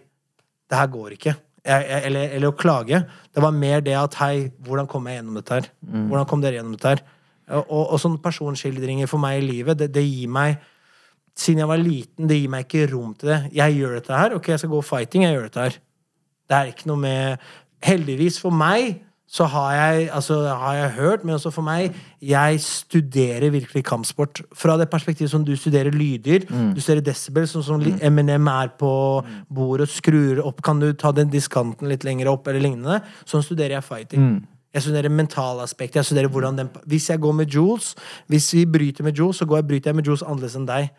det 0.70 0.78
her 0.78 0.90
går 0.92 1.16
ikke. 1.16 1.32
Jeg, 1.66 1.86
eller, 2.06 2.28
eller 2.36 2.52
å 2.52 2.54
klage. 2.54 3.00
Det 3.34 3.42
var 3.42 3.56
mer 3.56 3.80
det 3.82 3.96
at 3.98 4.14
hei, 4.20 4.52
hvordan 4.62 4.86
kom 4.86 5.08
jeg 5.10 5.18
gjennom 5.18 5.38
dette 5.40 5.56
her? 5.56 5.66
Hvordan 5.82 6.28
kom 6.30 6.44
dere 6.44 6.60
gjennom 6.60 6.76
dette 6.76 6.92
her? 6.92 7.02
Og, 7.48 7.64
og, 7.64 7.82
og 7.82 7.98
sånne 7.98 8.22
personskildringer 8.22 9.10
for 9.10 9.18
meg 9.18 9.40
i 9.40 9.46
livet, 9.48 9.80
det, 9.80 9.88
det 9.94 10.04
gir 10.06 10.30
meg 10.30 10.60
Siden 11.38 11.60
jeg 11.62 11.70
var 11.70 11.78
liten, 11.78 12.26
det 12.26 12.34
gir 12.34 12.50
meg 12.50 12.64
ikke 12.64 12.88
rom 12.90 13.12
til 13.14 13.28
det. 13.30 13.36
Jeg 13.54 13.76
gjør 13.78 13.92
dette 13.94 14.16
her. 14.18 14.32
Ok, 14.34 14.48
jeg 14.50 14.58
skal 14.58 14.72
gå 14.72 14.80
fighting. 14.82 15.22
Jeg 15.22 15.36
gjør 15.36 15.44
dette 15.44 15.66
her. 15.68 15.76
Det 16.50 16.56
er 16.56 16.70
ikke 16.72 16.88
noe 16.90 16.98
med 16.98 17.44
Heldigvis 17.86 18.40
for 18.42 18.50
meg 18.50 18.96
så 19.28 19.44
har 19.44 19.72
jeg, 19.76 20.08
altså, 20.12 20.40
har 20.56 20.74
jeg 20.74 20.90
hørt, 20.96 21.24
men 21.24 21.34
også 21.34 21.50
for 21.52 21.62
meg 21.66 21.94
Jeg 22.24 22.60
studerer 22.64 23.50
virkelig 23.52 23.84
kampsport. 23.84 24.40
Fra 24.56 24.78
det 24.80 24.88
perspektivet 24.90 25.30
som 25.30 25.44
du 25.44 25.52
studerer 25.56 25.92
lyder, 25.92 26.46
du 26.48 26.80
studerer 26.80 27.04
desibel, 27.04 27.46
sånn 27.48 27.62
som 27.66 27.82
mm. 27.84 28.28
Er 28.48 28.68
på 28.78 28.92
bordet 29.52 29.88
og 29.88 29.92
skrur 29.92 30.40
opp 30.48 30.62
Kan 30.64 30.80
du 30.80 30.92
ta 30.92 31.12
den 31.12 31.28
diskanten 31.30 31.88
litt 31.88 32.04
lenger 32.04 32.32
opp, 32.32 32.48
eller 32.48 32.64
lignende? 32.64 33.02
Sånn 33.28 33.44
studerer 33.44 33.78
jeg 33.78 33.84
fighting. 33.84 34.24
Jeg 34.74 34.84
studerer 34.84 35.08
mentalaspektet. 35.08 35.96
Jeg 35.96 36.04
studerer 36.04 36.28
hvordan 36.32 36.58
den, 36.58 36.68
hvis 36.86 37.08
jeg 37.10 37.20
går 37.20 37.32
med 37.32 37.46
Jules, 37.46 37.94
hvis 38.28 38.50
vi 38.54 38.64
bryter 38.66 39.04
med 39.04 39.16
Jules, 39.16 39.36
så 39.36 39.46
går 39.48 39.62
jeg, 39.62 39.66
bryter 39.68 39.90
jeg 39.90 39.96
med 39.96 40.06
Jules 40.06 40.22
annerledes 40.22 40.56
enn 40.56 40.66
deg. 40.68 40.90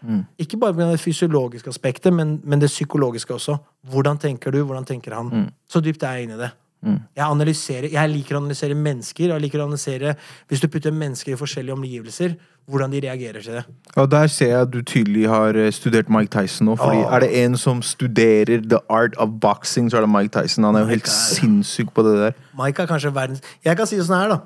Ikke 0.42 0.58
bare 0.58 0.74
med 0.74 0.92
det 0.92 1.00
fysiologiske 1.00 1.70
aspektet, 1.70 2.14
men, 2.14 2.40
men 2.44 2.62
det 2.62 2.70
psykologiske 2.70 3.34
også. 3.34 3.58
Hvordan 3.90 4.18
tenker 4.18 4.52
du? 4.52 4.64
Hvordan 4.64 4.86
tenker 4.86 5.16
han? 5.16 5.50
Så 5.70 5.82
dypt 5.86 6.04
er 6.04 6.18
jeg 6.18 6.30
inne 6.30 6.40
i 6.40 6.44
det. 6.46 6.50
Jeg, 6.84 7.92
jeg 7.92 8.10
liker 8.14 8.38
å 8.38 8.40
analysere 8.40 8.76
mennesker. 8.78 9.34
Jeg 9.34 9.42
liker 9.44 9.60
å 9.60 9.66
analysere 9.68 10.14
Hvis 10.48 10.62
du 10.64 10.68
putter 10.72 10.94
mennesker 10.96 11.34
i 11.34 11.40
forskjellige 11.40 11.76
omgivelser, 11.76 12.38
hvordan 12.70 12.94
de 12.94 13.02
reagerer 13.04 13.44
til 13.44 13.58
det. 13.58 13.64
Og 13.98 14.08
der 14.12 14.28
ser 14.32 14.54
jeg 14.54 14.62
at 14.68 14.72
du 14.72 14.80
tydelig 14.86 15.26
har 15.28 15.58
eh, 15.58 15.72
studert 15.76 16.10
Mike 16.14 16.32
Tyson 16.32 16.70
nå. 16.70 16.78
Fordi 16.80 17.02
Er 17.02 17.26
det 17.26 17.32
en 17.44 17.58
som 17.58 17.82
studerer 17.82 18.62
the 18.64 18.80
art 18.90 19.18
of 19.18 19.40
boxing, 19.42 19.90
så 19.92 20.00
er 20.00 20.06
det 20.08 20.12
Mike 20.14 20.32
Tyson. 20.38 20.64
Han 20.64 20.76
er 20.78 20.86
jo 20.86 20.94
helt 20.94 21.10
er- 21.10 21.18
sinnssyk 21.36 21.92
på 21.94 22.06
det 22.08 22.16
der. 22.20 22.40
Mike 22.58 22.84
er 22.86 22.88
kanskje 22.88 23.14
verdens 23.16 23.42
Jeg 23.66 23.78
kan 23.78 23.90
si 23.90 23.98
det 23.98 24.06
sånn 24.08 24.22
her, 24.22 24.30
da. 24.38 24.40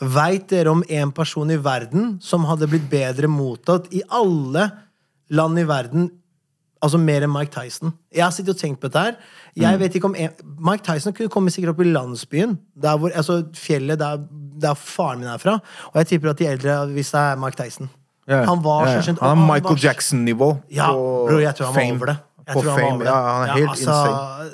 Veit 0.00 0.48
dere 0.48 0.72
om 0.72 0.82
en 0.88 1.12
person 1.12 1.50
i 1.50 1.56
verden 1.56 2.16
som 2.20 2.44
hadde 2.48 2.68
blitt 2.68 2.88
bedre 2.90 3.28
mottatt 3.28 3.88
i 3.96 4.02
alle 4.10 4.70
land 5.30 5.58
i 5.58 5.64
verden 5.64 6.10
Altså 6.82 6.98
mer 6.98 7.24
enn 7.26 7.32
Mike 7.32 7.52
Tyson. 7.52 7.92
Jeg 8.14 8.24
har 8.24 8.32
sittet 8.32 8.54
og 8.54 8.60
tenkt 8.60 8.80
på 8.80 8.88
dette 8.88 9.02
her. 9.04 9.16
Jeg 9.60 9.80
vet 9.82 9.94
ikke 9.98 10.08
om 10.08 10.14
en, 10.16 10.30
Mike 10.64 10.84
Tyson 10.86 11.12
kunne 11.12 11.28
komme 11.28 11.52
sikkert 11.52 11.74
opp 11.74 11.82
i 11.84 11.88
landsbyen. 11.90 12.54
Der 12.82 12.96
hvor, 12.96 13.12
altså 13.14 13.42
Fjellet 13.54 14.00
der, 14.00 14.22
der 14.62 14.74
faren 14.74 15.20
min 15.20 15.28
er 15.28 15.36
fra. 15.42 15.58
Og 15.92 15.98
jeg 16.00 16.06
tipper 16.14 16.30
at 16.30 16.38
de 16.38 16.48
eldre 16.48 16.86
hvis 16.94 17.12
det 17.12 17.20
er 17.20 17.36
Mike 17.36 17.58
Tyson. 17.60 17.90
Yeah. 18.30 18.46
Han 18.48 18.64
var 18.64 18.86
ja, 18.86 18.92
ja. 18.92 18.96
så 19.00 19.08
skjønt 19.08 19.20
Han 19.24 19.38
er 19.38 19.52
Michael 19.52 19.78
Jackson-nivå. 19.82 20.50
ja, 20.70 20.86
på 20.92 21.26
bror, 21.28 21.40
jeg 21.40 21.54
tror 21.58 21.66
han 21.66 21.74
var 21.74 21.80
fame. 21.82 21.96
over 21.96 22.06
det. 22.06 22.16
Jeg 22.46 22.54
På 22.54 22.62
tror 22.62 22.70
han 22.70 22.80
var 22.80 22.90
over 22.90 22.98
det. 22.98 23.10
Ja, 23.10 23.32
han 23.32 23.48
er 23.48 23.52
helt 23.52 23.80
insane. 23.80 24.50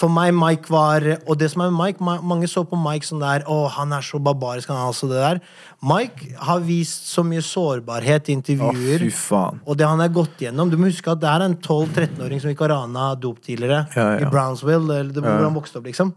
For 0.00 0.08
meg, 0.08 0.32
Mike 0.32 0.70
var 0.72 1.04
Og 1.28 1.34
det 1.36 1.50
som 1.52 1.60
er 1.64 1.72
med 1.72 1.76
Mike, 1.76 2.20
mange 2.24 2.48
så 2.48 2.62
på 2.64 2.78
Mike 2.80 3.04
sånn 3.04 3.20
der 3.20 3.44
Å, 3.50 3.58
han 3.76 3.92
er 3.92 4.04
så 4.06 4.20
barbarisk, 4.22 4.70
han 4.72 4.80
er 4.80 4.88
altså 4.88 5.10
det 5.10 5.20
der. 5.20 5.42
Mike 5.84 6.32
har 6.40 6.62
vist 6.64 7.10
så 7.10 7.24
mye 7.26 7.42
sårbarhet 7.44 8.30
i 8.30 8.36
intervjuer. 8.38 9.06
faen. 9.12 9.60
og 9.66 9.76
det 9.76 9.86
han 9.88 10.00
har 10.00 10.12
gått 10.12 10.40
gjennom 10.44 10.72
Du 10.72 10.78
må 10.80 10.88
huske 10.88 11.12
at 11.12 11.20
det 11.20 11.28
er 11.28 11.44
en 11.44 11.56
12-13-åring 11.56 12.40
som 12.40 12.52
gikk 12.52 12.64
og 12.64 12.72
rana 12.72 13.12
dop 13.20 13.40
tidligere. 13.44 13.86
Ja, 13.96 14.08
ja. 14.16 14.26
I 14.26 14.32
Brownsville, 14.32 14.88
eller 14.88 15.12
det, 15.12 15.24
hvor 15.24 15.44
han 15.44 15.56
vokste 15.56 15.80
opp, 15.80 15.88
liksom. 15.88 16.12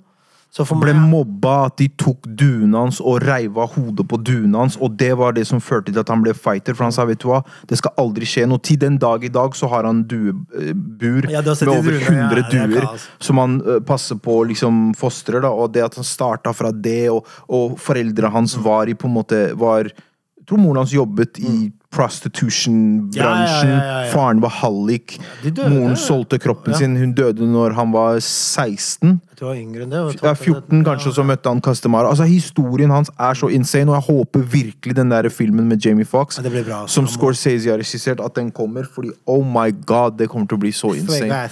Ble 0.54 0.94
meg 0.94 1.10
mobba, 1.10 1.54
at 1.66 1.80
de 1.82 1.88
tok 1.98 2.28
duen 2.38 2.76
hans 2.78 3.00
og 3.02 3.24
reiv 3.26 3.56
av 3.58 3.72
hodet 3.74 4.06
på 4.06 4.20
duen 4.22 4.54
hans. 4.54 4.76
Og 4.78 4.94
det 5.00 5.10
var 5.18 5.34
det 5.34 5.48
som 5.50 5.58
førte 5.64 5.90
til 5.90 5.98
at 5.98 6.12
han 6.14 6.22
ble 6.22 6.36
fighter. 6.38 6.76
For 6.78 6.86
han 6.86 6.94
sa 6.94 7.08
vet 7.10 7.18
du 7.24 7.26
hva, 7.32 7.40
det 7.70 7.80
skal 7.80 7.96
aldri 7.98 8.28
skje 8.30 8.46
noe. 8.46 8.62
Til 8.62 8.78
den 8.84 9.00
dag 9.02 9.26
i 9.26 9.32
dag 9.34 9.58
så 9.58 9.66
har 9.72 9.88
han 9.90 10.04
duebur 10.06 11.26
Ja, 11.32 11.42
du 11.42 11.50
har 11.50 11.58
sett 11.58 11.68
med 11.68 11.78
over 11.80 11.98
100 11.98 12.14
ja, 12.14 12.28
100 12.30 12.44
er 12.44 12.70
duer 12.70 12.88
som 13.18 13.42
han 13.42 13.58
uh, 13.66 13.80
passer 13.82 14.22
på 14.22 14.38
å 14.44 14.48
liksom 14.54 14.94
fostrer. 15.00 15.42
da, 15.42 15.50
Og 15.50 15.74
det 15.74 15.88
at 15.88 15.98
han 15.98 16.06
starta 16.06 16.54
fra 16.54 16.70
det, 16.72 17.10
og, 17.10 17.26
og 17.50 17.78
foreldra 17.82 18.30
hans 18.30 18.54
Mm. 18.54 18.64
var 18.64 18.88
i 18.88 18.94
på 18.94 19.08
en 19.10 19.14
måte 19.18 19.38
var, 19.58 19.90
Jeg 19.90 20.46
tror 20.46 20.60
moren 20.60 20.84
hans 20.84 20.94
jobbet 20.94 21.40
i 21.40 21.72
prostitution-bransjen. 21.94 23.70
Ja, 23.70 23.78
ja, 23.78 24.00
ja. 24.04 24.12
Faren 24.12 24.42
var 24.44 24.54
hallik. 24.62 25.18
Moren 25.62 25.96
solgte 26.00 26.40
kroppen 26.42 26.76
sin. 26.78 26.98
Hun 26.98 27.14
døde 27.18 27.46
når 27.48 27.76
han 27.78 27.94
var 27.94 28.20
16. 28.20 29.20
Jeg 29.44 29.48
var 29.50 29.58
yngre 29.60 29.84
enn 29.84 29.92
det. 29.92 30.02
Ja, 30.24 30.32
14 30.38 30.84
kanskje, 30.88 31.10
og 31.12 31.16
så 31.18 31.24
møtte 31.28 31.52
han 31.52 31.60
Castemara. 31.64 32.08
Altså, 32.14 32.24
Historien 32.30 32.92
hans 32.94 33.10
er 33.20 33.36
så 33.36 33.50
insane, 33.52 33.92
og 33.92 33.98
jeg 33.98 34.06
håper 34.16 34.46
virkelig 34.54 34.96
den 34.96 35.12
der 35.12 35.28
filmen 35.34 35.68
med 35.68 35.84
Jamie 35.84 36.06
Foxx, 36.08 36.38
Ja, 36.40 36.50
bra, 36.50 36.84
altså. 36.84 36.94
som 36.94 37.08
Scorsese 37.08 37.70
har 37.70 37.82
regissert, 37.82 38.22
at 38.24 38.36
den 38.36 38.52
kommer. 38.52 38.88
Fordi 38.94 39.12
oh 39.28 39.44
my 39.46 39.74
god, 39.86 40.18
det 40.20 40.30
kommer 40.30 40.48
til 40.48 40.58
å 40.58 40.64
bli 40.64 40.72
så 40.72 40.94
insane. 40.96 41.50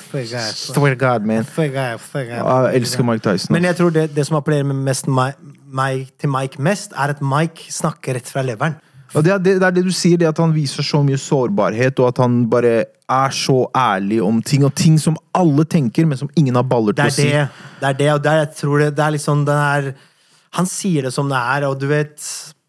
Swear 0.55 0.95
God, 0.95 1.25
man. 1.27 1.45
Jeg 1.57 2.75
elsker 2.79 3.03
Mike 3.03 3.25
Tyson. 3.25 3.53
Men 3.53 3.67
jeg 3.67 3.75
tror 3.75 3.89
det, 3.89 4.07
det 4.15 4.27
som 4.27 4.39
appellerer 4.39 4.71
mest 4.71 5.07
meg, 5.11 5.35
meg, 5.67 6.07
til 6.19 6.31
Mike 6.31 6.61
mest, 6.61 6.95
er 6.95 7.15
at 7.15 7.21
Mike 7.21 7.67
snakker 7.73 8.15
rett 8.19 8.29
fra 8.31 8.45
leveren. 8.45 8.79
Og 9.11 9.25
det 9.25 9.33
er 9.33 9.41
det, 9.43 9.53
det 9.59 9.67
er 9.67 9.75
det 9.75 9.83
du 9.83 9.91
sier, 9.95 10.19
det 10.19 10.29
at 10.29 10.39
han 10.39 10.53
viser 10.55 10.85
så 10.87 11.01
mye 11.03 11.19
sårbarhet, 11.19 11.99
og 11.99 12.11
at 12.13 12.21
han 12.23 12.45
bare 12.51 12.75
er 13.11 13.35
så 13.35 13.65
ærlig 13.75 14.21
om 14.23 14.39
ting, 14.45 14.63
og 14.63 14.73
ting 14.77 14.95
som 15.01 15.17
alle 15.35 15.65
tenker, 15.67 16.07
men 16.07 16.19
som 16.19 16.31
ingen 16.39 16.55
har 16.55 16.67
baller 16.67 16.95
til 16.95 17.03
er 17.03 17.11
å 17.11 17.17
det, 17.17 17.25
si. 17.25 17.73
det 17.81 17.89
er 17.89 17.97
det, 17.99 18.09
og 18.13 18.23
der 18.23 18.39
jeg 18.43 18.51
tror 18.61 18.85
det, 18.85 18.89
det 18.95 19.05
er 19.05 19.15
liksom 19.17 19.43
den 19.49 19.61
her 19.65 19.91
Han 20.51 20.67
sier 20.67 21.07
det 21.07 21.13
som 21.15 21.29
det 21.31 21.39
er, 21.39 21.67
og 21.67 21.77
du 21.79 21.87
vet 21.91 22.19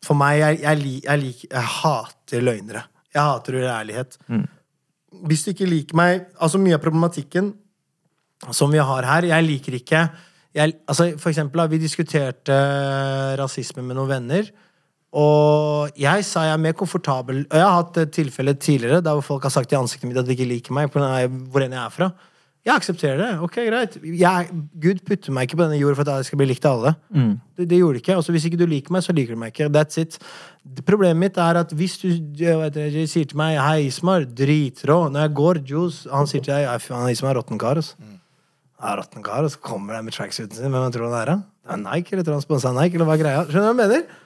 For 0.06 0.18
meg, 0.18 0.40
jeg, 0.40 0.60
jeg, 0.62 0.98
jeg, 1.06 1.46
jeg 1.50 1.68
hater 1.78 2.42
løgnere. 2.42 2.84
Jeg 3.12 3.22
hater 3.22 3.58
uærlighet. 3.58 4.18
Hvis 5.28 5.44
du 5.44 5.50
ikke 5.52 5.68
liker 5.68 5.98
meg 5.98 6.24
Altså, 6.38 6.58
mye 6.58 6.78
av 6.78 6.82
problematikken 6.82 7.52
som 8.50 8.72
vi 8.74 8.82
har 8.82 9.06
her, 9.06 9.28
jeg 9.30 9.46
liker 9.46 9.78
ikke 9.78 10.06
jeg, 10.54 10.74
altså, 10.90 11.12
For 11.20 11.30
eksempel, 11.30 11.62
vi 11.70 11.78
diskuterte 11.80 12.52
eh, 12.54 13.34
rasisme 13.38 13.84
med 13.86 13.96
noen 13.96 14.10
venner. 14.10 14.50
Og 15.12 15.98
jeg 16.00 16.24
sa 16.24 16.46
jeg 16.46 16.56
er 16.56 16.60
mer 16.62 16.72
komfortabel 16.72 17.42
Og 17.44 17.52
jeg 17.58 17.64
har 17.66 17.74
hatt 17.76 17.98
et 18.00 18.14
tilfelle 18.16 18.54
tidligere 18.56 19.02
der 19.04 19.18
hvor 19.18 19.26
folk 19.26 19.42
har 19.44 19.52
sagt 19.52 19.74
i 19.74 19.76
ansiktet 19.76 20.08
mitt 20.08 20.16
at 20.16 20.24
de 20.24 20.32
ikke 20.32 20.48
liker 20.48 20.72
meg, 20.72 20.88
på 20.88 20.96
grunn 21.02 21.42
hvor 21.52 21.64
enn 21.64 21.74
jeg 21.76 21.84
er 21.84 21.92
fra. 21.92 22.08
Jeg 22.62 22.78
aksepterer 22.78 23.18
det. 23.18 23.30
Ok, 23.42 23.56
greit. 23.66 23.96
Jeg, 24.06 24.50
Gud 24.78 25.00
putter 25.02 25.34
meg 25.34 25.48
ikke 25.48 25.56
på 25.58 25.64
denne 25.64 25.80
jord 25.80 25.96
for 25.98 26.06
at 26.06 26.20
jeg 26.20 26.28
skal 26.28 26.38
bli 26.38 26.46
likt 26.46 26.66
av 26.68 26.76
alle. 26.78 26.92
Det, 27.58 27.66
det 27.72 27.80
gjorde 27.80 27.98
det 27.98 28.02
ikke. 28.04 28.18
Altså, 28.20 28.34
hvis 28.36 28.46
ikke 28.46 28.60
du 28.60 28.68
liker 28.70 28.94
meg, 28.94 29.02
så 29.02 29.14
liker 29.16 29.34
du 29.34 29.40
meg 29.40 29.50
ikke. 29.50 29.66
That's 29.74 29.98
it. 29.98 30.14
Problemet 30.86 31.18
mitt 31.18 31.40
er 31.42 31.58
at 31.58 31.74
hvis 31.74 31.98
du 32.04 32.06
jeg 32.38 32.60
vet, 32.60 32.78
sier 33.10 33.26
til 33.26 33.40
meg 33.40 33.58
'Hei, 33.58 33.88
Ismar, 33.88 34.28
dritrå'. 34.30 35.10
Når 35.10 35.26
jeg 35.26 35.34
går, 35.34 35.62
Juice 35.66 36.06
Han 36.12 36.30
sier 36.30 36.40
til 36.40 36.54
deg 36.54 36.68
'Han 36.70 37.10
'Ismar 37.10 37.34
er 37.34 37.42
råtten 37.42 37.58
kar', 37.58 37.82
altså. 37.82 37.98
er 38.82 38.96
råtten 38.96 39.22
kar, 39.22 39.42
og 39.42 39.50
så 39.50 39.58
kommer 39.58 39.94
han 39.94 40.04
med 40.04 40.14
tracksuiten 40.14 40.54
sin. 40.54 40.70
Hvem 40.70 40.92
tror 40.92 41.10
han 41.10 41.20
er, 41.20 41.26
da? 41.26 41.36
Det 41.66 41.72
er 41.72 41.82
Nike, 41.82 42.12
eller 42.12 42.24
tror 42.24 42.38
han 42.38 42.46
sponsa 42.46 42.70
Nike, 42.70 42.94
eller 42.94 43.06
hva 43.06 43.18
er 43.18 43.22
greia? 43.22 43.42
Skjønner 43.50 43.74
du 43.74 43.74
hva 43.74 43.82
jeg 43.82 43.90
mener? 43.90 44.21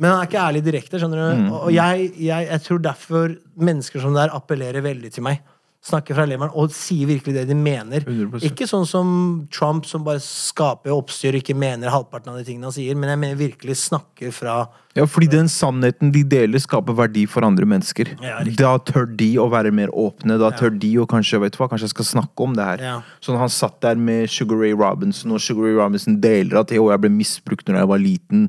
Men 0.00 0.14
han 0.14 0.22
er 0.22 0.28
ikke 0.30 0.42
ærlig 0.42 0.64
direkte. 0.64 0.98
skjønner 0.98 1.20
du? 1.20 1.40
Mm. 1.44 1.48
Og 1.52 1.64
og 1.68 1.72
jeg, 1.76 2.10
jeg, 2.16 2.50
jeg 2.50 2.66
tror 2.66 2.84
derfor 2.88 3.32
mennesker 3.60 4.00
som 4.02 4.16
det 4.16 4.24
der 4.24 4.36
appellerer 4.36 4.84
veldig 4.84 5.12
til 5.12 5.26
meg. 5.28 5.42
Snakker 5.80 6.12
fra 6.12 6.26
leveren 6.28 6.52
og 6.60 6.74
sier 6.76 7.08
virkelig 7.08 7.32
det 7.38 7.46
de 7.48 7.54
mener. 7.56 8.04
100%. 8.04 8.42
Ikke 8.50 8.66
sånn 8.68 8.84
som 8.84 9.12
Trump, 9.48 9.86
som 9.88 10.02
bare 10.04 10.20
skaper 10.20 10.92
oppstyr 10.92 11.32
og 11.32 11.40
ikke 11.40 11.56
mener 11.56 11.88
halvparten 11.88 12.34
av 12.34 12.36
de 12.36 12.44
tingene 12.44 12.68
han 12.68 12.74
sier, 12.76 12.98
men 13.00 13.08
jeg 13.08 13.20
mener 13.22 13.38
virkelig 13.38 13.78
snakker 13.86 14.34
fra 14.36 14.56
Ja, 14.98 15.06
fordi 15.08 15.30
den 15.32 15.48
sannheten 15.48 16.12
de 16.12 16.20
deler, 16.28 16.60
skaper 16.60 16.98
verdi 16.98 17.24
for 17.32 17.48
andre 17.48 17.64
mennesker. 17.64 18.12
Ja, 18.20 18.42
da 18.58 18.74
tør 18.84 19.08
de 19.08 19.30
å 19.40 19.48
være 19.52 19.72
mer 19.72 19.88
åpne. 19.96 20.36
Da 20.42 20.52
tør 20.52 20.76
de 20.82 20.92
å 21.00 21.08
kanskje 21.08 21.40
vet 21.46 21.56
du 21.56 21.62
hva, 21.62 21.70
kanskje 21.72 21.88
jeg 21.88 21.94
skal 21.94 22.10
snakke 22.10 22.44
om 22.44 22.58
det 22.58 22.68
her. 22.74 22.84
Ja. 22.84 22.98
Sånn 23.24 23.40
Han 23.40 23.52
satt 23.54 23.80
der 23.80 23.96
med 23.96 24.28
Sugar 24.28 24.60
Ray 24.60 24.76
Robinson, 24.76 25.32
og 25.32 25.40
Sugar 25.40 25.70
Ray 25.70 25.80
Robinson 25.80 26.20
deler 26.20 26.60
at 26.60 26.76
jeg 26.76 27.00
ble 27.00 27.14
misbrukt 27.16 27.72
når 27.72 27.80
jeg 27.80 27.92
var 27.94 28.04
liten. 28.04 28.48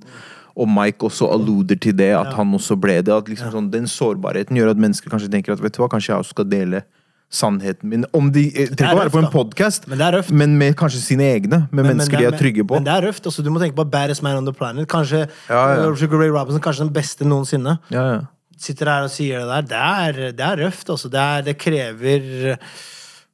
Og 0.56 0.68
Mike 0.68 1.08
også 1.08 1.30
alluder 1.32 1.76
til 1.80 1.94
det, 1.96 2.12
at 2.18 2.34
han 2.36 2.54
også 2.58 2.76
ble 2.80 2.98
det. 3.02 3.14
At 3.14 3.30
liksom 3.32 3.52
sånn, 3.54 3.70
Den 3.72 3.88
sårbarheten 3.88 4.58
gjør 4.58 4.74
at 4.74 4.82
mennesker 4.82 5.10
kanskje 5.14 5.30
tenker 5.32 5.54
at 5.54 5.62
vet 5.64 5.74
du 5.78 5.82
hva, 5.84 5.90
kanskje 5.90 6.12
jeg 6.14 6.24
også 6.26 6.36
skal 6.36 6.50
dele 6.52 6.84
sannheten 7.32 7.88
min. 7.90 8.06
Om 8.14 8.28
de 8.36 8.44
eh, 8.52 8.74
trenger 8.76 8.98
å 8.98 9.00
være 9.06 9.14
på 9.14 9.22
en 9.22 9.30
podkast, 9.32 9.88
Men 9.88 10.02
men 10.36 10.58
med 10.60 10.76
kanskje 10.76 11.00
sine 11.00 11.24
egne. 11.32 11.68
Med 11.72 11.86
Men- 11.86 11.96
mennesker 11.96 12.20
men 12.20 12.28
de 12.28 12.36
er 12.36 12.38
trygge 12.38 12.66
på. 12.68 12.76
Men 12.76 12.84
det 12.84 12.94
er 12.94 13.08
røft. 13.08 13.24
Altså, 13.26 13.44
du 13.44 13.50
må 13.50 13.60
tenke 13.60 13.76
på 13.76 13.90
baddest 13.90 14.22
man 14.22 14.36
on 14.36 14.46
the 14.46 14.52
planet. 14.54 14.88
Kanskje 14.88 15.30
Ja, 15.50 15.76
ja. 15.76 15.90
uh, 15.90 16.20
Ray 16.20 16.30
Robinson, 16.30 16.60
kanskje 16.62 16.86
den 16.86 16.94
beste 16.94 17.24
noensinne. 17.26 17.80
Ja, 17.90 18.04
ja. 18.14 18.20
Sitter 18.62 18.86
her 18.86 19.04
og 19.08 19.10
sier 19.10 19.40
det 19.40 19.48
der. 19.48 19.62
Det 19.72 19.78
er, 19.78 20.32
det 20.34 20.46
er 20.46 20.66
røft. 20.68 20.90
Altså. 20.90 21.10
Det, 21.10 21.20
er, 21.20 21.42
det 21.42 21.58
krever 21.58 22.58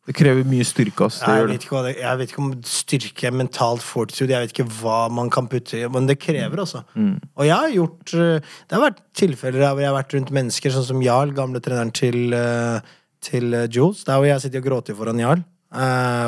Det 0.07 0.15
krever 0.15 0.45
mye 0.47 0.63
styrke. 0.63 1.07
ass. 1.09 1.19
Det 1.19 1.33
jeg 1.35 1.47
vet, 1.49 1.65
ikke 1.67 1.81
jeg 1.91 2.19
vet 2.19 2.29
ikke 2.31 2.43
om 2.43 2.51
styrke 2.63 3.27
er 3.27 3.33
mentalt 3.35 3.83
fortitude. 3.83 4.31
Jeg 4.31 4.45
vet 4.45 4.53
ikke 4.55 4.69
hva 4.79 4.99
man 5.11 5.31
kan 5.33 5.49
putte 5.51 5.81
i, 5.81 5.87
men 5.91 6.07
det 6.07 6.15
krever, 6.23 6.61
altså. 6.63 6.85
Mm. 6.95 7.17
Og 7.35 7.43
jeg 7.43 7.55
har 7.55 7.73
gjort 7.75 8.13
eh, 8.15 8.39
Det 8.39 8.77
har 8.77 8.85
vært 8.85 9.01
tilfeller 9.19 9.59
der 9.59 9.73
hvor 9.73 9.83
jeg 9.83 9.91
har 9.91 9.97
vært 9.97 10.15
rundt 10.15 10.31
mennesker, 10.39 10.71
sånn 10.71 10.87
som 10.87 11.03
Jarl, 11.03 11.35
gamle 11.35 11.59
treneren 11.63 11.91
til, 11.91 12.31
eh, 12.37 12.79
til 13.27 13.51
eh, 13.51 13.67
Jules. 13.67 14.05
Der 14.07 14.21
hvor 14.21 14.29
jeg 14.29 14.45
sitter 14.45 14.63
og 14.63 14.69
gråter 14.69 14.95
foran 14.95 15.19
Jarl. 15.19 15.43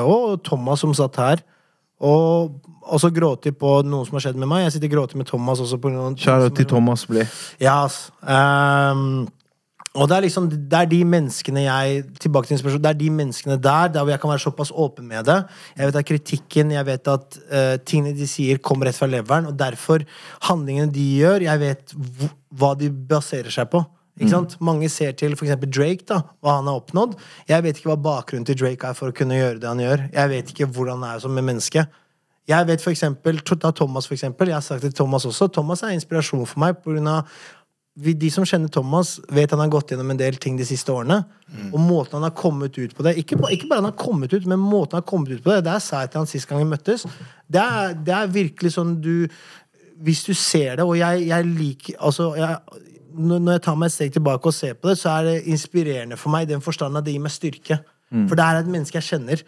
Og 0.03 0.43
Thomas 0.43 0.83
som 0.83 0.91
satt 0.97 1.15
her. 1.23 1.45
Og 2.03 2.59
også 2.89 3.11
gråter 3.15 3.55
på 3.55 3.79
noe 3.87 4.07
som 4.07 4.17
har 4.17 4.27
skjedd 4.27 4.39
med 4.39 4.49
meg. 4.49 4.65
Jeg 4.65 4.75
sitter 4.75 4.91
og 4.91 4.95
gråter 4.97 5.19
med 5.19 5.27
Thomas 5.29 5.63
også. 5.63 5.79
Kjære 6.19 6.51
til 6.55 6.67
Thomas 6.67 7.05
Ble. 7.07 7.25
ja, 7.63 7.85
ass. 7.85 8.09
Ehm, 8.23 9.27
og 9.99 10.07
det 10.09 10.15
er 10.15 10.25
liksom 10.25 10.47
Det 10.49 10.79
er 10.79 10.87
de 10.89 10.99
menneskene 11.05 11.65
jeg 11.65 12.03
Tilbake 12.23 12.47
til 12.47 12.55
inspirasjon. 12.57 12.81
Det 12.83 12.91
er 12.93 12.99
de 12.99 13.09
menneskene 13.11 13.59
der 13.59 13.91
Der 13.93 14.01
hvor 14.01 14.13
jeg 14.13 14.21
kan 14.23 14.31
være 14.31 14.45
såpass 14.45 14.71
åpen 14.71 15.07
med 15.07 15.25
det. 15.25 15.37
Jeg 15.77 15.87
vet 15.87 15.95
at 15.95 16.05
kritikken, 16.05 16.71
jeg 16.71 16.85
vet 16.85 17.07
at 17.07 17.39
uh, 17.51 17.75
tingene 17.85 18.15
de 18.17 18.27
sier, 18.27 18.57
kommer 18.57 18.87
rett 18.87 18.97
fra 18.97 19.07
leveren. 19.07 19.49
Og 19.51 19.59
derfor, 19.59 20.03
handlingene 20.47 20.93
de 20.93 21.05
gjør, 21.19 21.45
jeg 21.47 21.59
vet 21.59 21.95
hva 22.49 22.73
de 22.79 22.89
baserer 22.89 23.51
seg 23.53 23.69
på. 23.71 23.83
Ikke 24.19 24.33
sant? 24.33 24.57
Mange 24.59 24.89
ser 24.91 25.13
til 25.15 25.31
eksempel 25.31 25.71
Drake, 25.71 26.03
da, 26.09 26.21
hva 26.43 26.57
han 26.57 26.67
har 26.67 26.81
oppnådd. 26.81 27.15
Jeg 27.47 27.63
vet 27.63 27.79
ikke 27.79 27.93
hva 27.93 28.01
bakgrunnen 28.03 28.47
til 28.47 28.57
Drake 28.59 28.91
er 28.91 28.97
for 28.97 29.11
å 29.11 29.15
kunne 29.15 29.37
gjøre 29.37 29.61
det 29.61 29.69
han 29.69 29.79
gjør. 29.79 30.05
Jeg 30.11 30.31
vet 30.33 30.51
ikke 30.51 30.67
hvordan 30.75 30.99
han 31.03 31.15
er 31.15 31.23
som 31.23 31.37
et 31.39 31.47
menneske. 31.47 31.85
Jeg 32.49 32.65
vet 32.65 32.81
for 32.81 32.89
eksempel, 32.89 33.39
ta 33.45 33.71
Thomas 33.77 34.07
for 34.09 34.15
eksempel, 34.17 34.49
jeg 34.49 34.57
har 34.57 34.65
sagt 34.65 34.81
det 34.81 34.89
til 34.89 35.03
Thomas 35.03 35.27
også, 35.29 35.51
Thomas 35.53 35.83
er 35.85 35.93
inspirasjon 35.93 36.47
for 36.49 36.61
meg 36.63 36.79
på 36.81 36.95
grunn 36.95 37.09
av 37.11 37.29
de 37.99 38.29
som 38.31 38.45
kjenner 38.47 38.71
Thomas, 38.71 39.17
vet 39.33 39.51
han 39.51 39.59
har 39.59 39.71
gått 39.71 39.91
gjennom 39.91 40.13
en 40.13 40.19
del 40.19 40.37
ting 40.39 40.57
de 40.59 40.67
siste 40.67 40.91
årene. 40.93 41.19
Og 41.73 41.79
måten 41.81 42.19
han 42.19 42.27
har 42.27 42.35
kommet 42.37 42.77
ut 42.77 42.91
på 42.95 43.03
det 43.03 43.15
Ikke, 43.17 43.39
ikke 43.51 43.67
bare 43.67 43.81
han 43.81 43.89
har 43.89 43.97
kommet 43.99 44.33
ut, 44.33 44.45
men 44.45 44.61
måten 44.61 44.95
han 44.95 45.03
har 45.03 45.09
kommet 45.09 45.33
ut 45.33 45.43
på 45.43 45.51
det. 45.51 45.63
Det 45.67 45.79
sa 45.83 46.03
jeg 46.03 46.13
til 46.13 46.21
han 46.21 46.29
sist 46.29 46.49
gang 46.49 46.61
vi 46.61 46.69
møttes. 46.69 47.07
Det 47.47 47.63
er, 47.63 47.95
det 47.97 48.15
er 48.15 48.35
virkelig 48.35 48.75
sånn 48.77 48.99
du 49.03 49.27
Hvis 49.99 50.23
du 50.23 50.33
ser 50.33 50.79
det, 50.79 50.85
og 50.85 50.95
jeg, 50.95 51.25
jeg 51.27 51.47
liker 51.47 51.97
Altså, 52.07 52.31
jeg, 52.39 52.85
når 53.19 53.51
jeg 53.57 53.63
tar 53.65 53.79
meg 53.79 53.89
et 53.89 53.97
steg 53.97 54.13
tilbake 54.15 54.47
og 54.47 54.55
ser 54.55 54.77
på 54.77 54.91
det, 54.91 54.97
så 55.01 55.17
er 55.17 55.27
det 55.27 55.47
inspirerende 55.51 56.17
for 56.19 56.31
meg 56.31 56.45
i 56.45 56.53
den 56.53 56.63
forstand 56.63 56.97
at 56.97 57.07
det 57.07 57.15
gir 57.15 57.25
meg 57.25 57.33
styrke. 57.33 57.79
For 58.09 58.33
det 58.39 58.45
er 58.45 58.59
et 58.63 58.69
menneske 58.73 58.97
jeg 58.97 59.05
kjenner. 59.05 59.43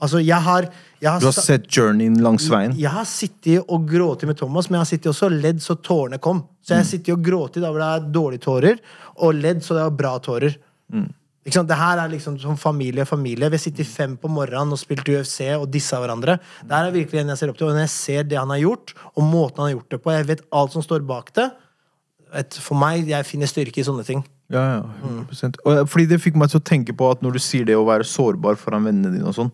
Altså, 0.00 0.22
jeg 0.24 0.40
har, 0.46 0.68
jeg 1.02 1.10
har 1.10 1.20
Du 1.20 1.26
har 1.28 1.36
sett 1.36 1.66
journeyen 1.68 2.16
langs 2.24 2.46
veien. 2.48 2.72
jeg 2.78 2.88
har 2.90 3.04
sittet 3.04 3.66
og 3.68 3.84
grått 3.90 4.24
med 4.24 4.38
Thomas, 4.40 4.70
men 4.70 4.78
jeg 4.78 4.84
har 4.86 4.90
sittet 4.94 5.10
også 5.12 5.28
ledd 5.34 5.60
så 5.60 5.76
tårene 5.76 6.18
kom. 6.18 6.40
Så 6.64 6.72
jeg 6.74 6.84
har 6.84 6.88
sittet 6.88 7.12
og 7.12 7.22
grått 7.26 7.60
da 7.60 7.68
hvor 7.68 7.82
det 7.82 7.90
er 7.92 8.08
dårlige 8.14 8.44
tårer, 8.46 8.80
og 9.20 9.34
ledd 9.36 9.60
så 9.62 9.76
det 9.76 9.84
er 9.84 9.94
bra 10.00 10.14
tårer. 10.24 10.56
Ikke 11.46 11.54
sant? 11.60 11.68
Det 11.70 11.76
her 11.78 12.00
er 12.02 12.08
liksom 12.10 12.38
som 12.42 12.56
familie 12.58 13.04
og 13.04 13.08
familie. 13.12 13.46
Vi 13.52 13.54
har 13.54 13.62
sittet 13.62 13.86
fem 13.86 14.16
på 14.18 14.26
morgenen 14.32 14.72
og 14.74 14.80
spilt 14.80 15.06
UFC 15.06 15.44
og 15.54 15.68
dissa 15.70 16.00
hverandre. 16.02 16.38
Det 16.64 16.74
her 16.74 16.88
er 16.88 16.96
virkelig 16.96 17.20
en 17.20 17.28
jeg 17.34 17.38
ser 17.38 17.52
opp 17.52 17.60
til. 17.60 17.68
Og 17.68 17.76
når 17.76 17.84
jeg 17.84 17.92
ser 17.94 18.24
det 18.26 18.40
han 18.40 18.50
har 18.50 18.58
gjort, 18.64 18.94
og 19.14 19.22
måten 19.28 19.60
han 19.60 19.68
har 19.68 19.76
gjort 19.76 19.92
det 19.94 20.00
på, 20.02 20.10
jeg 20.16 20.26
vet 20.32 20.42
alt 20.50 20.72
som 20.74 20.82
står 20.82 21.04
bak 21.06 21.30
det 21.36 21.46
For 22.64 22.74
meg, 22.74 23.06
jeg 23.06 23.28
finner 23.28 23.46
styrke 23.46 23.78
i 23.78 23.86
sånne 23.86 24.02
ting. 24.08 24.24
Ja, 24.52 24.62
ja, 24.76 24.82
100%. 25.02 25.58
Og, 25.66 25.88
fordi 25.90 26.06
det 26.12 26.20
fikk 26.22 26.36
meg 26.38 26.52
til 26.52 26.60
å 26.60 26.66
tenke 26.66 26.94
på 26.96 27.08
at 27.10 27.22
når 27.24 27.36
du 27.36 27.42
sier 27.42 27.66
det 27.66 27.74
å 27.78 27.86
være 27.86 28.06
sårbar 28.06 28.58
foran 28.60 28.86
vennene 28.86 29.14
dine 29.16 29.26
og 29.26 29.34
sånn 29.34 29.50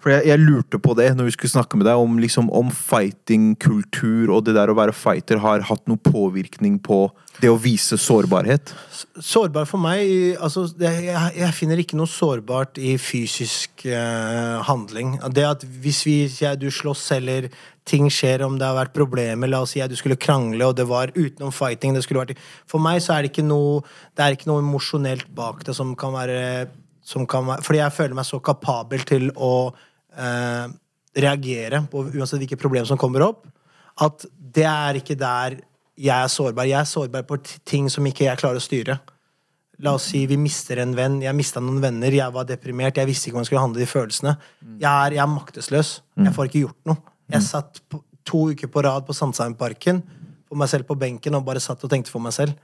For 0.00 0.14
jeg, 0.14 0.30
jeg 0.30 0.40
lurte 0.40 0.80
på 0.80 0.94
det 0.96 1.10
når 1.16 1.28
vi 1.28 1.34
skulle 1.36 1.52
snakke 1.52 1.76
med 1.76 1.84
deg, 1.88 2.00
om, 2.00 2.16
liksom, 2.22 2.48
om 2.56 2.70
fighting-kultur 2.72 4.32
og 4.32 4.46
det 4.46 4.56
der 4.56 4.72
å 4.72 4.76
være 4.78 4.96
fighter 4.96 5.42
har 5.44 5.66
hatt 5.68 5.84
noen 5.90 6.00
påvirkning 6.00 6.78
på 6.80 7.02
det 7.40 7.50
å 7.52 7.58
vise 7.60 7.96
sårbarhet. 8.00 8.72
Sårbar 9.20 9.68
for 9.68 9.80
meg 9.80 10.36
altså, 10.40 10.66
jeg, 10.80 11.12
jeg 11.36 11.56
finner 11.56 11.80
ikke 11.80 11.98
noe 12.00 12.10
sårbart 12.10 12.80
i 12.80 12.94
fysisk 13.00 13.84
eh, 13.88 14.56
handling. 14.68 15.18
Det 15.36 15.46
at 15.48 15.66
hvis 15.84 16.02
vi, 16.08 16.16
sier 16.32 16.56
du 16.60 16.68
slåss 16.72 17.06
eller 17.16 17.50
ting 17.88 18.08
skjer, 18.12 18.44
om 18.46 18.58
det 18.60 18.68
har 18.68 18.76
vært 18.76 18.96
problemer 18.96 19.50
La 19.50 19.62
oss 19.64 19.74
si 19.74 19.82
at 19.82 19.92
du 19.92 19.96
skulle 19.98 20.18
krangle, 20.20 20.68
og 20.68 20.76
det 20.78 20.86
var 20.88 21.12
utenom 21.16 21.52
fighting 21.54 21.96
det 21.96 22.04
skulle 22.06 22.24
vært, 22.24 22.40
For 22.68 22.82
meg 22.82 23.00
så 23.04 23.16
er 23.16 23.24
det 23.24 23.32
ikke 23.32 23.46
noe 23.46 23.80
Det 24.14 24.24
er 24.24 24.36
ikke 24.36 24.50
noe 24.50 24.62
emosjonelt 24.62 25.30
bak 25.36 25.64
det 25.66 25.74
som 25.76 25.94
kan 25.98 26.14
være, 26.14 26.68
som 27.04 27.26
kan 27.30 27.48
være 27.48 27.66
Fordi 27.66 27.80
jeg 27.82 27.96
føler 27.96 28.18
meg 28.20 28.28
så 28.28 28.40
kapabel 28.44 29.06
til 29.08 29.30
å 29.36 29.52
eh, 30.16 30.66
reagere 31.20 31.82
på 31.90 32.04
uansett 32.10 32.40
hvilke 32.42 32.58
problemer 32.60 32.88
som 32.88 33.00
kommer 33.00 33.24
opp, 33.26 33.46
at 34.00 34.26
det 34.38 34.66
er 34.66 35.00
ikke 35.00 35.18
der 35.18 35.58
jeg 36.00 36.16
er 36.16 36.30
sårbar. 36.32 36.68
Jeg 36.68 36.80
er 36.80 36.88
sårbar 36.88 37.24
på 37.28 37.36
ting 37.68 37.90
som 37.92 38.06
ikke 38.08 38.24
jeg 38.24 38.40
klarer 38.40 38.60
å 38.60 38.64
styre. 38.64 38.96
La 39.84 39.94
oss 39.96 40.10
si 40.12 40.22
vi 40.28 40.36
mister 40.40 40.80
en 40.80 40.94
venn. 40.96 41.18
Jeg 41.24 41.36
mista 41.36 41.60
noen 41.60 41.80
venner. 41.82 42.12
Jeg 42.12 42.32
var 42.32 42.46
deprimert. 42.48 42.96
Jeg 42.96 43.08
visste 43.08 43.28
ikke 43.28 43.36
hvordan 43.36 43.46
jeg 43.46 43.50
skulle 43.50 43.64
handle 43.64 43.82
de 43.82 43.88
følelsene. 43.88 44.34
Jeg 44.80 44.88
er, 44.88 45.16
jeg 45.16 45.22
er 45.24 45.32
maktesløs. 45.32 45.90
Jeg 46.20 46.34
får 46.36 46.48
ikke 46.48 46.64
gjort 46.64 46.88
noe. 46.88 47.14
Jeg 47.30 47.46
satt 47.46 47.82
på, 47.88 48.00
to 48.26 48.46
uker 48.52 48.72
på 48.72 48.84
rad 48.84 49.06
på 49.08 49.16
Sandsheimparken 49.16 50.02
for 50.50 50.58
meg 50.58 50.70
selv 50.72 50.86
på 50.88 50.96
benken 50.98 51.36
og 51.38 51.44
bare 51.46 51.62
satt 51.62 51.84
og 51.86 51.90
tenkte 51.92 52.10
for 52.10 52.22
meg 52.24 52.34
selv. 52.34 52.56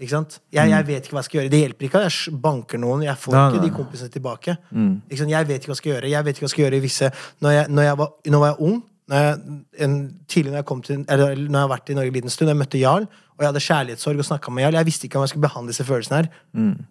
Ikke 0.00 0.12
sant? 0.14 0.38
Jeg, 0.54 0.70
jeg 0.72 0.86
vet 0.88 1.04
ikke 1.04 1.16
hva 1.16 1.20
jeg 1.20 1.28
skal 1.28 1.40
gjøre. 1.42 1.52
Det 1.52 1.60
hjelper 1.60 1.88
ikke 1.88 2.00
at 2.00 2.06
jeg 2.08 2.36
banker 2.48 2.80
noen. 2.80 3.02
Jeg 3.04 3.20
får 3.20 3.34
Nei, 3.36 3.46
ikke 3.52 3.64
de 3.66 3.72
kompisene 3.76 4.14
tilbake. 4.14 4.54
Ikke 4.72 5.20
sant? 5.20 5.32
Jeg 5.34 5.48
vet 5.50 5.60
ikke 5.60 5.70
hva 5.72 5.76
jeg 5.76 5.82
skal 5.82 5.92
gjøre. 5.92 6.12
Jeg 6.14 6.24
vet 6.28 6.38
ikke 6.38 6.46
hva 6.46 6.48
jeg 6.48 6.54
skal 6.56 6.64
gjøre 6.64 6.78
i 6.78 6.84
visse 6.84 7.10
Når 7.44 7.54
jeg, 7.58 7.66
når 7.76 7.88
jeg, 7.88 7.98
var, 8.00 8.14
når 8.24 8.38
jeg 8.38 8.44
var 8.46 8.62
ung 8.70 8.78
når 9.08 9.24
jeg, 9.24 9.56
en, 9.84 9.96
Tidlig 10.28 10.52
når 10.52 10.60
jeg 10.60 10.68
kom 10.68 10.82
til 10.84 11.00
Eller 11.08 11.38
når 11.38 11.56
jeg 11.56 11.64
har 11.64 11.72
vært 11.72 11.90
i 11.90 11.96
Norge 11.96 12.12
en 12.12 12.18
liten 12.18 12.32
stund, 12.32 12.50
jeg 12.52 12.58
møtte 12.58 12.80
Jarl, 12.80 13.06
og 13.38 13.44
jeg 13.44 13.48
hadde 13.52 13.60
kjærlighetssorg 13.62 14.18
og 14.18 14.26
snakka 14.26 14.50
med 14.50 14.64
Jarl. 14.64 14.76
Jeg 14.80 14.86
visste 14.88 15.06
ikke 15.06 15.18
om 15.20 15.22
jeg 15.22 15.30
skulle 15.30 15.46
behandle 15.46 15.70
disse 15.70 15.84
følelsene 15.86 16.16
her. 16.18 16.28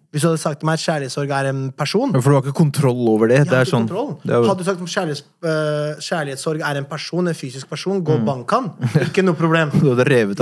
Hvis 0.08 0.22
du 0.24 0.28
hadde 0.30 0.40
sagt 0.40 0.62
til 0.62 0.68
meg 0.68 0.78
at 0.78 0.84
kjærlighetssorg 0.86 1.32
er 1.36 1.48
en 1.50 1.60
person 1.76 2.14
For 2.16 2.24
du 2.32 2.36
har 2.38 2.46
ikke 2.46 2.56
kontroll 2.56 3.02
over 3.12 3.28
det. 3.28 3.42
det 3.50 3.60
sånn, 3.68 3.84
Hadde 4.24 4.56
du 4.56 4.64
sagt 4.64 4.80
at 4.80 5.20
øh, 5.52 6.00
kjærlighetssorg 6.06 6.64
er 6.70 6.80
en 6.80 6.88
person, 6.88 7.28
en 7.28 7.36
fysisk 7.36 7.68
person, 7.68 8.00
gå 8.00 8.16
mm. 8.16 8.24
bank 8.30 8.54
han. 8.56 8.70
Ikke 9.06 9.22
noe 9.26 9.36
problem. 9.36 9.74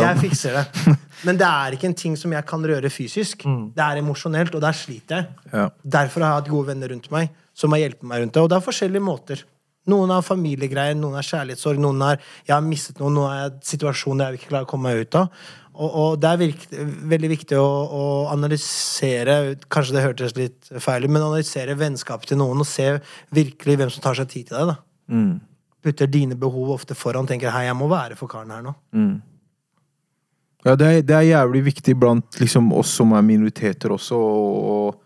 Jeg 0.07 0.23
fikser 0.23 0.61
det. 0.61 0.95
Men 1.27 1.41
det 1.41 1.49
er 1.49 1.75
ikke 1.75 1.89
en 1.89 1.97
ting 1.97 2.15
som 2.21 2.33
jeg 2.33 2.45
kan 2.47 2.63
røre 2.71 2.91
fysisk. 2.93 3.43
Det 3.75 3.83
er 3.83 3.99
emosjonelt, 3.99 4.55
og 4.55 4.63
der 4.63 4.77
sliter 4.77 5.17
jeg. 5.17 5.51
Ja. 5.51 5.69
Derfor 5.99 6.23
har 6.23 6.35
jeg 6.37 6.43
hatt 6.45 6.51
gode 6.53 6.71
venner 6.71 6.93
rundt 6.93 7.11
meg 7.11 7.33
som 7.57 7.73
har 7.73 7.83
hjulpet 7.83 8.07
meg 8.07 8.23
rundt 8.23 8.37
det. 8.37 8.43
Og 8.45 8.51
det 8.53 8.59
er 8.59 8.67
forskjellige 8.67 9.05
måter. 9.05 9.45
Noen 9.91 10.11
har 10.11 10.25
familiegreier, 10.27 10.97
noen 10.99 11.19
har 11.19 11.27
kjærlighetssorg, 11.27 11.79
noen 11.83 12.03
har 12.03 12.19
jeg 12.47 12.55
har 12.55 12.65
mistet 12.65 12.99
noen, 13.03 13.21
noen 13.21 13.37
er 13.37 13.55
situasjoner 13.67 14.35
jeg 14.35 14.41
ikke 14.41 14.53
klarer 14.55 14.67
å 14.67 14.71
komme 14.71 14.91
meg 14.91 15.07
ut 15.07 15.19
av. 15.21 15.45
Og, 15.77 15.91
og 16.01 16.15
det 16.21 16.31
er 16.31 16.41
virk, 16.41 16.63
veldig 17.13 17.31
viktig 17.35 17.59
å, 17.61 17.67
å 17.67 18.05
analysere 18.33 19.35
Kanskje 19.69 19.99
det 19.99 20.05
hørtes 20.07 20.33
litt 20.39 20.71
feil 20.81 21.05
ut, 21.05 21.13
men 21.13 21.21
analysere 21.21 21.77
vennskapet 21.77 22.33
til 22.33 22.41
noen 22.41 22.65
og 22.65 22.69
se 22.69 22.95
virkelig 23.37 23.77
hvem 23.77 23.93
som 23.93 24.05
tar 24.07 24.17
seg 24.17 24.31
tid 24.33 24.49
til 24.49 24.57
deg. 24.57 24.73
da 24.73 24.79
Putter 25.87 26.09
dine 26.11 26.35
behov 26.41 26.73
ofte 26.75 26.97
foran 26.99 27.29
tenker 27.29 27.53
hei, 27.55 27.67
jeg 27.69 27.79
må 27.79 27.91
være 27.93 28.17
for 28.19 28.31
karen 28.31 28.55
her 28.57 28.65
nå. 28.65 28.73
Ja, 30.67 30.75
det 30.75 30.87
er, 30.87 31.03
det 31.07 31.15
er 31.15 31.29
jævlig 31.29 31.61
viktig 31.69 31.95
blant 31.95 32.41
liksom, 32.41 32.73
oss 32.75 32.91
som 32.99 33.13
er 33.15 33.23
minoriteter 33.23 33.93
også. 33.95 34.19
Og, 34.19 34.57
og, 34.73 35.03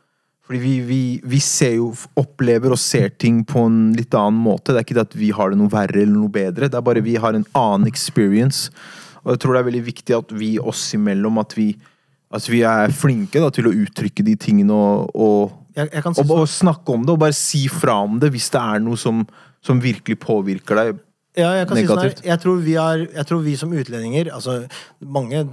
fordi 0.51 0.59
vi, 0.65 0.81
vi, 0.83 1.03
vi 1.31 1.39
ser 1.39 1.77
jo, 1.77 1.93
opplever 2.19 2.73
og 2.75 2.79
ser 2.83 3.13
ting 3.23 3.45
på 3.47 3.69
en 3.69 3.93
litt 3.95 4.11
annen 4.19 4.41
måte. 4.43 4.73
Det 4.73 4.81
er 4.81 4.87
ikke 4.89 4.97
det 4.97 5.05
at 5.05 5.13
vi 5.15 5.29
har 5.31 5.53
det 5.53 5.61
noe 5.61 5.71
verre 5.71 6.01
eller 6.03 6.17
noe 6.17 6.33
bedre. 6.35 6.67
Det 6.67 6.75
er 6.75 6.83
bare 6.89 7.05
vi 7.07 7.15
har 7.23 7.39
en 7.39 7.45
annen 7.55 7.87
experience. 7.87 8.73
Og 9.23 9.37
jeg 9.37 9.43
tror 9.45 9.55
det 9.55 9.61
er 9.61 9.69
veldig 9.69 9.83
viktig 9.87 10.17
at 10.17 10.35
vi 10.35 10.49
oss 10.59 10.89
imellom 10.99 11.39
at 11.39 11.55
vi, 11.55 11.69
at 12.35 12.49
vi 12.51 12.65
er 12.67 12.91
flinke 12.91 13.39
da, 13.39 13.53
til 13.55 13.69
å 13.71 13.75
uttrykke 13.85 14.27
de 14.27 14.35
tingene 14.43 14.75
og, 14.75 15.15
og 15.15 15.55
Jeg, 15.79 15.87
jeg 15.95 16.03
Og, 16.11 16.35
og 16.41 16.51
snakke 16.51 16.99
om 16.99 17.07
det, 17.07 17.15
og 17.15 17.23
bare 17.23 17.39
si 17.39 17.69
fra 17.71 18.01
om 18.03 18.19
det 18.19 18.33
hvis 18.35 18.51
det 18.51 18.65
er 18.75 18.83
noe 18.83 18.99
som, 18.99 19.23
som 19.63 19.79
virkelig 19.79 20.19
påvirker 20.19 20.83
deg. 20.83 20.99
Ja, 21.39 21.53
jeg 21.61 21.71
kan 21.71 21.79
si 21.79 21.87
sånn. 21.87 21.95
Negativt. 22.03 22.27
Jeg 22.27 22.43
tror, 22.43 22.59
vi 22.67 22.75
har, 22.75 23.07
jeg 23.07 23.29
tror 23.31 23.47
vi 23.47 23.55
som 23.55 23.71
utlendinger 23.71 24.35
Altså, 24.35 24.65
mange 24.99 25.47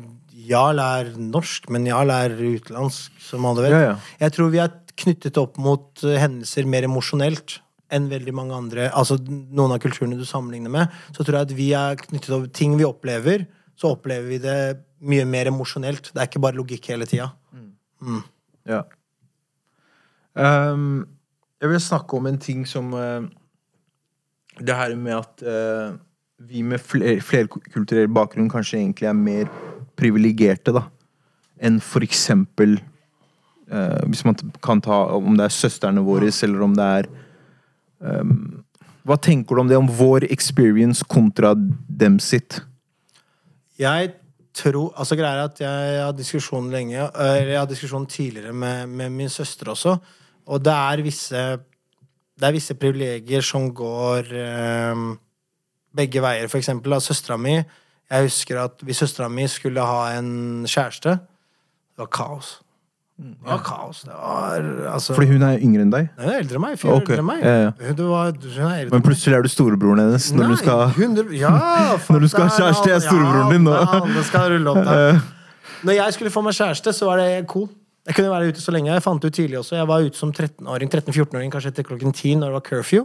Jarl 0.48 0.82
er 0.82 1.14
norsk, 1.20 1.70
men 1.70 1.86
Jarl 1.86 2.10
er 2.18 2.34
utenlandsk, 2.34 3.14
som 3.22 3.46
alle 3.46 3.68
vet. 3.68 3.78
Ja, 3.78 3.86
ja. 3.92 3.96
Jeg 4.26 4.34
tror 4.38 4.50
vi 4.54 4.64
er 4.64 4.74
knyttet 4.98 5.38
opp 5.42 5.58
mot 5.62 6.04
eh, 6.06 6.18
hendelser 6.22 6.68
mer 6.70 6.88
emosjonelt 6.88 7.60
enn 7.94 8.10
veldig 8.12 8.34
mange 8.36 8.56
andre. 8.56 8.90
Altså 8.92 9.18
noen 9.28 9.76
av 9.76 9.82
kulturene 9.84 10.18
du 10.20 10.26
sammenligner 10.28 10.74
med. 10.74 10.96
Så 11.16 11.24
tror 11.24 11.40
jeg 11.40 11.48
at 11.48 11.56
vi 11.56 11.70
er 11.78 12.00
knyttet 12.02 12.34
opp 12.36 12.50
ting 12.56 12.76
vi 12.80 12.88
opplever, 12.88 13.46
så 13.78 13.94
opplever 13.96 14.28
vi 14.34 14.42
det 14.44 14.58
mye 15.08 15.28
mer 15.30 15.52
emosjonelt. 15.52 16.12
Det 16.12 16.20
er 16.20 16.30
ikke 16.30 16.44
bare 16.44 16.58
logikk 16.58 16.90
hele 16.92 17.08
tida. 17.10 17.30
Ja. 18.68 18.82
Um, 20.38 21.06
jeg 21.62 21.72
vil 21.72 21.82
snakke 21.82 22.18
om 22.18 22.28
en 22.30 22.38
ting 22.38 22.68
som 22.70 22.92
uh, 22.94 23.24
Det 24.60 24.76
her 24.76 24.94
med 24.94 25.16
at 25.16 25.42
uh, 25.42 25.96
vi 26.38 26.62
med 26.62 26.82
fler, 26.84 27.22
flerkulturell 27.26 28.10
bakgrunn 28.14 28.50
kanskje 28.52 28.78
egentlig 28.78 29.08
er 29.10 29.18
mer 29.18 29.50
privilegerte, 29.98 30.76
da. 30.76 30.84
Enn 31.58 31.80
for 31.82 32.06
eksempel 32.06 32.78
eh, 33.72 34.04
Hvis 34.08 34.26
man 34.26 34.38
kan 34.64 34.82
ta 34.82 35.04
Om 35.18 35.38
det 35.38 35.48
er 35.48 35.56
søstrene 35.56 36.04
våre, 36.06 36.32
eller 36.44 36.62
om 36.64 36.76
det 36.78 36.88
er 37.00 37.10
um, 38.00 38.64
Hva 39.08 39.18
tenker 39.18 39.56
du 39.56 39.62
om 39.62 39.68
det? 39.68 39.78
Om 39.78 39.92
vår 40.00 40.28
experience 40.32 41.06
kontra 41.08 41.54
dem 41.56 42.20
sitt? 42.20 42.62
Jeg 43.80 44.14
tror 44.58 44.94
Altså 44.98 45.18
greia 45.18 45.36
er 45.36 45.46
at 45.46 45.62
jeg 45.62 46.02
har 46.04 46.16
diskusjon 46.18 46.72
lenge 46.74 47.00
Eller 47.14 47.54
jeg 47.54 47.60
har 47.62 47.70
diskusjon 47.70 48.06
tidligere 48.10 48.54
med, 48.54 48.88
med 48.88 49.10
min 49.10 49.30
søster 49.30 49.70
også. 49.70 49.98
Og 50.48 50.64
det 50.64 50.74
er 50.74 51.04
visse 51.06 51.44
Det 52.38 52.46
er 52.46 52.54
visse 52.54 52.76
privilegier 52.78 53.42
som 53.42 53.72
går 53.74 54.30
eh, 54.38 55.06
begge 55.98 56.22
veier. 56.22 56.48
For 56.52 56.60
eksempel 56.60 56.94
av 56.94 57.02
søstera 57.06 57.38
mi 57.38 57.56
Jeg 57.58 58.30
husker 58.30 58.62
at 58.62 58.86
hvis 58.86 59.04
søstera 59.04 59.30
mi 59.30 59.48
skulle 59.52 59.84
ha 59.84 60.14
en 60.18 60.66
kjæreste 60.66 61.18
Det 61.18 62.04
var 62.04 62.12
kaos. 62.14 62.60
Det 63.18 63.50
var 63.50 63.62
kaos. 63.66 64.04
Det 64.06 64.14
var 64.14 64.66
altså 64.94 65.16
Fordi 65.18 65.32
hun 65.32 65.42
er 65.48 65.56
yngre 65.66 65.82
enn 65.88 65.94
deg? 65.94 66.10
Hun 66.20 66.30
er 66.30 66.36
eldre 66.44 66.60
enn 66.60 66.62
meg. 66.62 66.76
Fire 66.78 66.92
år 66.92 67.00
Ok, 67.02 67.08
eldre 67.10 67.24
enn 67.24 67.26
meg. 67.26 67.40
ja, 67.42 67.56
ja. 67.64 67.72
Hun, 67.88 68.04
var, 68.12 68.36
hun 68.44 68.68
er 68.68 68.76
eldre 68.84 68.94
Men 68.94 69.06
plutselig 69.08 69.38
er 69.38 69.48
du 69.48 69.50
storebroren 69.50 70.02
hennes 70.04 70.28
når 70.38 70.52
du 70.54 70.56
skal 70.62 70.84
100, 70.92 71.32
ja, 71.40 71.50
Når 72.14 72.22
du 72.22 72.28
skal 72.30 72.46
ha 72.46 72.54
kjæreste, 72.54 72.92
jeg 72.92 73.00
er 73.00 73.06
storebroren 73.08 73.56
din 73.56 73.66
nå. 73.66 73.74
Ja, 73.74 74.24
skal 74.30 74.54
rulle 74.54 74.74
opp 74.76 74.84
der. 74.86 75.20
Når 75.90 75.98
jeg 75.98 76.18
skulle 76.18 76.34
få 76.34 76.44
meg 76.46 76.58
kjæreste, 76.58 76.94
så 76.94 77.10
var 77.10 77.22
det 77.24 77.32
cool. 77.50 77.66
Jeg 78.08 78.16
kunne 78.16 78.30
være 78.32 78.54
ute 78.54 78.62
så 78.64 78.72
lenge. 78.72 78.94
Jeg 78.94 79.04
fant 79.04 79.26
ut 79.26 79.34
tidlig 79.34 79.58
også. 79.60 79.76
Jeg 79.76 79.88
var 79.90 80.06
ute 80.06 80.18
som 80.18 80.30
13-åring, 80.32 80.90
13-14-åring, 80.94 81.52
kanskje 81.54 81.74
etter 81.74 81.88
klokken 81.90 82.14
10 82.16 82.38
når 82.40 82.54
det 82.54 82.58
var 82.60 82.66
curfew. 82.70 83.04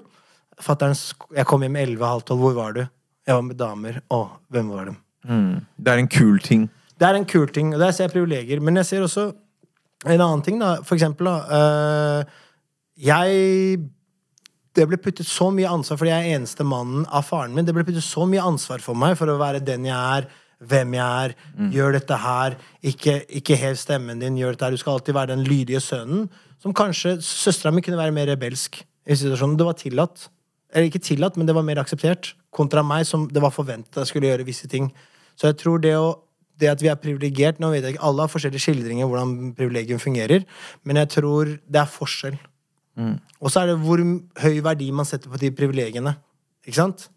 Fatteren, 0.63 0.95
jeg 1.35 1.49
kom 1.49 1.65
hjem 1.65 1.77
11-halv 1.81 2.23
12. 2.29 2.39
Hvor 2.45 2.55
var 2.61 2.77
du? 2.77 2.85
Jeg 3.27 3.35
var 3.35 3.43
med 3.49 3.59
damer. 3.59 3.99
Å, 4.13 4.21
hvem 4.53 4.71
var 4.77 4.93
dem? 4.93 5.01
Det 5.81 5.95
er 5.97 6.05
en 6.05 6.09
kul 6.13 6.39
ting. 6.45 6.69
Det 7.01 7.09
er 7.09 7.19
en 7.19 7.27
kul 7.27 7.49
ting, 7.51 7.73
og 7.75 7.81
der 7.83 7.91
ser 7.97 8.07
jeg 8.07 8.15
privilegier. 8.15 8.61
Men 8.63 8.79
jeg 8.79 8.87
ser 8.93 9.03
også 9.09 9.33
en 10.05 10.21
annen 10.21 10.43
ting, 10.43 10.61
da. 10.61 10.77
For 10.87 10.99
eksempel, 10.99 11.29
da. 11.31 11.59
øh, 11.59 12.25
jeg 13.03 13.81
Det 14.73 14.87
ble 14.89 14.97
puttet 14.97 15.29
så 15.29 15.51
mye 15.53 15.69
ansvar, 15.69 15.99
fordi 16.01 16.11
jeg 16.11 16.31
er 16.31 16.39
eneste 16.39 16.65
mannen 16.65 17.05
av 17.13 17.27
faren 17.29 17.53
min. 17.53 17.67
Det 17.67 17.75
ble 17.77 17.85
puttet 17.85 18.05
så 18.07 18.25
mye 18.25 18.41
ansvar 18.41 18.81
for 18.81 18.97
meg 18.97 19.19
for 19.21 19.29
å 19.29 19.37
være 19.37 19.61
den 19.61 19.85
jeg 19.85 19.93
er, 20.17 20.29
hvem 20.65 20.95
jeg 20.97 21.27
er. 21.27 21.35
Gjør 21.75 21.93
dette 21.99 22.17
her. 22.17 22.57
Ikke, 22.81 23.19
ikke 23.29 23.59
hev 23.61 23.77
stemmen 23.77 24.23
din. 24.23 24.39
Gjør 24.41 24.57
dette 24.57 24.65
her. 24.65 24.73
Du 24.73 24.81
skal 24.81 24.95
alltid 24.97 25.15
være 25.15 25.35
den 25.35 25.45
lydige 25.45 25.83
sønnen. 25.85 26.31
Som 26.63 26.73
kanskje 26.73 27.19
søstera 27.21 27.71
mi 27.71 27.83
kunne 27.85 28.01
være 28.01 28.17
mer 28.17 28.31
rebelsk. 28.33 28.81
I 29.05 29.15
situasjonen. 29.19 29.59
Det 29.59 29.67
var 29.67 29.77
tillatt. 29.77 30.31
Eller 30.73 30.89
ikke 30.89 31.05
tillatt, 31.05 31.37
men 31.37 31.47
det 31.47 31.55
var 31.55 31.67
mer 31.69 31.83
akseptert. 31.83 32.33
Kontra 32.51 32.83
meg, 32.83 33.05
som 33.05 33.29
det 33.29 33.43
var 33.43 33.53
forventet 33.53 34.01
jeg 34.01 34.09
skulle 34.09 34.31
gjøre 34.31 34.49
visse 34.49 34.69
ting. 34.69 34.89
Så 35.37 35.51
jeg 35.51 35.61
tror 35.61 35.83
det 35.85 35.97
å 35.99 36.17
det 36.61 36.71
at 36.71 36.83
vi 36.83 36.91
er 36.93 36.99
privilegert 37.01 37.61
Nå 37.61 37.73
vet 37.73 37.85
jeg 37.85 37.97
ikke, 37.97 38.05
Alle 38.07 38.25
har 38.25 38.31
forskjellige 38.33 38.65
skildringer 38.67 39.09
hvordan 39.09 39.53
privilegium 39.59 40.01
fungerer, 40.03 40.45
men 40.85 41.01
jeg 41.01 41.09
tror 41.17 41.55
det 41.57 41.81
er 41.81 41.91
forskjell. 41.91 42.39
Og 43.41 43.51
så 43.51 43.63
er 43.63 43.73
det 43.73 43.81
hvor 43.83 44.03
høy 44.43 44.61
verdi 44.65 44.91
man 44.93 45.09
setter 45.09 45.33
på 45.33 45.41
de 45.41 45.51
privilegiene. 45.51 46.15
Ikke 46.67 46.79
sant? 46.79 47.09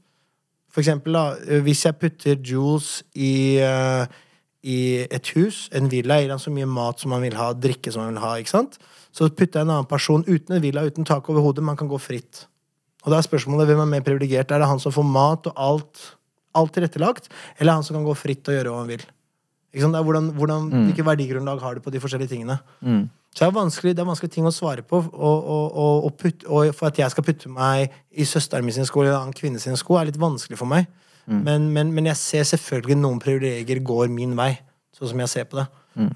For 0.71 0.83
eksempel, 0.83 1.15
da, 1.15 1.59
hvis 1.63 1.85
jeg 1.85 1.95
putter 1.99 2.39
Jules 2.43 3.03
i, 3.13 3.61
uh, 3.63 4.03
i 4.63 5.05
et 5.05 5.29
hus, 5.35 5.69
en 5.75 5.87
villa, 5.91 6.17
gir 6.19 6.33
han 6.33 6.41
så 6.41 6.51
mye 6.51 6.67
mat 6.67 6.99
som 6.99 7.13
han 7.15 7.23
vil 7.23 7.37
ha, 7.39 7.53
drikke 7.53 7.93
som 7.93 8.03
han 8.03 8.15
vil 8.15 8.23
ha, 8.23 8.33
ikke 8.41 8.55
sant? 8.55 8.75
Så 9.15 9.29
putter 9.29 9.61
jeg 9.61 9.67
en 9.67 9.75
annen 9.77 9.87
person 9.87 10.25
uten 10.27 10.57
en 10.57 10.63
villa, 10.63 10.83
uten 10.83 11.07
tak 11.07 11.29
over 11.31 11.45
hodet, 11.45 11.63
man 11.63 11.79
kan 11.79 11.91
gå 11.91 11.99
fritt. 12.01 12.47
Og 13.05 13.13
da 13.13 13.21
er 13.21 13.27
spørsmålet 13.27 13.69
hvem 13.69 13.85
er 13.85 13.91
mer 13.93 14.03
privilegert. 14.03 14.51
Er 14.51 14.63
det 14.63 14.67
han 14.67 14.81
som 14.81 14.91
får 14.91 15.05
mat 15.07 15.47
og 15.51 15.61
alt, 15.61 16.05
alt 16.57 16.73
tilrettelagt, 16.75 17.29
eller 17.59 17.77
han 17.77 17.85
som 17.85 17.99
kan 17.99 18.07
gå 18.07 18.17
fritt 18.17 18.49
og 18.49 18.57
gjøre 18.57 18.73
hva 18.73 18.81
han 18.81 18.91
vil? 18.95 19.05
Ikke 19.75 19.83
sant? 19.83 19.97
Det 19.97 19.99
er 19.99 20.07
hvordan, 20.07 20.31
hvordan, 20.39 20.67
Hvilke 20.87 21.03
verdigrunnlag 21.05 21.59
har 21.59 21.75
du 21.75 21.83
på 21.83 21.91
de 21.91 21.99
forskjellige 21.99 22.31
tingene? 22.31 22.55
Så 23.35 23.43
det 23.43 23.47
er 23.49 23.55
vanskelig, 23.57 23.91
det 23.91 23.99
er 23.99 24.07
vanskelig 24.07 24.31
ting 24.31 24.45
å 24.47 24.53
svare 24.55 24.85
på. 24.87 25.01
Og, 25.11 25.39
og, 25.43 25.65
og, 25.75 26.05
og, 26.07 26.13
putt, 26.15 26.45
og 26.47 26.69
for 26.77 26.87
at 26.87 27.01
jeg 27.01 27.11
skal 27.11 27.25
putte 27.27 27.51
meg 27.51 27.91
i 28.15 28.23
søsteren 28.23 28.63
min 28.63 28.77
sin 28.77 28.87
sko 28.87 29.03
eller 29.03 29.11
en 29.11 29.25
annen 29.25 29.35
kvinne 29.35 29.59
sin 29.59 29.75
sko, 29.75 29.97
er 29.99 30.07
litt 30.07 30.19
vanskelig 30.21 30.59
for 30.61 30.71
meg. 30.71 30.87
Men, 31.27 31.71
men, 31.73 31.91
men 31.91 32.07
jeg 32.11 32.21
ser 32.21 32.43
selvfølgelig 32.47 32.95
noen 33.01 33.19
privilegier 33.19 33.81
går 33.83 34.11
min 34.13 34.35
vei, 34.37 34.53
sånn 34.95 35.11
som 35.11 35.23
jeg 35.23 35.31
ser 35.33 35.47
på 35.49 35.59
det. 35.59 35.65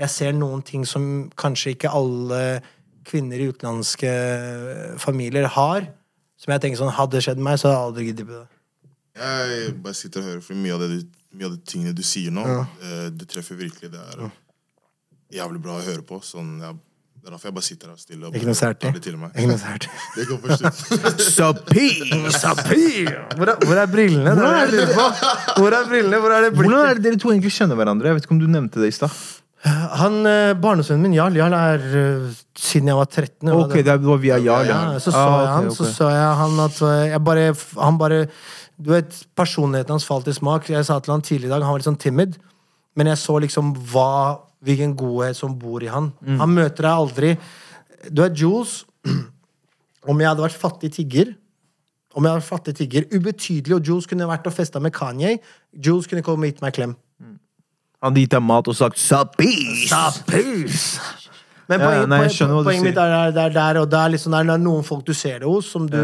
Jeg 0.03 0.12
ser 0.14 0.36
noen 0.38 0.62
ting 0.64 0.86
som 0.88 1.03
kanskje 1.39 1.74
ikke 1.76 1.91
alle 1.95 2.41
kvinner 3.10 3.41
i 3.41 3.49
utenlandske 3.49 4.12
familier 5.01 5.47
har. 5.55 5.88
Som 6.39 6.53
jeg 6.53 6.64
tenker 6.64 6.80
sånn, 6.80 6.93
Hadde 6.95 7.18
det 7.18 7.26
skjedd 7.26 7.41
meg, 7.43 7.60
så 7.60 7.68
hadde 7.68 7.76
jeg 7.76 7.88
aldri 7.89 8.07
giddet 8.10 8.30
på 8.30 8.38
det. 8.38 8.45
Jeg 9.20 9.72
bare 9.84 9.97
sitter 9.97 10.22
og 10.22 10.30
hører, 10.30 10.43
for 10.45 10.60
mye 10.60 10.76
av, 10.76 10.84
det 10.84 10.89
du, 10.91 11.18
mye 11.36 11.50
av 11.50 11.56
de 11.56 11.64
tingene 11.68 11.96
du 11.96 12.04
sier 12.06 12.34
nå, 12.34 12.44
ja. 12.48 12.62
det 13.14 13.28
treffer 13.30 13.60
virkelig. 13.60 13.92
Det 13.94 14.00
er 14.00 14.30
jævlig 15.40 15.62
bra 15.64 15.78
å 15.78 15.84
høre 15.86 16.06
på. 16.06 16.20
Sånn, 16.26 16.56
jeg, 16.64 16.78
det 17.20 17.28
er 17.28 17.36
derfor 17.36 17.50
jeg 17.50 17.56
bare 17.58 17.68
sitter 17.68 17.92
her 17.92 18.00
stille 18.00 18.30
og 18.30 18.38
Ikke 18.38 18.48
noe 18.48 18.60
tar 18.60 18.96
det 18.96 19.04
til 19.04 19.18
meg. 19.20 19.34
Ikke 19.36 19.52
noe 19.52 19.60
særlig. 19.62 19.90
Det 20.16 20.28
går 20.30 20.40
først 20.46 20.64
ut. 20.64 21.26
Sapir! 22.40 23.12
Hvor 23.36 23.52
er, 23.52 23.66
hvor 23.66 23.82
er 23.82 23.92
brillene? 23.92 24.36
Hvor 24.40 24.62
er 24.62 24.72
det. 24.74 24.88
Hvor 25.60 25.76
er 25.76 25.92
brillene? 25.92 26.22
Hvor 26.24 26.36
er 26.38 26.48
det 26.48 26.54
Hvordan 26.56 26.80
er 26.86 26.98
det 26.98 27.06
dere 27.06 27.20
to 27.22 27.34
egentlig 27.34 27.54
kjenner 27.58 27.80
hverandre? 27.80 28.10
Jeg 28.10 28.20
vet 28.20 28.28
ikke 28.30 28.38
om 28.38 28.42
du 28.42 28.50
nevnte 28.50 28.82
det 28.82 28.94
i 28.94 28.96
stad. 28.96 29.20
Han, 30.00 30.22
eh, 30.24 30.54
Barnesønnen 30.56 31.04
min 31.04 31.18
Jarl 31.18 31.36
Jarl 31.36 31.52
er 31.58 31.82
eh, 31.84 32.38
siden 32.56 32.88
jeg 32.88 32.96
var 32.96 33.10
13. 33.12 33.50
Ok, 33.52 33.74
det 33.84 33.98
var 34.06 34.22
via 34.24 34.38
Jarl. 34.40 34.70
ja, 34.72 34.78
så 35.04 35.12
så 35.12 35.20
Ah, 35.20 35.42
jeg 35.42 35.50
han, 35.52 35.68
okay. 35.68 35.76
så 35.76 35.90
så 35.98 36.12
jeg 36.14 36.38
han 36.40 36.62
at 36.64 36.80
eh, 36.88 37.10
jeg 37.12 37.24
bare, 37.28 37.50
Han 37.76 37.98
bare 38.00 38.22
Du 38.80 38.94
vet, 38.94 39.16
personligheten 39.36 39.98
hans 39.98 40.08
falt 40.08 40.30
i 40.32 40.36
smak. 40.36 40.70
Jeg 40.72 40.88
sa 40.88 41.00
til 41.04 41.12
han 41.12 41.26
tidligere 41.26 41.52
i 41.52 41.56
dag, 41.56 41.66
han 41.68 41.76
var 41.76 41.82
litt 41.82 41.90
sånn 41.90 42.00
timid. 42.00 42.38
Men 42.96 43.12
jeg 43.12 43.22
så 43.22 43.40
liksom 43.42 43.74
hva 43.92 44.46
Hvilken 44.60 44.92
godhet 45.00 45.38
som 45.38 45.54
bor 45.56 45.80
i 45.80 45.88
han. 45.88 46.10
Mm. 46.20 46.40
Han 46.42 46.52
møter 46.52 46.84
deg 46.84 46.92
aldri. 46.92 47.30
Du 48.12 48.26
er 48.26 48.34
Jules. 48.36 48.82
Om 50.10 50.20
jeg 50.20 50.28
hadde 50.28 50.44
vært 50.44 50.60
fattig 50.60 50.90
tigger 50.96 51.30
Om 52.12 52.26
jeg 52.26 52.32
hadde 52.34 52.40
vært 52.42 52.48
fattig 52.50 52.74
tigger 52.76 53.06
Ubetydelig, 53.14 53.78
og 53.78 53.88
Jules 53.88 54.08
kunne 54.10 54.28
vært 54.28 54.50
og 54.52 54.56
festa 54.58 54.82
med 54.84 54.92
Kanye. 54.92 55.38
Jules 55.72 56.12
kunne 56.12 56.26
komme 56.28 56.44
og 56.44 56.52
gitt 56.52 56.60
meg 56.66 56.76
klem. 56.76 56.98
Han 58.00 58.14
hadde 58.14 58.24
gitt 58.24 58.36
deg 58.36 58.44
mat 58.48 58.68
og 58.72 58.76
sagt 58.76 59.00
'Sapis'! 59.00 59.90
Sapus! 59.92 60.84
Men 61.70 61.80
Ja, 61.80 61.86
poenget, 61.86 62.10
nei, 62.10 62.20
jeg 62.26 62.50
poenget- 62.50 62.84
mitt 62.84 62.98
er 62.98 63.10
der, 63.14 63.32
der, 63.32 63.50
der, 63.54 63.78
og 63.84 63.90
det 63.92 64.00
er 64.00 64.10
liksom 64.16 64.32
der, 64.34 64.44
det 64.50 64.54
er 64.58 64.62
noen 64.66 64.84
folk 64.84 65.06
du 65.06 65.14
ser 65.14 65.40
det 65.44 65.48
hos, 65.48 65.70
som 65.70 65.86
du 65.88 66.00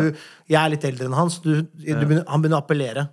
Jeg 0.47 0.59
er 0.61 0.69
litt 0.69 0.83
eldre 0.85 1.05
enn 1.09 1.13
han, 1.17 1.29
så 1.33 1.41
du, 1.41 1.61
du 1.63 1.95
han 2.27 2.41
begynner 2.41 2.59
å 2.59 2.63
appellere. 2.63 3.07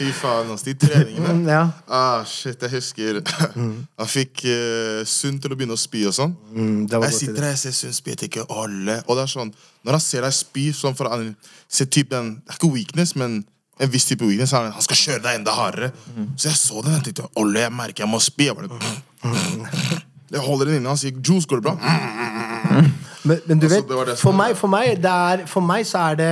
Fy 0.00 0.06
faen, 0.16 0.48
altså, 0.48 0.64
de 0.70 0.74
treningene. 0.80 1.34
Mm, 1.42 1.48
ja. 1.52 1.58
Ah, 1.86 2.22
shit, 2.24 2.56
jeg 2.64 2.70
husker 2.72 3.18
Han 3.28 4.08
fikk 4.08 4.46
uh, 4.48 5.02
Sunn 5.04 5.36
til 5.38 5.52
å 5.52 5.58
begynne 5.60 5.76
å 5.76 5.80
spy 5.82 6.06
og 6.08 6.14
sånn. 6.16 6.32
Mm, 6.56 6.86
Jeg 6.88 7.12
sitter 7.12 7.36
der, 7.42 7.50
jeg 7.52 7.58
ser 7.66 7.74
Sunn 7.76 7.92
spy, 7.92 8.14
jeg 8.14 8.22
tenker 8.22 8.46
alle 8.48 9.02
Og 9.04 9.18
det 9.18 9.26
er 9.26 9.32
sånn, 9.34 9.52
når 9.84 9.98
han 9.98 10.00
ser 10.00 10.24
deg 10.24 10.32
spy 10.32 10.70
sånn 10.72 10.96
for 10.96 11.12
han 11.12 11.34
ser 11.68 11.90
typ 11.92 12.08
den, 12.14 12.38
Det 12.46 12.54
er 12.54 12.56
ikke 12.62 12.72
weakness, 12.72 13.12
men 13.14 13.42
en 13.80 13.92
viss 13.92 14.08
type 14.08 14.24
weakness. 14.24 14.52
Han, 14.56 14.72
han 14.72 14.82
skal 14.88 14.96
kjøre 14.96 15.22
deg 15.24 15.38
enda 15.42 15.52
hardere. 15.56 15.92
Så 16.36 16.48
jeg 16.48 16.56
så 16.56 16.80
den, 16.84 16.96
jeg 16.96 17.04
tenkte 17.10 17.28
Olle, 17.36 17.60
jeg 17.66 17.72
merker 17.72 18.04
jeg 18.06 18.12
må 18.12 18.20
spy. 18.24 18.48
Jeg 18.48 18.56
bare 18.56 20.00
Jeg 20.30 20.40
holder 20.44 20.70
den 20.70 20.80
inne, 20.80 20.88
han 20.92 21.00
sier 21.00 21.16
Juice, 21.18 21.46
går 21.50 21.60
det 21.60 21.64
bra? 21.70 21.76
Men, 23.28 23.36
men 23.46 23.58
du 23.60 23.66
Altså, 23.66 23.82
vet, 23.82 23.88
det 23.90 24.06
det 24.08 24.18
for 24.18 24.32
meg, 24.32 24.54
for, 24.56 24.70
meg, 24.72 24.94
det 25.04 25.10
er, 25.12 25.42
for 25.50 25.60
meg 25.60 25.82
så 25.84 25.98
er 26.10 26.14
det 26.16 26.28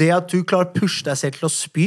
det 0.00 0.08
at 0.10 0.26
du 0.32 0.40
klarer 0.42 0.66
å 0.66 0.74
pushe 0.74 1.04
deg 1.06 1.14
selv 1.20 1.36
til 1.38 1.46
å 1.46 1.50
spy 1.52 1.84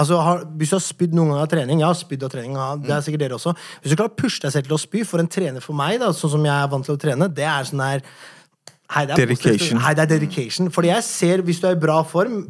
Altså, 0.00 0.16
har, 0.24 0.40
Hvis 0.58 0.72
du 0.72 0.76
har 0.78 0.82
spydd 0.82 1.12
noen 1.14 1.28
ganger 1.34 1.44
av 1.44 1.50
trening 1.52 1.82
Jeg 1.82 1.86
har 1.86 1.98
spydd 1.98 2.24
av 2.24 2.32
trening, 2.32 2.56
ja, 2.56 2.70
det 2.80 2.94
er 2.96 3.04
sikkert 3.04 3.22
dere 3.26 3.36
også. 3.36 3.52
Hvis 3.82 3.92
du 3.92 3.98
klarer 4.00 4.10
å 4.14 4.16
pushe 4.22 4.40
deg 4.42 4.54
selv 4.56 4.66
til 4.70 4.74
å 4.74 4.80
spy 4.80 5.04
for 5.06 5.22
en 5.22 5.28
trener 5.30 5.62
for 5.62 5.76
meg, 5.78 5.98
da, 6.02 6.08
sånn 6.16 6.32
som 6.38 6.48
jeg 6.48 6.54
er 6.54 6.72
vant 6.72 6.88
til 6.88 6.96
å 6.96 7.02
trene, 7.04 7.28
det 7.36 7.44
er 7.46 7.68
sånn 7.68 7.84
der 7.84 8.02
Hei, 8.94 9.04
det 9.08 9.14
er 9.14 9.20
Dedication. 9.26 9.52
positivt. 9.58 9.84
Hei, 9.84 9.92
det 9.98 10.02
er 10.06 10.10
dedication. 10.16 10.72
Fordi 10.74 10.90
jeg 10.94 11.04
ser, 11.06 11.44
hvis 11.46 11.60
du 11.62 11.68
er 11.68 11.76
i 11.76 11.80
bra 11.84 12.00
form 12.08 12.40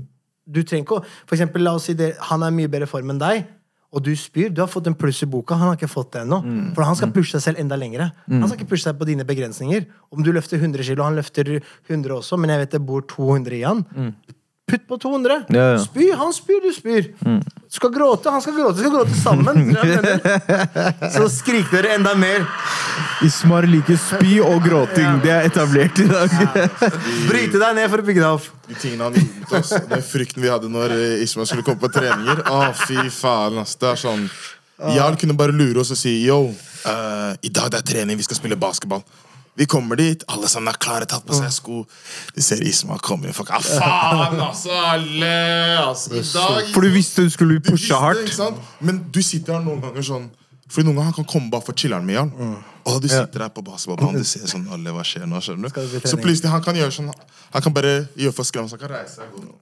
Du 0.46 0.62
trenger 0.62 0.82
ikke 0.86 0.96
å 0.98 1.04
For 1.26 1.36
eksempel, 1.36 1.62
la 1.66 1.74
oss 1.78 1.86
si 1.90 1.94
det, 1.98 2.12
han 2.30 2.42
er 2.46 2.54
i 2.54 2.56
mye 2.62 2.70
bedre 2.72 2.88
form 2.90 3.12
enn 3.14 3.20
deg, 3.22 3.44
og 3.94 4.02
du 4.02 4.10
spyr, 4.18 4.48
du 4.50 4.58
har 4.60 4.68
fått 4.68 4.88
en 4.90 4.96
pluss 4.98 5.22
i 5.22 5.26
boka. 5.30 5.54
Han 5.54 5.70
har 5.70 5.76
ikke 5.78 5.86
fått 5.92 6.12
det 6.16 6.24
ennå. 6.24 6.40
For 6.74 6.82
han 6.82 6.96
skal 6.98 7.12
pushe 7.14 7.36
seg 7.36 7.44
selv 7.44 7.60
enda 7.62 7.76
lenger. 7.78 8.08
Han 8.26 8.48
skal 8.50 8.58
ikke 8.58 8.72
pushe 8.74 8.88
seg 8.88 8.98
på 8.98 9.06
dine 9.06 9.24
begrensninger. 9.28 9.86
Om 10.10 10.24
du 10.26 10.32
løfter 10.34 10.58
100 10.58 10.82
kilo, 10.88 11.04
han 11.06 11.14
løfter 11.14 11.60
100 11.86 12.16
også, 12.18 12.36
men 12.42 12.50
jeg 12.50 12.64
vet 12.64 12.72
det 12.74 12.82
bor 12.88 13.06
200 13.06 13.54
i 13.54 13.62
han. 13.62 13.84
Putt 14.70 14.86
på 14.88 14.96
200. 14.98 15.44
Ja, 15.48 15.64
ja. 15.74 15.78
Spy, 15.78 16.06
han 16.16 16.32
spyr, 16.32 16.60
du 16.64 16.72
spyr. 16.72 17.10
Mm. 17.26 17.42
skal 17.68 17.90
gråte, 17.92 18.30
han 18.32 18.40
skal 18.40 18.54
gråte. 18.56 18.78
Skal 18.78 18.94
gråte 18.94 19.14
sammen. 19.14 19.76
Så 21.16 21.28
skrik 21.28 21.68
dere 21.72 21.92
enda 21.98 22.14
mer. 22.16 22.46
Ismar 23.26 23.68
liker 23.68 23.98
spy 24.00 24.38
og 24.40 24.64
gråting. 24.64 25.20
Det 25.24 25.34
er 25.34 25.50
etablert 25.50 26.00
i 26.00 26.08
dag. 26.08 26.32
Bryte 27.28 27.60
deg 27.60 27.76
ned 27.76 27.92
for 27.92 28.00
å 28.00 28.08
bygge 28.08 28.24
deg 28.24 28.30
opp. 28.38 28.48
De 28.70 28.78
tingene 28.80 29.10
han 29.10 29.20
gjorde 29.20 29.42
mot 29.42 29.54
oss, 29.60 29.74
den 29.92 30.04
frykten 30.08 30.44
vi 30.46 30.52
hadde 30.54 30.72
når 30.72 30.96
Ismar 31.26 31.50
skulle 31.50 31.66
komme 31.66 31.84
på 31.84 31.92
treninger. 31.92 32.46
Å, 32.48 32.62
fy 32.86 33.04
faen, 33.12 33.60
ass. 33.60 33.76
Det 33.76 33.92
er 33.92 34.00
sånn 34.00 34.28
Jarl 34.96 35.14
kunne 35.20 35.36
bare 35.38 35.54
lure 35.54 35.84
oss 35.84 35.92
og 35.94 35.98
si 35.98 36.16
yo, 36.24 36.48
uh, 36.50 37.32
i 37.46 37.50
dag 37.52 37.70
det 37.70 37.78
er 37.78 37.86
trening, 37.92 38.18
vi 38.18 38.26
skal 38.26 38.40
spille 38.40 38.58
basketball. 38.58 39.04
Vi 39.56 39.66
kommer 39.70 39.96
dit, 39.96 40.24
alle 40.28 40.48
sammen 40.50 40.72
er 40.72 40.78
klare, 40.82 41.06
tatt 41.06 41.22
på 41.26 41.36
seg 41.36 41.52
sko. 41.54 41.84
De 42.34 42.42
ser 42.42 42.62
Isma 42.66 42.96
komme 42.98 43.28
inn, 43.28 43.34
folk 43.36 43.52
ah, 43.54 43.62
faen, 43.62 44.40
altså, 44.42 44.74
alle! 44.74 45.34
Altså, 45.84 46.14
I 46.18 46.22
dag 46.26 46.72
For 46.74 46.82
du 46.82 46.90
visste 46.94 47.22
du 47.22 47.30
skulle 47.30 47.60
pusha 47.62 48.00
hardt. 48.02 48.24
ikke 48.26 48.34
sant? 48.34 48.58
Men 48.82 49.04
du 49.14 49.20
sitter 49.22 49.54
her 49.58 49.62
noen 49.62 49.82
ganger 49.84 50.02
sånn 50.06 50.26
Fordi 50.66 50.88
noen 50.88 50.98
ganger 50.98 51.12
han 51.12 51.18
kan 51.20 51.28
komme 51.36 51.52
bare 51.52 51.62
for 51.68 51.78
chiller'n 51.78 52.06
med 52.08 52.18
Jarl. 52.18 52.32
Og 52.84 52.98
du 53.00 53.06
sitter 53.08 53.44
der 53.44 53.52
på 53.54 53.62
basketballbanen, 53.64 54.18
du 54.24 54.28
ser 54.28 54.48
sånn 54.50 54.66
Alle, 54.74 54.90
hva 54.96 55.04
skjer 55.06 55.28
nå? 55.30 55.38
skjønner 55.44 55.70
du? 55.70 56.00
Så 56.08 56.18
plutselig 56.18 56.50
han 56.50 56.64
kan 56.64 56.74
gjøre 56.80 56.96
sånn 56.98 57.12
Han 57.14 57.62
kan 57.68 57.76
bare 57.76 57.94
gjøre 58.18 58.34
for 58.34 58.50
skram, 58.50 58.66
så 58.68 58.74
han 58.74 58.82
kan 58.88 58.96
reise 58.96 59.22
seg. 59.22 59.30
gå 59.30 59.44
ned. 59.44 59.54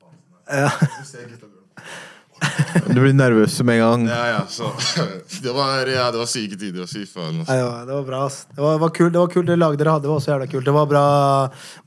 Du 2.93 2.99
blir 3.01 3.13
nervøs 3.17 3.55
med 3.65 3.79
en 3.79 3.83
gang. 3.83 4.07
Ja, 4.11 4.23
ja, 4.33 4.41
så 4.51 4.69
Det 5.45 5.53
var, 5.55 5.87
ja, 5.89 6.09
det 6.13 6.19
var 6.21 6.29
syke 6.31 6.57
tider. 6.59 6.87
Fy 6.91 7.05
faen. 7.09 7.41
Ja, 7.47 7.85
det 7.87 7.95
var, 7.95 8.03
bra. 8.07 8.21
ass. 8.27 8.43
Det 8.55 8.61
var, 8.63 8.79
var 8.83 8.91
kult, 8.95 9.13
det 9.15 9.21
var 9.23 9.31
kult 9.33 9.47
det 9.49 9.57
laget 9.59 9.81
dere 9.81 9.95
hadde. 9.97 10.05
Det 10.07 10.11
var 10.13 10.21
også 10.21 10.33
jævla 10.33 10.49
kult. 10.53 10.65
Det 10.69 10.75
var 10.77 10.87
bra, 10.91 11.05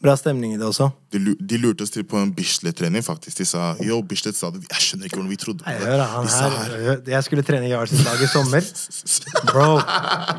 bra 0.03 0.15
stemning 0.19 0.55
i 0.55 0.59
det 0.59 0.67
også. 0.67 0.89
De, 1.15 1.19
lu- 1.21 1.37
de 1.39 1.59
lurte 1.61 1.85
oss 1.85 1.93
til 1.93 2.03
på 2.07 2.17
en 2.19 2.31
Bislett-trening, 2.35 3.03
faktisk. 3.05 3.37
De 3.39 3.47
sa 3.47 3.69
yo, 3.85 4.01
Bislett 4.07 4.35
sa 4.39 4.49
det. 4.51 4.63
Jeg 4.71 4.83
skjønner 4.87 5.07
ikke 5.09 5.19
hvordan 5.21 5.31
vi 5.31 5.39
trodde 5.39 5.63
på 5.63 5.69
Nei, 5.69 5.77
det. 5.79 5.87
hør 5.91 6.01
da, 6.01 6.07
han 6.15 6.27
De 6.27 6.33
sa 6.33 6.49
her, 6.51 6.75
her. 6.89 7.01
jeg 7.15 7.27
skulle 7.29 7.45
trene 7.47 7.69
Jarls 7.71 7.95
lag 8.05 8.21
i 8.25 8.29
sommer. 8.31 8.69
Bro, 9.51 9.67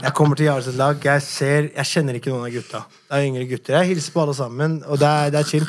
jeg 0.05 0.15
kommer 0.19 0.37
til 0.41 0.51
Jarls 0.51 0.71
lag. 0.77 1.01
Jeg, 1.13 1.25
ser, 1.25 1.71
jeg 1.77 1.91
kjenner 1.95 2.19
ikke 2.21 2.33
noen 2.35 2.49
av 2.49 2.55
gutta. 2.57 2.85
Det 3.07 3.21
er 3.21 3.29
yngre 3.31 3.49
gutter. 3.55 3.79
Jeg 3.81 3.95
hilser 3.95 4.17
på 4.17 4.25
alle 4.27 4.37
sammen, 4.37 4.81
og 4.87 5.01
det 5.01 5.09
er, 5.13 5.33
det 5.37 5.41
er 5.45 5.51
chill. 5.55 5.69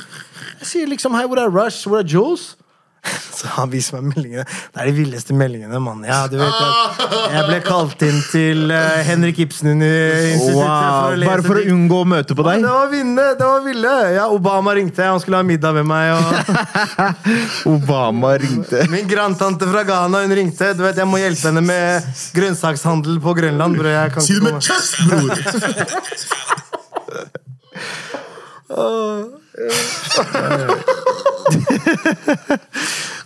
Jeg 0.61 0.71
sier 0.73 0.89
liksom 0.91 1.15
hei, 1.15 1.25
hvor 1.29 1.39
er 1.43 1.51
Rush? 1.53 1.83
Hvor 1.87 2.01
er 2.03 2.07
Jules? 2.09 2.55
Så 3.37 3.45
han 3.53 3.69
viser 3.69 3.99
meg 3.99 4.15
meldingene. 4.15 4.43
Det 4.73 4.81
er 4.81 4.87
de 4.89 4.93
villeste 4.97 5.33
meldingene, 5.37 5.77
mann. 5.83 5.99
Ja, 6.07 6.23
du 6.27 6.39
vet 6.39 6.55
jeg, 6.57 7.09
jeg 7.35 7.43
ble 7.47 7.59
kalt 7.65 8.01
inn 8.07 8.17
til 8.31 8.71
uh, 8.73 8.97
Henrik 9.05 9.37
Ibsen-instituttet 9.45 10.55
Wow, 10.57 11.13
lese 11.21 11.29
Bare 11.29 11.45
for 11.45 11.59
å 11.61 11.63
unngå 11.75 11.99
å 12.01 12.07
møte 12.09 12.33
på 12.37 12.41
Ja, 12.41 12.49
deg? 12.55 12.65
Det 12.65 12.71
var 12.73 12.89
vinne, 12.91 13.25
det 13.37 13.45
var 13.51 13.61
ville. 13.67 13.93
Ja, 14.17 14.25
Obama 14.33 14.73
ringte, 14.79 15.05
han 15.05 15.21
skulle 15.21 15.37
ha 15.43 15.45
middag 15.45 15.77
med 15.77 15.85
meg. 15.91 16.05
Og 16.17 16.23
Obama 17.77 18.33
ringte. 18.41 18.87
min 18.91 19.07
grandtante 19.11 19.69
fra 19.69 19.85
Ghana 19.87 20.23
hun 20.25 20.33
ringte. 20.41 20.73
Du 20.73 20.81
vet, 20.87 20.97
Jeg 20.97 21.09
må 21.11 21.21
hjelpe 21.21 21.51
henne 21.51 21.61
med 21.67 22.09
grønnsakshandel 22.37 23.21
på 23.23 23.37
Grønland. 23.37 23.77
Bror. 23.77 23.93
Jeg 23.93 24.15
kan 24.17 24.25
Si 24.25 24.33
det 24.41 24.49
med 24.49 24.61
chest, 24.65 24.97
bror! 25.05 25.29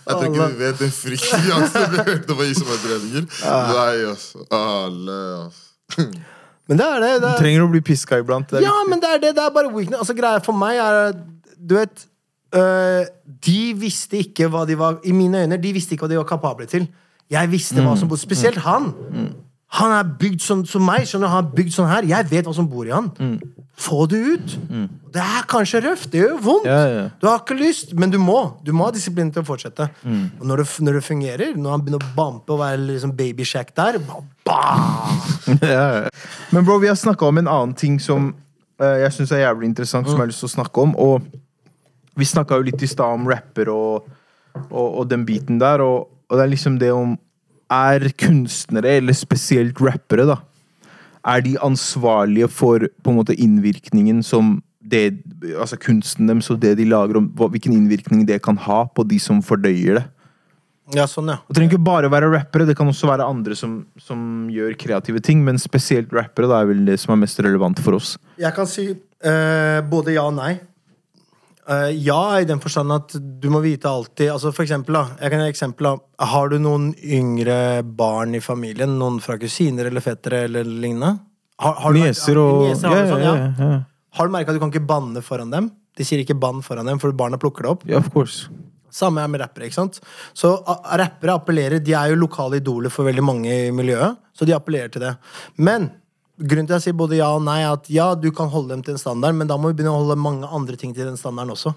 Jeg 0.02 0.14
tror 0.18 0.28
ikke 0.28 0.48
du 0.52 0.60
vet 0.60 0.82
den 0.82 0.92
frykten 0.94 1.48
jeg 1.48 1.56
hørte 2.10 2.36
på 2.36 2.46
Ismail-treninger. 2.46 3.26
Nei, 3.72 3.98
altså. 4.12 4.46
Alle, 4.54 5.18
altså. 5.46 6.08
Men 6.70 6.80
det 6.80 6.86
er 6.88 7.02
det. 7.04 7.12
det 7.24 7.30
er, 7.32 7.38
Trenger 7.42 7.66
å 7.66 7.72
bli 7.74 7.82
piska 7.84 8.22
iblant. 8.22 8.48
Det 8.52 8.62
er 8.62 8.68
ja, 8.68 8.72
viktig. 8.78 8.90
men 8.94 9.04
det 9.04 9.10
er 9.10 9.22
det. 9.26 9.32
Det 9.38 9.44
er 9.44 9.54
bare 9.58 9.72
weakness. 9.74 10.00
Altså, 10.04 10.16
greia 10.18 10.40
for 10.46 10.56
meg 10.58 10.80
er 10.80 11.14
Du 11.58 11.76
vet 11.76 12.06
øh, 12.56 13.04
De 13.50 13.60
visste 13.82 14.22
ikke 14.22 14.48
hva 14.52 14.64
de 14.70 14.78
var 14.80 15.02
I 15.04 15.14
mine 15.16 15.44
øyne, 15.44 15.58
de 15.62 15.74
visste 15.76 15.96
ikke 15.96 16.06
hva 16.08 16.14
de 16.14 16.20
var 16.22 16.30
kapable 16.30 16.66
til. 16.72 16.88
Jeg 17.32 17.52
visste 17.52 17.82
hva 17.84 17.96
som 18.00 18.10
bodde 18.12 18.24
Spesielt 18.24 18.62
han. 18.64 18.92
Han 19.80 19.94
er 19.96 20.08
bygd 20.20 20.42
sånn 20.44 20.62
som 20.68 20.84
meg. 20.84 21.06
skjønner 21.08 21.30
du? 21.30 21.32
Han 21.32 21.46
er 21.46 21.52
bygd 21.56 21.74
sånn 21.78 21.88
her 21.88 22.04
Jeg 22.10 22.28
vet 22.28 22.48
hva 22.48 22.54
som 22.56 22.68
bor 22.68 22.88
i 22.88 22.92
han. 22.92 23.08
Få 23.82 24.04
det 24.12 24.20
ut. 24.20 24.56
Det 25.16 25.22
er 25.24 25.46
kanskje 25.50 25.80
røft. 25.86 26.10
Det 26.12 26.20
gjør 26.22 26.36
vondt. 26.44 26.68
Ja, 26.68 26.82
ja. 26.92 27.06
Du 27.22 27.28
har 27.30 27.40
ikke 27.40 27.56
lyst, 27.58 27.94
men 27.98 28.12
du 28.12 28.18
må. 28.22 28.38
Du 28.68 28.74
må 28.76 28.90
ha 28.90 28.92
disiplin 28.96 29.32
til 29.32 29.46
å 29.46 29.48
fortsette. 29.48 29.88
Og 30.04 30.44
når 30.48 30.64
det, 30.64 30.68
når 30.84 31.00
det 31.00 31.04
fungerer, 31.08 31.56
når 31.56 31.76
han 31.78 31.86
begynner 31.86 32.04
å 32.04 32.12
bampe 32.18 32.54
og 32.56 32.60
være 32.62 32.84
liksom 32.84 33.16
baby 33.18 33.48
shack 33.48 33.72
der! 33.80 34.02
Ja, 35.62 35.86
ja. 36.04 36.10
Men 36.54 36.66
bro, 36.68 36.78
vi 36.80 36.88
har 36.88 36.96
snakka 37.00 37.26
om 37.26 37.40
en 37.42 37.48
annen 37.50 37.74
ting 37.76 37.96
som 38.00 38.30
uh, 38.82 38.98
jeg 39.02 39.12
syns 39.16 39.32
er 39.34 39.42
jævlig 39.46 39.72
interessant, 39.72 40.08
som 40.08 40.16
jeg 40.20 40.22
har 40.22 40.30
lyst 40.30 40.44
til 40.44 40.52
å 40.52 40.54
snakke 40.54 40.84
om. 40.84 40.94
Og 41.02 41.26
vi 42.20 42.28
snakka 42.28 42.60
jo 42.60 42.68
litt 42.68 42.84
i 42.84 42.90
stad 42.92 43.18
om 43.18 43.26
rapper 43.32 43.72
og, 43.74 44.08
og, 44.70 44.88
og 45.02 45.10
den 45.10 45.26
biten 45.28 45.60
der, 45.62 45.82
og, 45.84 46.12
og 46.30 46.38
det 46.38 46.46
er 46.46 46.52
liksom 46.54 46.78
det 46.82 46.92
om 46.94 47.16
Er 47.72 48.10
kunstnere, 48.20 48.98
eller 49.00 49.16
spesielt 49.16 49.80
rappere, 49.80 50.26
da, 50.28 50.42
er 51.32 51.44
de 51.46 51.56
ansvarlige 51.64 52.50
for 52.52 52.88
på 53.04 53.14
en 53.14 53.20
måte 53.22 53.38
innvirkningen 53.38 54.24
som 54.26 54.58
det, 54.82 55.22
altså 55.54 55.78
kunsten 55.80 56.28
deres 56.28 56.50
og 56.52 56.60
det 56.62 56.74
de 56.80 56.88
lager, 56.90 57.20
om 57.22 57.30
hvilken 57.38 57.76
innvirkning 57.76 58.26
det 58.28 58.42
kan 58.44 58.58
ha 58.60 58.84
på 58.90 59.06
de 59.08 59.20
som 59.22 59.40
fordøyer 59.46 60.02
det? 60.02 60.08
Ja, 60.92 61.06
sånn, 61.08 61.30
ja. 61.32 61.38
Det 61.48 61.56
trenger 61.56 61.78
ikke 61.78 61.86
bare 61.86 62.10
være 62.12 62.32
rappere, 62.34 62.66
det 62.68 62.76
kan 62.76 62.90
også 62.92 63.08
være 63.08 63.28
andre 63.30 63.56
som, 63.56 63.78
som 64.02 64.50
gjør 64.52 64.74
kreative 64.80 65.22
ting, 65.24 65.44
men 65.46 65.62
spesielt 65.62 66.12
rappere 66.16 66.50
da 66.52 66.60
er 66.60 66.68
vel 66.74 66.82
det 66.90 66.98
som 67.00 67.14
er 67.16 67.22
mest 67.22 67.40
relevant 67.40 67.80
for 67.84 67.96
oss. 67.96 68.18
Jeg 68.42 68.52
kan 68.58 68.68
si 68.68 68.90
eh, 68.92 69.80
både 69.88 70.18
ja 70.18 70.26
og 70.28 70.36
nei. 70.36 70.58
Eh, 71.70 71.90
ja 72.06 72.40
i 72.40 72.46
den 72.50 72.62
forstand 72.62 72.94
at 72.96 73.14
du 73.14 73.50
må 73.54 73.60
vite 73.62 73.90
alltid 73.90 74.32
altså 74.34 74.50
For 74.56 74.66
eksempel, 74.66 74.98
da. 74.98 75.18
Jeg 75.22 75.34
kan 75.34 75.44
gi 75.44 75.52
eksempel 75.54 75.90
da. 75.90 75.94
Har 76.32 76.50
du 76.50 76.58
noen 76.62 76.92
yngre 76.98 77.84
barn 77.86 78.34
i 78.38 78.42
familien? 78.42 78.98
Noen 79.00 79.20
fra 79.22 79.38
kusiner 79.42 79.92
eller 79.92 80.04
fettere 80.04 80.46
eller 80.48 80.66
lignende? 80.66 81.14
Har, 81.62 81.78
har 81.84 81.94
Nieser 81.94 82.40
og 82.42 82.66
Nieser, 82.66 82.90
ja, 82.90 83.06
sånn, 83.12 83.22
ja, 83.22 83.36
ja. 83.38 83.70
ja. 83.78 83.80
Har 84.18 84.28
du 84.28 84.34
merka 84.34 84.52
at 84.52 84.58
du 84.58 84.64
kan 84.64 84.74
ikke 84.74 84.90
banne 84.90 85.22
foran 85.24 85.54
dem? 85.54 85.70
De 85.98 86.08
sier 86.08 86.24
ikke 86.24 86.40
bann 86.40 86.64
foran 86.66 86.88
dem, 86.90 87.00
for 87.00 87.14
barna 87.16 87.38
plukker 87.40 87.68
det 87.68 87.72
opp. 87.76 87.88
ja, 87.88 88.02
of 88.02 88.10
course. 88.14 88.50
Samme 88.92 89.22
er 89.24 89.30
med 89.32 89.40
rappere. 89.40 89.70
ikke 89.70 89.78
sant? 89.78 90.02
Så 90.36 90.50
rappere 91.00 91.38
appellerer 91.38 91.80
De 91.80 91.94
er 91.96 92.12
jo 92.12 92.18
lokale 92.20 92.60
idoler 92.60 92.92
for 92.92 93.08
veldig 93.08 93.24
mange 93.24 93.54
i 93.68 93.72
miljøet, 93.72 94.20
så 94.36 94.48
de 94.48 94.56
appellerer 94.56 94.92
til 94.92 95.06
det. 95.06 95.14
Men 95.64 95.88
grunnen 96.42 96.68
til 96.68 96.76
at 96.76 96.80
jeg 96.82 96.90
sier 96.90 96.98
både 97.00 97.18
ja 97.20 97.30
og 97.36 97.44
nei, 97.46 97.60
er 97.64 97.72
at 97.76 97.88
ja, 97.92 98.10
du 98.16 98.30
kan 98.36 98.50
holde 98.52 98.74
dem 98.76 98.82
til 98.86 98.96
en 98.96 99.02
standard, 99.02 99.36
men 99.38 99.48
da 99.50 99.58
må 99.58 99.72
vi 99.72 99.78
begynne 99.80 99.94
å 99.94 100.02
holde 100.04 100.18
mange 100.20 100.48
andre 100.50 100.76
ting 100.80 100.94
til 100.98 101.06
den 101.10 101.18
standarden 101.20 101.54
også. 101.56 101.74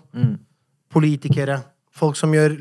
Politikere. 0.94 1.60
Folk 1.94 2.16
som 2.18 2.32
gjør 2.34 2.56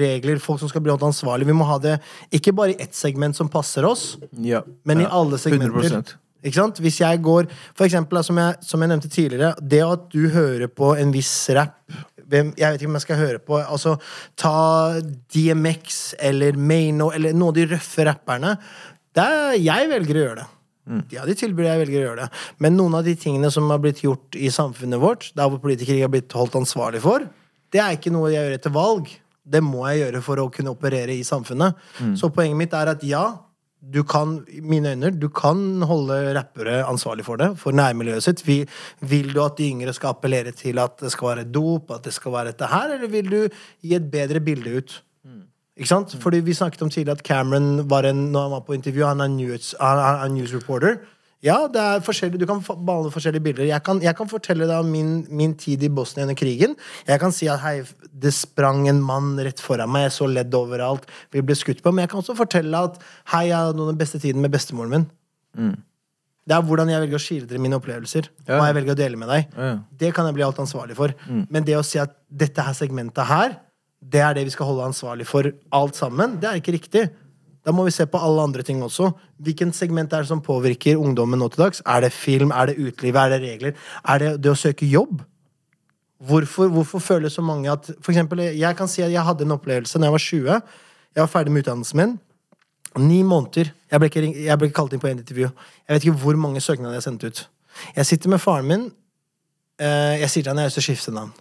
regler, 0.00 0.40
folk 0.44 0.60
som 0.60 0.68
skal 0.68 0.82
bli 0.84 0.92
holdt 0.92 1.06
ansvarlig. 1.06 1.46
Vi 1.48 1.56
må 1.56 1.64
ha 1.68 1.78
det 1.80 1.94
ikke 2.36 2.52
bare 2.56 2.74
i 2.74 2.82
ett 2.84 2.92
segment 2.96 3.36
som 3.36 3.48
passer 3.48 3.84
oss, 3.88 4.16
Ja. 4.36 4.60
men 4.84 5.00
i 5.00 5.06
alle 5.08 5.38
segmenter. 5.40 5.72
100%. 5.80 6.14
Ikke 6.44 6.58
sant? 6.60 6.76
Hvis 6.84 6.98
jeg 7.00 7.22
går 7.24 7.46
For 7.74 7.86
eksempel, 7.86 8.22
som 8.22 8.36
jeg, 8.36 8.56
som 8.60 8.82
jeg 8.82 8.88
nevnte 8.90 9.08
tidligere, 9.08 9.54
det 9.64 9.80
at 9.80 10.10
du 10.12 10.28
hører 10.28 10.68
på 10.68 10.90
en 11.00 11.10
viss 11.10 11.48
rap 11.56 11.78
Jeg 12.30 12.52
vet 12.52 12.80
ikke 12.82 12.86
om 12.90 12.98
jeg 12.98 13.00
skal 13.06 13.16
høre 13.16 13.38
på 13.40 13.56
Altså, 13.64 13.94
ta 14.36 15.00
DMX 15.32 16.14
eller 16.20 16.52
Maino 16.52 17.08
eller 17.16 17.32
noen 17.32 17.48
av 17.48 17.54
de 17.56 17.64
røffe 17.72 18.04
rapperne. 18.04 18.58
Er, 19.16 19.54
jeg 19.56 19.88
velger 19.88 20.18
å 20.18 20.24
gjøre 20.26 20.36
det. 20.42 20.46
Ja, 21.14 21.24
de 21.24 21.34
tilbyr 21.38 21.70
jeg 21.70 21.80
velger 21.84 22.00
å 22.00 22.04
gjøre 22.08 22.24
det. 22.24 22.42
Men 22.60 22.76
noen 22.76 22.98
av 22.98 23.06
de 23.06 23.14
tingene 23.16 23.50
som 23.52 23.70
har 23.72 23.80
blitt 23.80 24.02
gjort 24.04 24.36
i 24.36 24.50
samfunnet 24.52 25.00
vårt, 25.00 25.30
der 25.36 25.48
hvor 25.48 25.62
politikere 25.62 26.04
har 26.04 26.12
blitt 26.12 26.34
holdt 26.36 26.58
ansvarlig 26.60 27.00
for, 27.04 27.24
det 27.72 27.80
er 27.82 27.96
ikke 27.96 28.12
noe 28.14 28.30
jeg 28.30 28.44
gjør 28.44 28.58
etter 28.58 28.74
valg. 28.74 29.08
Det 29.44 29.60
må 29.64 29.82
jeg 29.88 30.04
gjøre 30.04 30.20
for 30.24 30.40
å 30.40 30.50
kunne 30.52 30.72
operere 30.72 31.16
i 31.16 31.24
samfunnet. 31.26 31.80
Så 32.20 32.30
poenget 32.32 32.60
mitt 32.60 32.76
er 32.76 32.92
at 32.92 33.02
ja, 33.04 33.24
du 33.84 34.00
kan, 34.08 34.38
mine 34.64 34.94
øyne, 34.94 35.10
du 35.20 35.26
kan 35.28 35.82
holde 35.84 36.16
rappere 36.36 36.78
ansvarlig 36.88 37.24
for 37.26 37.36
det, 37.40 37.50
for 37.60 37.76
nærmiljøet 37.76 38.24
sitt. 38.24 38.44
Vi, 38.46 38.62
vil 39.00 39.32
du 39.34 39.42
at 39.44 39.58
de 39.60 39.68
yngre 39.68 39.92
skal 39.92 40.14
appellere 40.14 40.54
til 40.56 40.80
at 40.80 40.96
det 41.02 41.12
skal 41.12 41.34
være 41.34 41.48
dop, 41.52 41.90
at 41.92 42.06
det 42.06 42.14
skal 42.16 42.32
være 42.32 42.52
dette 42.54 42.70
her, 42.70 42.94
eller 42.96 43.12
vil 43.12 43.28
du 43.28 43.40
gi 43.84 43.96
et 43.96 44.06
bedre 44.12 44.40
bilde 44.40 44.78
ut? 44.78 44.96
Ikke 45.76 45.90
sant? 45.90 46.14
Fordi 46.22 46.40
Vi 46.44 46.54
snakket 46.54 46.82
om 46.82 46.90
tidligere 46.90 47.18
at 47.18 47.26
Cameron 47.26 47.88
var 47.90 48.06
en, 48.06 48.30
når 48.32 48.46
han 48.46 48.54
var 48.54 48.64
på 48.66 48.76
intervju, 48.76 49.04
han 49.06 49.20
er 49.20 49.32
news, 49.32 49.74
han 49.80 49.98
er 49.98 50.28
news 50.30 50.54
reporter. 50.54 51.00
Ja, 51.44 51.66
det 51.68 51.80
er 51.80 52.00
forskjellig, 52.00 52.38
du 52.40 52.46
kan 52.48 52.62
behandle 52.64 53.10
forskjellige 53.12 53.44
bilder. 53.44 53.66
Jeg 53.68 53.82
kan, 53.84 53.98
jeg 54.00 54.16
kan 54.16 54.28
fortelle 54.30 54.64
deg 54.64 54.80
om 54.80 54.88
min, 54.88 55.26
min 55.28 55.52
tid 55.60 55.82
i 55.84 55.90
Bosnia 55.92 56.24
under 56.24 56.38
krigen. 56.38 56.72
Jeg 57.04 57.20
kan 57.20 57.34
si 57.36 57.50
at 57.52 57.60
hei, 57.60 57.82
det 58.08 58.32
sprang 58.32 58.86
en 58.88 59.02
mann 59.04 59.34
rett 59.44 59.60
foran 59.60 59.92
meg, 59.92 60.06
jeg 60.06 60.14
så 60.16 60.28
ledd 60.30 60.56
overalt, 60.56 61.04
vi 61.34 61.42
ble 61.44 61.56
skutt 61.58 61.82
på. 61.84 61.92
Men 61.92 62.06
jeg 62.06 62.14
kan 62.14 62.22
også 62.22 62.38
fortelle 62.38 62.80
at 62.88 62.96
hei, 63.34 63.50
jeg 63.50 63.58
hadde 63.58 63.90
den 63.90 64.00
beste 64.00 64.22
tiden 64.22 64.40
med 64.40 64.54
bestemoren 64.54 64.94
min. 64.94 65.04
Det 66.44 66.56
er 66.56 66.64
hvordan 66.64 66.88
jeg 66.92 67.02
velger 67.04 67.18
å 67.20 67.24
skildre 67.26 67.60
mine 67.60 67.76
opplevelser. 67.76 68.30
Ja. 68.46 68.56
Hva 68.56 68.70
jeg 68.70 68.78
velger 68.78 68.96
å 68.96 69.00
dele 69.02 69.20
med 69.20 69.30
deg. 69.32 69.52
Ja. 69.52 69.68
Det 70.00 70.14
kan 70.16 70.30
jeg 70.30 70.38
bli 70.38 70.44
alt 70.48 70.64
ansvarlig 70.64 70.96
for. 70.96 71.12
Men 71.28 71.66
det 71.68 71.76
å 71.76 71.84
si 71.84 72.00
at 72.00 72.16
dette 72.28 72.64
her 72.64 72.76
segmentet 72.76 73.28
her, 73.28 73.58
det 74.12 74.20
er 74.20 74.34
det 74.36 74.44
vi 74.46 74.52
skal 74.54 74.68
holde 74.68 74.88
ansvarlig 74.90 75.26
for 75.26 75.48
alt 75.72 75.96
sammen, 75.96 76.38
det 76.40 76.48
er 76.50 76.60
ikke 76.60 76.76
riktig. 76.76 77.04
Da 77.64 77.72
må 77.72 77.86
vi 77.86 77.94
se 77.96 78.04
på 78.06 78.20
alle 78.20 78.42
andre 78.44 78.62
ting 78.62 78.82
også. 78.84 79.08
Hvilken 79.40 79.72
segment 79.72 80.12
er 80.12 80.24
det 80.24 80.28
som 80.28 80.42
påvirker 80.44 81.00
ungdommen 81.00 81.40
nå 81.40 81.48
til 81.48 81.64
dags? 81.64 81.80
Er 81.86 82.04
det 82.04 82.12
film? 82.12 82.52
Er 82.52 82.66
det 82.66 82.76
utelivet? 82.76 83.20
Er 83.22 83.32
det 83.32 83.40
regler? 83.40 83.78
Er 84.04 84.20
det 84.20 84.32
det 84.44 84.52
å 84.52 84.58
søke 84.58 84.86
jobb? 84.86 85.22
Hvorfor, 86.24 86.68
hvorfor 86.68 86.98
føler 86.98 87.28
så 87.28 87.42
mange 87.42 87.70
at 87.72 87.90
For 88.00 88.12
eksempel, 88.12 88.38
jeg 88.38 88.76
kan 88.76 88.88
si 88.88 89.02
at 89.02 89.12
jeg 89.12 89.24
hadde 89.24 89.44
en 89.44 89.56
opplevelse 89.56 89.98
da 89.98 90.06
jeg 90.06 90.12
var 90.12 90.24
20. 90.26 90.60
Jeg 91.14 91.22
var 91.22 91.32
ferdig 91.32 91.52
med 91.52 91.64
utdannelsen 91.64 92.00
min. 92.00 92.14
Ni 92.98 93.22
måneder. 93.22 93.72
Jeg 93.90 94.00
ble 94.00 94.10
ikke, 94.10 94.44
jeg 94.44 94.58
ble 94.58 94.68
ikke 94.68 94.80
kalt 94.80 94.92
inn 94.92 95.02
på 95.02 95.08
en 95.08 95.18
intervju. 95.18 95.48
Jeg 95.88 95.96
vet 95.96 96.04
ikke 96.04 96.20
hvor 96.20 96.36
mange 96.36 96.60
søknader 96.60 96.94
jeg 96.94 97.06
sendte 97.08 97.26
ut. 97.32 97.48
Jeg 97.96 98.06
sitter 98.06 98.30
med 98.30 98.42
faren 98.42 98.68
min. 98.68 98.84
Eh, 99.80 100.20
jeg 100.20 100.30
sier 100.30 100.44
til 100.44 100.52
han 100.52 100.60
jeg 100.62 100.68
har 100.68 100.70
lyst 100.70 100.78
til 100.78 100.84
å 100.84 100.88
skifte 100.92 101.14
navn. 101.16 101.32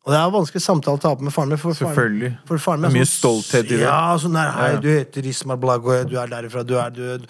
Og 0.00 0.12
det 0.12 0.16
er 0.16 0.22
en 0.24 0.32
vanskelig 0.32 0.62
samtale 0.64 0.96
å 0.96 1.00
ta 1.02 1.10
opp 1.12 1.20
med 1.24 1.34
faren 1.34 1.50
min. 1.52 1.60
For 1.60 1.76
faren, 1.76 1.90
Selvfølgelig. 1.92 2.30
for 2.48 2.62
faren 2.64 2.80
min 2.80 2.88
Det 2.88 2.96
er 2.96 3.02
mye 3.02 3.10
stolthet 3.10 3.66
i 3.66 3.74
det. 3.74 3.82
Ja, 3.82 3.98
sånn 4.22 4.38
der, 4.38 4.52
hei, 4.56 4.70
du 4.80 4.88
heter 4.88 5.26
Ismar 5.28 5.58
Blago, 5.60 5.92
du 6.08 6.16
er 6.16 6.30
derifra, 6.30 6.64
du 6.64 6.78
er 6.80 6.94
død. 6.96 7.26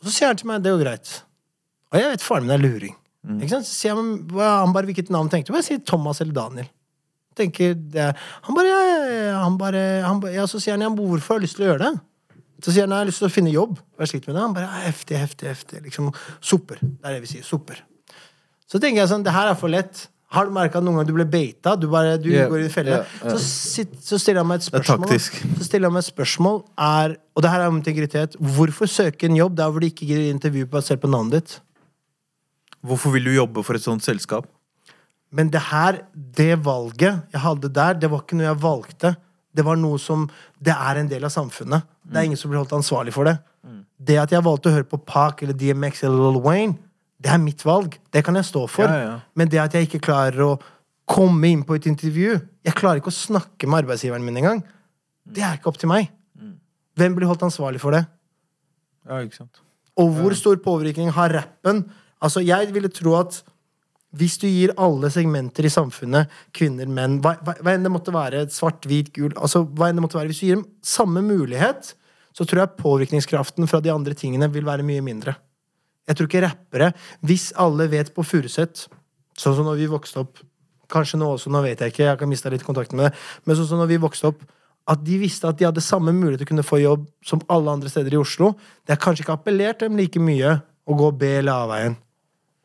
Og 0.00 0.08
så 0.08 0.14
sier 0.16 0.32
han 0.32 0.40
til 0.40 0.50
meg, 0.50 0.64
det 0.64 0.72
går 0.74 0.82
greit. 0.82 1.12
Og 1.92 2.00
jeg 2.00 2.10
vet 2.10 2.26
faren 2.26 2.48
min 2.48 2.56
er 2.56 2.62
luring. 2.64 2.96
Mm. 3.22 3.38
Ikke 3.38 3.52
sant? 3.54 3.68
Så 3.68 3.76
sier 3.76 3.92
jeg, 3.92 4.14
han 4.34 4.74
bare, 4.74 4.88
hvilket 4.88 5.12
navn 5.14 5.30
tenkte 5.30 5.52
du? 5.52 5.58
Jeg 5.60 5.68
sier 5.68 5.84
Thomas 5.86 6.18
eller 6.24 6.34
Daniel. 6.34 6.70
Tenker 7.38 7.76
det. 7.78 8.08
Han 8.48 8.56
bare, 8.56 8.72
ja, 8.72 9.36
han 9.40 9.54
bare, 9.60 9.82
han 10.04 10.18
bare 10.20 10.34
ja, 10.34 10.46
Så 10.50 10.58
sier 10.60 10.74
han, 10.74 10.82
ja, 10.84 10.90
hvorfor 10.92 11.36
har 11.36 11.40
du 11.40 11.46
lyst 11.46 11.56
til 11.56 11.68
å 11.68 11.70
gjøre 11.70 11.86
det? 11.86 11.92
Så 12.62 12.74
sier 12.74 12.84
han, 12.86 12.94
jeg 12.94 13.04
har 13.04 13.08
lyst 13.08 13.22
til 13.22 13.30
å 13.30 13.32
finne 13.32 13.54
jobb. 13.54 13.78
Og 13.78 14.04
jeg 14.04 14.10
sliter 14.12 14.32
med 14.32 14.36
det. 14.36 14.42
Han 14.42 14.56
bare, 14.58 14.66
ja, 14.68 14.82
heftig, 14.88 15.16
heftig, 15.22 15.48
heftig. 15.50 15.84
Liksom, 15.86 16.10
super. 16.42 16.82
Det 16.82 17.08
er 17.08 17.16
det 17.16 17.22
vi 17.24 17.30
sier. 17.36 17.46
Super. 17.46 17.80
Så 18.70 18.80
tenker 18.82 19.02
jeg 19.02 19.10
sånn, 19.10 19.24
det 19.26 19.34
her 19.34 19.50
er 19.52 19.58
for 19.58 19.72
lett. 19.72 20.08
Har 20.32 20.48
du 20.48 20.54
merka 20.54 20.80
noen 20.80 20.96
ganger 20.96 21.10
du 21.10 21.16
ble 21.18 21.26
beita? 21.28 21.74
Du, 21.76 21.88
bare, 21.92 22.14
du 22.20 22.30
yeah, 22.30 22.48
går 22.48 22.62
i 22.62 22.68
en 22.68 22.72
felle. 22.72 22.94
Yeah, 23.02 23.16
yeah. 23.20 23.36
Så, 23.36 23.84
så 24.00 24.18
stiller 24.20 24.40
han 24.40 24.48
meg 24.48 24.62
et 24.62 24.68
er 24.68 24.70
spørsmål. 24.70 25.10
taktisk. 25.10 25.36
Så 25.58 25.66
stiller 25.66 25.90
han 25.90 25.96
meg 25.96 26.06
et 26.06 26.08
spørsmål 26.08 26.62
er, 26.86 27.18
Og 27.36 27.44
det 27.44 27.50
her 27.52 27.64
er 27.64 27.72
om 27.72 27.76
integritet. 27.80 28.38
Hvorfor 28.56 28.88
søke 28.88 29.28
en 29.28 29.36
jobb 29.36 29.58
der 29.60 29.68
hvor 29.68 29.84
de 29.84 29.90
ikke 29.92 30.08
gir 30.08 30.24
intervju 30.30 30.70
basert 30.72 31.02
på 31.02 31.10
navnet 31.12 31.36
ditt? 31.36 31.58
Hvorfor 32.82 33.12
vil 33.14 33.28
du 33.28 33.34
jobbe 33.34 33.62
for 33.66 33.76
et 33.76 33.84
sånt 33.84 34.04
selskap? 34.04 34.48
Men 35.32 35.52
det 35.52 35.60
her, 35.68 36.02
det 36.12 36.56
valget 36.64 37.22
jeg 37.32 37.40
hadde 37.40 37.68
der, 37.72 38.00
det 38.00 38.10
var 38.12 38.24
ikke 38.24 38.40
noe 38.40 38.48
jeg 38.48 38.60
valgte. 38.64 39.14
Det 39.52 39.64
var 39.64 39.76
noe 39.76 40.00
som 40.00 40.26
Det 40.56 40.72
er 40.72 41.00
en 41.00 41.08
del 41.12 41.24
av 41.28 41.32
samfunnet. 41.34 41.84
Det 42.08 42.18
er 42.18 42.28
ingen 42.28 42.40
som 42.40 42.50
blir 42.50 42.62
holdt 42.62 42.74
ansvarlig 42.76 43.12
for 43.12 43.28
det. 43.28 43.36
Det 44.02 44.16
at 44.18 44.32
jeg 44.32 44.42
valgte 44.42 44.70
å 44.70 44.74
høre 44.74 44.88
på 44.88 44.98
Park 45.06 45.44
eller 45.44 45.54
DMX 45.54 46.02
eller 46.08 46.32
Lil 46.32 46.40
Wayne, 46.42 46.74
det 47.22 47.30
er 47.30 47.42
mitt 47.42 47.62
valg. 47.66 47.96
Det 48.12 48.24
kan 48.26 48.36
jeg 48.38 48.48
stå 48.48 48.64
for. 48.70 48.90
Ja, 48.90 49.02
ja. 49.02 49.18
Men 49.38 49.50
det 49.52 49.60
at 49.62 49.76
jeg 49.76 49.88
ikke 49.88 50.02
klarer 50.08 50.44
å 50.44 50.52
komme 51.08 51.50
inn 51.50 51.64
på 51.66 51.74
et 51.76 51.88
intervju 51.90 52.36
Jeg 52.62 52.76
klarer 52.78 53.00
ikke 53.00 53.10
å 53.10 53.14
snakke 53.14 53.66
med 53.66 53.82
arbeidsgiveren 53.82 54.22
min 54.22 54.38
engang. 54.38 54.60
Det 55.26 55.42
er 55.42 55.58
ikke 55.58 55.72
opp 55.72 55.80
til 55.82 55.90
meg. 55.90 56.10
Hvem 56.98 57.16
blir 57.16 57.26
holdt 57.26 57.42
ansvarlig 57.46 57.80
for 57.82 57.94
det? 57.96 58.04
Ja, 59.08 59.18
ikke 59.24 59.40
sant. 59.40 59.62
Og 59.98 60.12
hvor 60.14 60.34
stor 60.38 60.60
påvirkning 60.62 61.10
har 61.12 61.32
rappen? 61.34 61.82
Altså, 62.22 62.42
jeg 62.44 62.70
ville 62.74 62.90
tro 62.92 63.16
at 63.18 63.40
hvis 64.16 64.36
du 64.38 64.46
gir 64.46 64.74
alle 64.80 65.08
segmenter 65.12 65.66
i 65.66 65.72
samfunnet, 65.72 66.30
kvinner, 66.54 66.86
menn, 66.86 67.16
hva, 67.24 67.32
hva, 67.44 67.56
hva 67.64 67.72
enn 67.72 67.86
det 67.86 67.92
måtte 67.92 68.12
være, 68.12 68.44
svart, 68.52 68.84
hvit, 68.88 69.08
gul 69.16 69.32
altså 69.32 69.64
hva 69.64 69.88
enn 69.88 69.98
det 69.98 70.04
måtte 70.04 70.18
være, 70.18 70.28
Hvis 70.30 70.42
du 70.42 70.46
gir 70.46 70.58
dem 70.58 70.66
samme 70.84 71.22
mulighet, 71.24 71.94
så 72.36 72.44
tror 72.44 72.62
jeg 72.62 72.76
påvirkningskraften 72.78 73.68
fra 73.68 73.80
de 73.80 73.92
andre 73.92 74.14
tingene 74.14 74.50
vil 74.52 74.68
være 74.68 74.84
mye 74.86 75.04
mindre. 75.04 75.34
Jeg 76.08 76.18
tror 76.18 76.28
ikke 76.28 76.42
rappere 76.46 76.88
Hvis 77.22 77.50
alle 77.62 77.86
vet 77.92 78.10
på 78.14 78.24
Furuset, 78.26 78.86
sånn 79.38 79.54
som 79.58 79.68
når 79.68 79.78
vi 79.84 79.90
vokste 79.92 80.24
opp 80.24 80.40
Kanskje 80.92 81.20
nå 81.20 81.28
også, 81.36 81.48
nå 81.52 81.62
vet 81.64 81.80
jeg 81.80 81.92
ikke, 81.94 82.04
jeg 82.04 82.18
kan 82.20 82.28
miste 82.28 82.50
litt 82.52 82.66
kontakten 82.66 82.98
med 82.98 83.06
det, 83.08 83.20
men 83.46 83.56
sånn 83.56 83.70
som 83.70 83.78
når 83.80 83.94
vi 83.94 84.00
vokste 84.02 84.28
opp 84.28 84.42
at 84.92 85.00
de 85.06 85.14
visste 85.22 85.48
at 85.48 85.56
de 85.56 85.64
hadde 85.64 85.80
samme 85.80 86.12
mulighet 86.12 86.42
til 86.42 86.48
å 86.48 86.50
kunne 86.50 86.64
få 86.66 86.80
jobb 86.82 87.06
som 87.24 87.40
alle 87.54 87.70
andre 87.70 87.88
steder 87.88 88.12
i 88.12 88.18
Oslo. 88.20 88.50
Det 88.84 88.92
har 88.96 89.00
kanskje 89.00 89.22
ikke 89.24 89.36
appellert 89.38 89.80
dem 89.80 89.96
like 89.96 90.20
mye 90.20 90.56
å 90.84 90.96
gå 90.98 91.08
B- 91.16 91.30
eller 91.38 91.64
A-veien. 91.64 91.94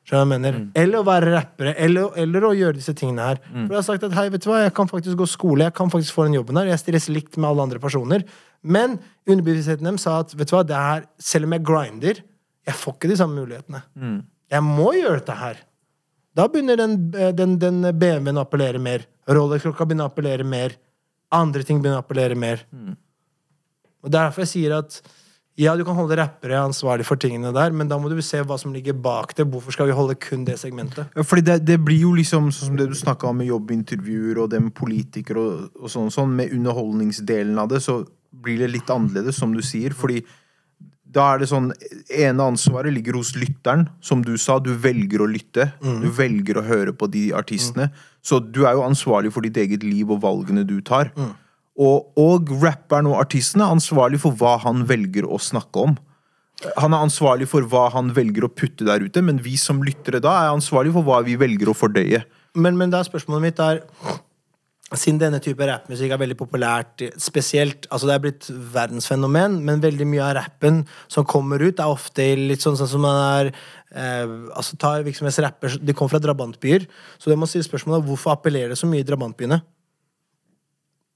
Skjønner 0.07 0.09
du 0.09 0.17
hva 0.17 0.23
jeg 0.25 0.31
mener? 0.33 0.57
Eller 0.81 0.99
å 0.99 1.05
være 1.07 1.31
rappere, 1.35 1.73
eller, 1.83 2.09
eller 2.23 2.47
å 2.47 2.53
gjøre 2.57 2.79
disse 2.79 2.95
tingene 2.97 3.29
her. 3.29 3.39
For 3.53 3.75
jeg 3.75 3.79
har 3.79 3.85
sagt 3.85 4.05
at 4.07 4.15
hei, 4.17 4.27
vet 4.33 4.43
du 4.43 4.49
hva, 4.49 4.61
jeg 4.65 4.73
kan 4.75 4.89
faktisk 4.91 5.19
gå 5.19 5.27
skole, 5.29 5.67
jeg 5.67 5.75
kan 5.77 5.91
faktisk 5.93 6.15
få 6.17 6.25
den 6.27 6.37
jobben 6.39 6.57
her. 6.59 6.71
Jeg 6.71 6.79
stilles 6.83 7.07
likt 7.13 7.37
med 7.37 7.51
alle 7.51 7.67
andre 7.67 7.79
personer. 7.83 8.23
Men 8.63 8.97
underbevisstheten 9.29 9.85
dem 9.87 9.99
sa 10.01 10.17
at 10.25 10.33
vet 10.39 10.49
du 10.51 10.55
hva, 10.57 10.63
det 10.67 10.79
her, 10.79 11.05
selv 11.21 11.47
om 11.47 11.55
jeg 11.55 11.65
grinder, 11.69 12.23
jeg 12.67 12.75
får 12.75 12.97
ikke 12.97 13.11
de 13.11 13.19
samme 13.19 13.39
mulighetene. 13.39 13.83
Jeg 14.51 14.63
må 14.63 14.91
gjøre 14.97 15.21
dette 15.21 15.37
her. 15.39 15.61
Da 16.37 16.45
begynner 16.51 16.77
den, 16.77 16.97
den, 17.33 17.55
den 17.61 17.81
BMW-en 17.97 18.37
å 18.37 18.45
appellere 18.45 18.81
mer. 18.81 19.07
Rolex-klokka 19.27 19.87
begynner 19.87 20.07
å 20.07 20.11
appellere 20.11 20.45
mer. 20.47 20.75
Andre 21.33 21.63
ting 21.65 21.79
begynner 21.81 22.01
å 22.01 22.05
appellere 22.05 22.37
mer. 22.39 22.65
Og 24.03 24.11
er 24.11 24.19
derfor 24.19 24.45
jeg 24.45 24.53
sier 24.53 24.75
at 24.77 24.99
ja, 25.57 25.71
du 25.73 25.81
kan 25.81 25.97
holde 25.97 26.19
rappere 26.19 26.59
ansvarlig 26.61 27.07
for 27.07 27.17
tingene 27.17 27.49
der, 27.55 27.73
men 27.73 27.89
da 27.89 27.97
må 27.97 28.11
du 28.11 28.19
se 28.21 28.43
hva 28.45 28.59
som 28.61 28.75
ligger 28.75 28.93
bak 28.93 29.33
det. 29.39 29.47
Hvorfor 29.49 29.73
skal 29.73 29.89
vi 29.89 29.95
holde 29.97 30.13
kun 30.21 30.43
det 30.45 30.59
segmentet? 30.61 31.09
Ja, 31.17 31.25
fordi 31.25 31.47
det, 31.47 31.55
det 31.65 31.79
blir 31.81 32.03
jo 32.03 32.11
liksom 32.13 32.51
sånn 32.53 32.69
som 32.69 32.77
det 32.77 32.85
du 32.91 32.93
snakka 32.97 33.31
om 33.31 33.39
med 33.41 33.49
jobbintervjuer 33.49 34.37
og 34.43 34.51
det 34.53 34.61
med 34.61 34.75
politikere 34.77 35.41
og, 35.41 35.63
og 35.81 35.89
sånn, 35.89 36.11
sånn, 36.13 36.35
med 36.37 36.53
underholdningsdelen 36.53 37.57
av 37.57 37.71
det, 37.73 37.81
så 37.81 38.03
blir 38.29 38.61
det 38.61 38.69
litt 38.75 38.93
annerledes, 38.93 39.39
som 39.41 39.55
du 39.55 39.63
sier. 39.65 39.97
Fordi 39.97 40.21
da 41.13 41.31
er 41.33 41.41
det 41.41 41.47
sånn 41.49 41.71
ene 42.13 42.45
ansvaret 42.51 42.93
ligger 42.93 43.15
hos 43.17 43.33
lytteren. 43.39 43.87
Som 44.03 44.23
du 44.25 44.35
sa, 44.37 44.59
du 44.59 44.73
velger 44.73 45.23
å 45.23 45.29
lytte. 45.29 45.71
Du 46.03 46.09
velger 46.13 46.59
å 46.59 46.65
høre 46.67 46.93
på 46.93 47.09
de 47.11 47.29
artistene. 47.37 47.89
Så 48.21 48.39
du 48.43 48.65
er 48.67 48.75
jo 48.75 48.83
ansvarlig 48.85 49.31
for 49.33 49.45
ditt 49.45 49.57
eget 49.57 49.85
liv 49.87 50.11
og 50.11 50.21
valgene 50.25 50.65
du 50.67 50.81
tar. 50.81 51.13
Og, 51.77 52.09
og 52.17 52.51
rapperen 52.63 53.07
og 53.07 53.19
artisten 53.21 53.61
er 53.61 53.71
ansvarlig 53.71 54.19
for 54.23 54.35
hva 54.37 54.57
han 54.65 54.85
velger 54.89 55.25
å 55.29 55.37
snakke 55.37 55.87
om. 55.87 55.97
Han 56.81 56.93
er 56.93 57.05
ansvarlig 57.05 57.45
for 57.51 57.65
hva 57.69 57.87
han 57.93 58.09
velger 58.17 58.47
å 58.47 58.49
putte 58.49 58.87
der 58.87 59.03
ute, 59.05 59.21
men 59.21 59.37
vi 59.45 59.53
som 59.61 59.83
lyttere 59.85 60.19
da 60.23 60.33
er 60.41 60.55
ansvarlig 60.55 60.95
for 60.95 61.05
hva 61.05 61.21
vi 61.25 61.35
velger 61.37 61.69
å 61.69 61.77
fordøye. 61.77 62.23
Men, 62.57 62.79
men 62.79 62.89
da 62.89 63.03
er 63.03 63.09
spørsmålet 63.09 63.43
mitt 63.45 63.59
er 63.61 63.83
Siden 64.95 65.17
denne 65.19 65.41
type 65.43 65.65
rappmusikk 65.67 66.13
er 66.15 66.19
veldig 66.21 66.37
populært, 66.39 67.01
spesielt 67.19 67.89
Altså, 67.91 68.07
det 68.07 68.13
er 68.13 68.21
blitt 68.23 68.45
verdensfenomen, 68.47 69.57
men 69.67 69.81
veldig 69.83 70.07
mye 70.07 70.23
av 70.23 70.37
rappen 70.37 70.85
som 71.11 71.27
kommer 71.27 71.59
ut, 71.59 71.81
er 71.81 71.91
ofte 71.91 72.27
litt 72.39 72.63
sånn, 72.63 72.77
sånn 72.79 72.93
som 72.93 73.03
man 73.03 73.19
er 73.19 73.49
eh, 73.51 74.23
Altså, 74.55 74.77
tar 74.79 75.03
virksomhetsrapper 75.03 75.81
De 75.83 75.95
kommer 75.95 76.15
fra 76.15 76.23
drabantbyer, 76.23 76.87
så 77.19 77.33
det 77.33 77.35
må 77.39 77.49
stille 77.51 77.67
spørsmålet 77.67 78.07
hvorfor 78.07 78.37
appellerer 78.37 78.71
det 78.71 78.79
så 78.79 78.87
mye 78.87 79.03
i 79.03 79.09
drabantbyene? 79.09 79.59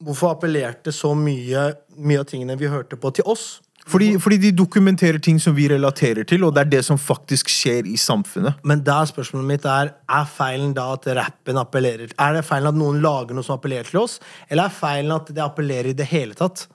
Hvorfor 0.03 0.33
appellerte 0.33 0.91
så 0.91 1.13
mye, 1.15 1.69
mye 1.95 2.19
av 2.19 2.27
tingene 2.27 2.59
vi 2.59 2.71
hørte 2.73 2.99
på, 2.99 3.13
til 3.15 3.29
oss? 3.29 3.61
Fordi, 3.89 4.11
fordi 4.21 4.37
de 4.37 4.51
dokumenterer 4.55 5.17
ting 5.23 5.39
som 5.41 5.55
vi 5.57 5.67
relaterer 5.71 6.25
til, 6.27 6.43
og 6.45 6.53
det 6.55 6.65
er 6.65 6.69
det 6.75 6.81
som 6.85 6.99
faktisk 7.01 7.49
skjer 7.49 7.87
i 7.89 7.97
samfunnet. 7.97 8.59
Men 8.67 8.83
da 8.85 8.99
er 9.01 9.09
spørsmålet 9.09 9.47
mitt 9.47 9.65
er 9.65 9.95
Er 10.11 10.27
feilen 10.29 10.75
da 10.77 10.91
at 10.93 11.07
rappen 11.17 11.57
appellerer 11.57 12.13
Er 12.13 12.37
det 12.37 12.43
feilen 12.45 12.69
at 12.69 12.77
noen 12.77 13.01
lager 13.01 13.33
noe 13.35 13.45
som 13.47 13.57
appellerer 13.57 13.89
til 13.89 14.03
oss, 14.03 14.19
eller 14.49 14.69
er 14.69 14.75
feilen 14.75 15.15
at 15.15 15.33
det 15.33 15.43
appellerer 15.43 15.91
i 15.91 15.97
det 15.97 16.07
hele 16.11 16.37
tatt? 16.37 16.67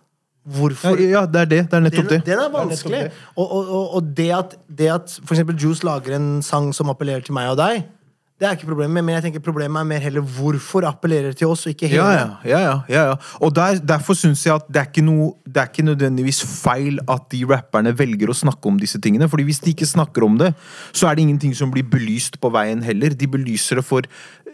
Hvorfor? 0.46 1.00
ja, 1.02 1.24
det 1.26 1.40
er 1.40 1.48
det. 1.50 1.62
Det 1.70 1.74
er 1.74 1.82
nettopp 1.82 2.10
det. 2.10 2.20
den 2.26 2.38
er 2.38 2.50
vanskelig. 2.52 3.00
Og, 3.34 3.46
og, 3.46 3.70
og, 3.78 3.94
og 3.98 4.12
det 4.16 4.28
at, 4.30 4.54
det 4.78 4.90
at 4.94 5.16
eksempel 5.24 5.56
Juice 5.58 5.82
lager 5.86 6.14
en 6.14 6.42
sang 6.42 6.70
som 6.74 6.92
appellerer 6.92 7.24
til 7.26 7.34
meg 7.34 7.50
og 7.50 7.58
deg, 7.58 7.82
det 8.36 8.44
er 8.44 8.56
ikke 8.56 8.68
problemet. 8.68 9.00
Men 9.00 9.14
jeg 9.16 9.24
tenker 9.26 9.42
problemet 9.44 9.80
er 9.80 9.88
mer 9.88 10.02
heller 10.04 10.24
hvorfor 10.36 10.84
appellerer 10.88 11.32
til 11.36 11.48
oss, 11.48 11.64
og 11.64 11.72
ikke 11.72 11.88
hele. 11.88 12.02
Ja, 12.04 12.12
ja, 12.12 12.26
ja, 12.44 12.58
ja, 12.60 12.74
ja, 12.92 13.04
ja. 13.10 13.14
Og 13.40 13.54
der, 13.56 13.80
derfor 13.80 14.18
syns 14.18 14.44
jeg 14.44 14.54
at 14.58 14.66
det 14.68 14.82
er, 14.82 14.90
ikke 14.90 15.06
noe, 15.06 15.30
det 15.48 15.62
er 15.62 15.70
ikke 15.70 15.86
nødvendigvis 15.86 16.42
feil 16.44 17.00
at 17.08 17.30
de 17.32 17.42
rapperne 17.48 17.94
velger 17.96 18.32
å 18.32 18.36
snakke 18.36 18.68
om 18.68 18.80
disse 18.82 19.00
tingene. 19.00 19.30
Fordi 19.32 19.48
hvis 19.48 19.62
de 19.64 19.72
ikke 19.72 19.88
snakker 19.88 20.26
om 20.28 20.36
det, 20.42 20.52
så 20.92 21.08
er 21.08 21.16
det 21.16 21.24
ingenting 21.24 21.56
som 21.56 21.72
blir 21.72 21.88
belyst 21.88 22.36
på 22.42 22.52
veien 22.52 22.84
heller. 22.84 23.16
De 23.16 23.30
belyser 23.30 23.80
det 23.80 23.86
for 23.88 24.04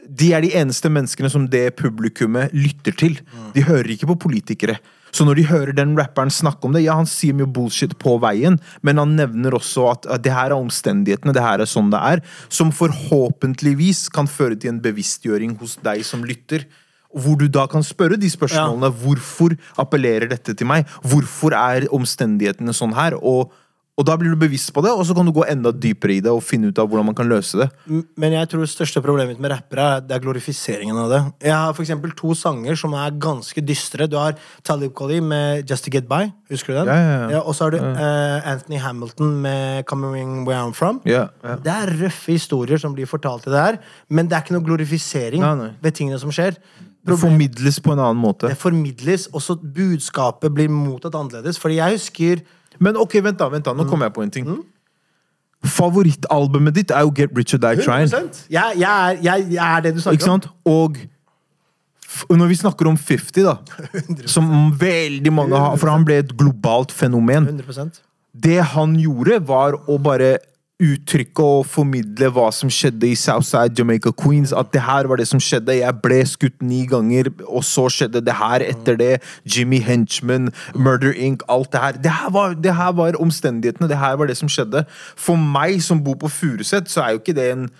De 0.03 0.33
er 0.35 0.43
de 0.43 0.55
eneste 0.59 0.91
menneskene 0.91 1.31
som 1.31 1.45
det 1.51 1.77
publikummet 1.79 2.55
lytter 2.55 2.95
til. 2.95 3.21
De 3.55 3.63
hører 3.67 3.95
ikke 3.95 4.11
på 4.11 4.19
politikere. 4.29 4.79
Så 5.13 5.27
når 5.29 5.39
de 5.39 5.47
hører 5.51 5.75
den 5.77 5.95
rapperen 5.99 6.33
snakke 6.33 6.65
om 6.67 6.77
det 6.77 6.85
Ja, 6.87 6.97
han 6.99 7.09
sier 7.09 7.37
mye 7.37 7.51
bullshit 7.51 7.95
på 8.01 8.17
veien, 8.23 8.59
men 8.81 9.01
han 9.01 9.17
nevner 9.19 9.57
også 9.59 9.89
at, 9.93 10.07
at 10.09 10.25
det 10.25 10.33
her 10.33 10.51
er 10.51 10.59
omstendighetene, 10.59 11.35
det 11.37 11.45
her 11.45 11.63
er 11.63 11.69
sånn 11.69 11.93
det 11.93 12.01
er, 12.01 12.23
som 12.49 12.73
forhåpentligvis 12.75 14.07
kan 14.15 14.31
føre 14.31 14.57
til 14.57 14.73
en 14.73 14.81
bevisstgjøring 14.85 15.59
hos 15.61 15.77
deg 15.85 16.05
som 16.09 16.25
lytter. 16.25 16.65
Hvor 17.13 17.37
du 17.37 17.45
da 17.53 17.67
kan 17.69 17.85
spørre 17.85 18.17
de 18.17 18.31
spørsmålene. 18.33 18.89
Hvorfor 19.03 19.53
appellerer 19.81 20.31
dette 20.31 20.55
til 20.57 20.69
meg? 20.71 20.89
Hvorfor 21.05 21.53
er 21.59 21.91
omstendighetene 21.93 22.73
sånn 22.73 22.97
her? 22.97 23.19
Og, 23.21 23.53
og 23.93 24.07
da 24.09 24.15
blir 24.17 24.33
du 24.33 24.39
bevisst 24.41 24.71
på 24.73 24.81
det, 24.81 24.89
og 24.89 25.05
så 25.05 25.13
kan 25.13 25.27
du 25.29 25.35
gå 25.37 25.43
enda 25.53 25.69
dypere 25.77 26.15
i 26.15 26.21
det 26.25 26.33
og 26.33 26.41
finne 26.41 26.71
ut 26.73 26.79
av 26.81 26.87
hvordan 26.89 27.11
man 27.11 27.17
kan 27.17 27.29
løse 27.29 27.59
det. 27.61 27.67
Men 28.17 28.33
jeg 28.33 28.49
tror 28.49 28.63
det 28.65 28.71
største 28.73 29.03
problemet 29.05 29.35
mitt 29.35 29.43
med 29.45 29.53
rappere 29.53 29.89
er, 29.99 30.05
det 30.07 30.15
er 30.17 30.23
glorifiseringen 30.25 30.97
av 30.97 31.11
det. 31.13 31.19
Jeg 31.45 31.53
har 31.53 31.75
for 31.77 31.85
eksempel 31.85 32.15
to 32.17 32.33
sanger 32.39 32.79
som 32.81 32.97
er 32.97 33.19
ganske 33.21 33.65
dystre. 33.69 34.07
Du 34.09 34.17
har 34.17 34.39
Talib 34.65 34.95
Kali 34.97 35.19
med 35.21 35.69
Just 35.69 35.85
To 35.85 35.93
Get 35.93 36.09
By. 36.09 36.31
Husker 36.49 36.73
du 36.73 36.79
den? 36.81 36.89
Ja, 36.89 37.03
ja, 37.03 37.27
ja. 37.35 37.43
og 37.43 37.59
så 37.59 37.67
har 37.67 37.77
du 37.77 37.83
uh, 37.83 38.49
Anthony 38.55 38.81
Hamilton 38.81 39.35
med 39.45 39.85
Coming 39.91 40.49
Where 40.49 40.63
I'm 40.63 40.73
From. 40.73 41.03
Ja, 41.05 41.27
ja. 41.45 41.59
Det 41.61 41.77
er 41.77 41.93
røffe 42.01 42.33
historier 42.33 42.81
som 42.81 42.97
blir 42.97 43.11
fortalt 43.11 43.45
i 43.51 43.53
det 43.53 43.61
her, 43.61 43.79
men 44.09 44.31
det 44.31 44.39
er 44.39 44.47
ikke 44.47 44.57
noe 44.57 44.65
glorifisering 44.71 45.45
Nei, 45.45 45.53
nei. 45.61 45.69
ved 45.85 46.01
tingene 46.01 46.23
som 46.23 46.33
skjer. 46.33 46.57
Det 47.03 47.19
formidles 47.19 47.77
på 47.83 47.93
en 47.93 48.01
annen 48.01 48.25
måte. 48.25 48.49
Det 48.49 48.57
formidles, 48.57 49.29
og 49.35 49.43
så 49.45 49.59
budskapet 49.61 50.55
blir 50.55 50.73
mottatt 50.73 51.17
annerledes. 51.19 51.59
Fordi 51.61 51.81
jeg 51.81 51.99
husker 51.99 52.45
Men 52.81 52.97
ok, 52.97 53.19
vent 53.25 53.39
da, 53.39 53.49
vent 53.53 53.65
da, 53.65 53.73
nå 53.75 53.85
kommer 53.89 54.07
jeg 54.09 54.15
på 54.17 54.23
en 54.23 54.31
ting. 54.31 54.47
Favorittalbumet 55.63 56.75
ditt 56.75 56.91
er 56.91 57.05
jo 57.07 57.13
Get 57.15 57.31
Rich 57.37 57.55
or 57.55 57.61
Die 57.63 57.77
100 57.79 57.85
Trying. 57.87 58.31
jeg, 58.51 58.79
jeg, 58.83 58.91
er, 58.91 59.19
jeg, 59.23 59.47
jeg 59.55 59.77
er 59.77 59.81
det 59.85 59.93
du 59.95 59.99
Ikke 60.01 60.09
snakker 60.09 60.31
om. 60.33 60.41
sant? 60.41 60.49
Og 60.67 60.97
f- 62.03 62.27
når 62.35 62.51
vi 62.51 62.57
snakker 62.59 62.89
om 62.91 62.97
50, 62.99 63.45
da, 63.47 63.55
som 64.35 64.73
veldig 64.81 65.33
mange 65.33 65.57
har 65.63 65.77
For 65.79 65.93
han 65.93 66.05
ble 66.09 66.19
et 66.25 66.33
globalt 66.39 66.91
fenomen. 66.93 67.47
100 67.47 68.01
Det 68.35 68.59
han 68.75 68.97
gjorde, 68.99 69.39
var 69.47 69.79
å 69.87 69.99
bare 70.03 70.39
uttrykke 70.83 71.45
og 71.47 71.67
formidle 71.71 72.29
hva 72.35 72.49
som 72.55 72.71
skjedde 72.73 73.07
i 73.13 73.19
Southside 73.19 73.79
Jamaica 73.79 74.11
Queens. 74.19 74.53
At 74.57 74.73
det 74.75 74.83
her 74.83 75.07
var 75.11 75.21
det 75.21 75.29
som 75.31 75.41
skjedde. 75.43 75.79
Jeg 75.79 76.01
ble 76.03 76.19
skutt 76.29 76.59
ni 76.65 76.83
ganger, 76.91 77.31
og 77.47 77.63
så 77.67 77.87
skjedde 77.93 78.25
det 78.27 78.35
her 78.41 78.65
etter 78.67 78.99
det. 78.99 79.13
Jimmy 79.47 79.79
Henchman, 79.85 80.51
Murder 80.75 81.15
Inc., 81.15 81.47
alt 81.53 81.71
det 81.73 81.85
her. 81.85 82.01
Det 82.09 82.17
her 82.19 82.35
var, 82.35 82.59
det 82.59 82.75
her 82.81 82.93
var 82.99 83.21
omstendighetene. 83.23 83.89
Det 83.89 84.01
her 84.03 84.19
var 84.21 84.31
det 84.31 84.37
som 84.41 84.51
skjedde. 84.51 84.85
For 85.17 85.39
meg 85.39 85.79
som 85.87 86.03
bor 86.05 86.19
på 86.21 86.31
Furuset, 86.33 86.91
så 86.91 87.07
er 87.07 87.15
jo 87.17 87.23
ikke 87.23 87.39
det 87.39 87.49
en 87.55 87.71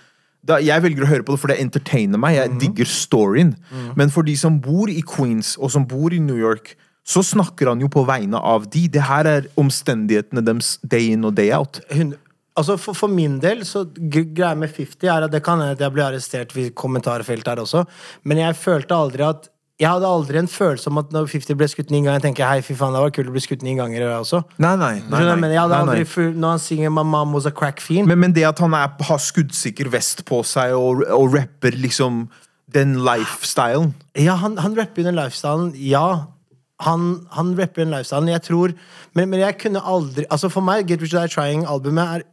da, 0.43 0.57
jeg 0.59 0.83
velger 0.83 1.05
å 1.05 1.07
høre 1.07 1.23
på 1.23 1.31
det, 1.31 1.39
for 1.39 1.51
det 1.53 1.61
entertainer 1.63 2.19
meg. 2.19 2.35
Jeg 2.35 2.57
digger 2.59 2.89
storyen. 2.91 3.53
Men 3.95 4.09
for 4.11 4.27
de 4.27 4.33
som 4.35 4.57
bor 4.59 4.91
i 4.91 4.99
Queens, 5.07 5.53
og 5.55 5.71
som 5.71 5.85
bor 5.87 6.11
i 6.11 6.19
New 6.19 6.35
York, 6.35 6.73
så 7.07 7.23
snakker 7.23 7.67
han 7.71 7.79
jo 7.83 7.87
på 7.91 8.03
vegne 8.07 8.39
av 8.39 8.65
de. 8.71 8.85
Det 8.91 9.05
her 9.07 9.27
er 9.27 9.47
omstendighetene 9.59 10.43
deres 10.43 10.77
day 10.83 11.13
in 11.15 11.23
og 11.27 11.35
day 11.39 11.51
out. 11.55 11.79
Hun- 11.91 12.15
Altså 12.53 12.75
for, 12.77 12.93
for 12.93 13.09
min 13.09 13.39
del, 13.41 13.63
så 13.65 13.81
greia 13.97 14.53
med 14.57 14.69
50 14.69 15.09
er 15.09 15.25
at 15.25 15.31
det 15.33 15.41
kan 15.45 15.57
hende 15.61 15.73
at 15.73 15.81
jeg 15.81 15.93
blir 15.95 16.05
arrestert 16.05 16.53
ved 16.53 16.75
kommentarfeltet 16.77 17.49
her 17.49 17.61
også, 17.63 17.81
men 18.29 18.43
jeg 18.43 18.55
følte 18.59 18.95
aldri 18.95 19.25
at 19.25 19.49
Jeg 19.81 19.89
hadde 19.89 20.05
aldri 20.05 20.37
en 20.37 20.47
følelse 20.47 20.87
om 20.87 20.99
at 21.01 21.09
når 21.11 21.25
50 21.31 21.57
ble 21.57 21.67
skutt 21.67 21.89
ni 21.89 21.97
ganger, 21.97 22.19
jeg 22.19 22.21
tenker 22.27 22.45
hei, 22.45 22.59
fy 22.61 22.75
faen, 22.77 22.93
det 22.93 22.99
var 23.01 23.09
kult 23.11 23.31
å 23.31 23.33
bli 23.33 23.41
skutt 23.41 23.63
ni 23.65 23.73
ganger 23.75 24.03
jeg 24.03 24.19
også. 24.19 24.43
Nei, 24.61 24.75
nei. 24.77 24.91
nei, 25.09 25.21
nei, 25.25 25.33
Men 25.41 25.49
jeg 25.49 25.59
hadde 25.63 25.79
Nei, 25.89 25.95
nei. 26.03 26.27
Når 26.37 26.51
han 26.53 26.61
synger 26.61 26.93
'My 26.93 27.03
mom 27.03 27.33
was 27.33 27.47
a 27.49 27.51
crack 27.51 27.81
fiend' 27.81 28.07
Men, 28.07 28.19
men 28.21 28.35
det 28.37 28.45
at 28.45 28.61
han 28.61 28.73
er, 28.77 28.93
har 29.09 29.17
skuddsikker 29.17 29.89
vest 29.89 30.23
på 30.29 30.43
seg 30.45 30.75
og, 30.77 31.01
og 31.09 31.33
rapper 31.33 31.73
liksom 31.73 32.27
den 32.73 32.99
lifestylen 33.03 33.95
Ja, 34.15 34.35
han, 34.35 34.57
han 34.61 34.77
rapper 34.77 35.03
den 35.09 35.17
lifestylen, 35.17 35.73
ja. 35.75 36.27
Han, 36.85 37.25
han 37.31 37.55
rapper 37.57 37.83
den 37.83 37.93
lifestylen, 37.95 38.29
jeg 38.29 38.45
tror 38.45 38.75
men, 39.13 39.29
men 39.29 39.39
jeg 39.39 39.57
kunne 39.57 39.81
aldri 39.81 40.25
Altså 40.29 40.49
For 40.53 40.61
meg, 40.61 40.87
Get 40.87 41.01
Rich 41.01 41.17
or 41.17 41.25
Die 41.25 41.33
Trying-albumet 41.33 42.19
er 42.19 42.27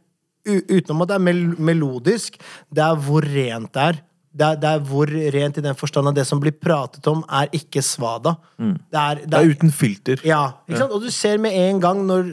Utenom 0.47 1.01
at 1.03 1.11
det 1.11 1.15
er 1.19 1.25
mel 1.25 1.41
melodisk, 1.59 2.37
det 2.73 2.83
er 2.83 2.95
hvor 2.95 3.21
rent 3.25 3.73
det 3.73 3.81
er. 3.89 3.99
Det 4.31 4.45
er, 4.47 4.55
det 4.55 4.69
er 4.69 4.83
hvor 4.87 5.09
rent 5.35 5.57
i 5.59 5.61
den 5.61 5.75
forstand 5.75 6.07
at 6.07 6.15
det 6.15 6.23
som 6.25 6.39
blir 6.39 6.53
pratet 6.55 7.07
om, 7.11 7.19
er 7.27 7.49
ikke 7.51 7.81
svada. 7.83 8.37
Det 8.57 8.95
er, 8.95 9.25
Det 9.27 9.33
er 9.41 9.49
uten 9.51 9.71
filter. 9.75 10.21
ja, 10.23 10.45
ikke 10.69 10.79
sant? 10.79 10.93
Og 10.95 11.01
du 11.03 11.09
ser 11.11 11.37
med 11.37 11.51
en 11.51 11.81
gang 11.83 12.05
når 12.07 12.29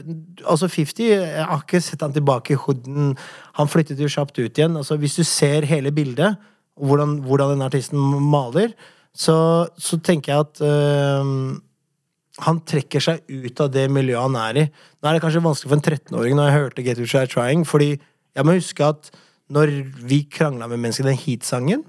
Altså 0.47 0.69
50 0.71 0.99
Jeg 1.09 1.43
har 1.45 1.59
ikke 1.59 1.81
sett 1.83 2.01
han 2.01 2.13
tilbake 2.15 2.53
i 2.53 2.55
hooden. 2.55 3.17
Han 3.59 3.67
flyttet 3.67 3.99
jo 3.99 4.07
kjapt 4.07 4.39
ut 4.39 4.57
igjen. 4.57 4.77
Altså 4.79 4.95
Hvis 4.95 5.15
du 5.19 5.23
ser 5.27 5.67
hele 5.67 5.91
bildet, 5.91 6.37
hvordan, 6.79 7.17
hvordan 7.19 7.51
den 7.57 7.61
artisten 7.67 7.99
maler, 8.31 8.71
så, 9.13 9.67
så 9.77 9.99
tenker 9.99 10.31
jeg 10.33 10.39
at 10.39 10.61
øhm, 10.63 11.59
han 12.45 12.59
trekker 12.67 13.03
seg 13.03 13.23
ut 13.27 13.59
av 13.63 13.71
det 13.73 13.85
miljøet 13.91 14.21
han 14.27 14.37
er 14.39 14.59
i. 14.61 14.65
Nå 14.99 15.09
er 15.09 15.17
det 15.17 15.23
kanskje 15.23 15.43
vanskelig 15.43 15.71
for 15.71 15.79
en 15.79 15.85
13-åring 15.85 16.37
når 16.37 16.49
jeg 16.49 16.57
hørte 16.57 16.85
Get 16.85 17.01
Rich 17.01 17.15
or 17.19 17.29
Trying, 17.29 17.65
fordi 17.67 17.89
jeg 17.97 18.47
må 18.47 18.55
huske 18.55 18.85
at 18.85 19.11
når 19.49 19.71
vi 20.05 20.21
krangla 20.29 20.67
med 20.69 20.79
mennesker, 20.83 21.07
den 21.09 21.17
Heat-sangen 21.17 21.87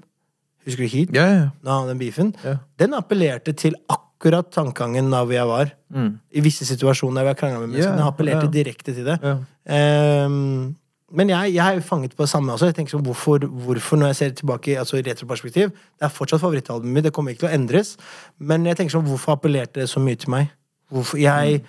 Husker 0.65 0.85
du 0.85 0.91
Heat? 0.93 1.13
Ja, 1.17 1.25
ja. 1.25 1.45
Nå, 1.65 1.75
den 1.87 1.97
beefen. 1.97 2.35
Ja. 2.45 2.59
Den 2.77 2.93
appellerte 2.93 3.53
til 3.57 3.73
akkurat 3.89 4.51
tankegangen 4.53 5.07
da 5.09 5.23
hvor 5.25 5.33
jeg 5.33 5.49
var. 5.49 5.71
I 5.89 6.43
visse 6.45 6.67
situasjoner 6.69 7.25
hvor 7.25 7.33
jeg 7.33 7.39
krangla 7.39 7.63
med 7.63 7.71
mennesker. 7.71 7.89
Ja, 7.89 7.97
Den 7.97 8.05
appellerte 8.05 8.45
ja. 8.45 8.51
direkte 8.53 8.93
til 8.93 9.07
det. 9.09 9.17
Ja. 9.25 9.39
Men 11.13 11.31
jeg, 11.31 11.55
jeg 11.55 11.75
er 11.75 11.83
fanget 11.83 12.15
på 12.15 12.23
det 12.23 12.31
samme 12.31 12.53
også. 12.53 12.69
Jeg 12.69 12.77
tenker 12.77 12.95
sånn, 12.95 13.03
hvorfor, 13.05 13.43
hvorfor 13.65 13.99
når 13.99 14.13
jeg 14.13 14.19
ser 14.19 14.33
tilbake 14.39 14.77
altså 14.79 14.99
i 14.99 15.03
retroperspektiv 15.05 15.71
Det 15.73 16.07
er 16.07 16.13
fortsatt 16.13 16.41
favorittalbumet 16.43 16.95
mitt, 16.95 17.07
det 17.07 17.13
kommer 17.15 17.35
ikke 17.35 17.45
til 17.45 17.51
å 17.51 17.55
endres. 17.57 17.93
Men 18.39 18.65
jeg 18.69 18.79
tenker 18.79 18.95
sånn, 18.95 19.07
hvorfor 19.09 19.35
appellerte 19.35 19.81
det 19.81 19.89
så 19.91 20.03
mye 20.03 20.19
til 20.19 20.31
meg? 20.33 20.53
Hvorfor, 20.91 21.19
jeg, 21.21 21.61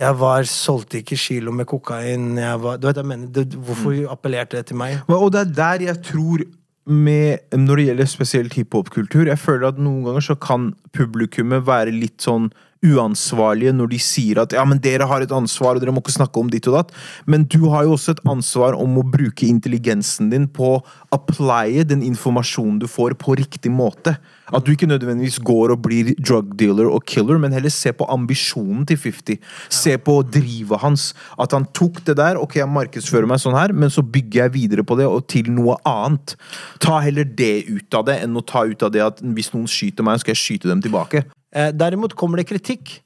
jeg 0.00 0.18
var, 0.20 0.48
solgte 0.48 1.00
ikke 1.00 1.20
kilo 1.20 1.52
med 1.52 1.68
kokain. 1.70 2.34
Jeg 2.40 2.60
var, 2.60 2.76
du 2.80 2.88
vet, 2.88 3.00
jeg 3.00 3.10
mener, 3.12 3.32
det, 3.32 3.46
hvorfor 3.54 3.96
appellerte 4.12 4.60
det 4.60 4.68
til 4.70 4.80
meg? 4.80 5.00
Og 5.12 5.32
det 5.32 5.42
er 5.44 5.56
der 5.62 5.88
jeg 5.90 6.04
tror 6.10 6.46
med, 6.84 7.38
Når 7.56 7.76
det 7.76 7.84
gjelder 7.86 8.08
spesielt 8.12 8.54
hiphop-kultur, 8.58 9.24
jeg 9.24 9.40
føler 9.40 9.70
at 9.70 9.78
noen 9.80 10.02
ganger 10.04 10.20
så 10.20 10.34
kan 10.36 10.74
publikummet 10.92 11.64
være 11.64 11.94
litt 11.96 12.20
sånn 12.20 12.50
uansvarlige 12.84 13.74
når 13.74 13.92
de 13.94 14.00
sier 14.02 14.40
at 14.42 14.54
ja, 14.56 14.64
men 14.68 14.80
dere 14.82 15.08
har 15.08 15.24
et 15.24 15.34
ansvar, 15.34 15.76
og 15.76 15.82
dere 15.82 15.94
må 15.94 16.02
ikke 16.04 16.16
snakke 16.18 16.40
om 16.40 16.50
ditt 16.52 16.68
og 16.70 16.78
datt. 16.78 16.94
Men 17.30 17.46
du 17.48 17.70
har 17.72 17.86
jo 17.86 17.96
også 17.96 18.14
et 18.14 18.22
ansvar 18.28 18.76
om 18.78 19.00
å 19.00 19.06
bruke 19.14 19.48
intelligensen 19.48 20.30
din 20.32 20.46
på 20.50 20.76
å 20.76 20.82
applye 21.14 21.86
den 21.88 22.04
informasjonen 22.06 22.80
du 22.82 22.88
får, 22.90 23.16
på 23.20 23.36
riktig 23.40 23.72
måte. 23.72 24.16
At 24.52 24.66
du 24.66 24.74
ikke 24.74 24.88
nødvendigvis 24.90 25.38
går 25.44 25.72
og 25.72 25.84
blir 25.86 26.12
drug 26.18 26.52
dealer 26.60 26.90
og 26.90 27.06
killer, 27.08 27.38
men 27.40 27.54
heller 27.56 27.72
se 27.72 27.94
på 27.96 28.08
ambisjonen 28.12 28.84
til 28.88 28.98
50. 29.00 29.40
Se 29.72 29.94
på 29.96 30.18
drivet 30.28 30.82
hans. 30.82 31.12
At 31.40 31.56
han 31.56 31.66
tok 31.76 32.02
det 32.04 32.18
der. 32.20 32.40
Ok, 32.40 32.58
jeg 32.60 32.70
markedsfører 32.70 33.28
meg 33.30 33.40
sånn 33.42 33.56
her, 33.56 33.72
men 33.72 33.92
så 33.92 34.04
bygger 34.04 34.44
jeg 34.44 34.56
videre 34.58 34.84
på 34.86 34.98
det 35.00 35.08
og 35.08 35.24
til 35.32 35.48
noe 35.54 35.78
annet. 35.88 36.36
Ta 36.84 37.00
heller 37.04 37.24
det 37.24 37.64
ut 37.70 37.96
av 37.96 38.08
det, 38.10 38.20
enn 38.24 38.36
å 38.36 38.44
ta 38.44 38.66
ut 38.68 38.84
av 38.84 38.92
det 38.94 39.04
at 39.04 39.24
hvis 39.24 39.54
noen 39.54 39.70
skyter 39.70 40.06
meg, 40.06 40.20
skal 40.20 40.36
jeg 40.36 40.42
skyte 40.42 40.70
dem 40.70 40.84
tilbake. 40.84 41.24
Eh, 41.54 41.70
derimot 41.74 42.16
kommer 42.18 42.40
det 42.40 42.48
kritikk 42.50 42.98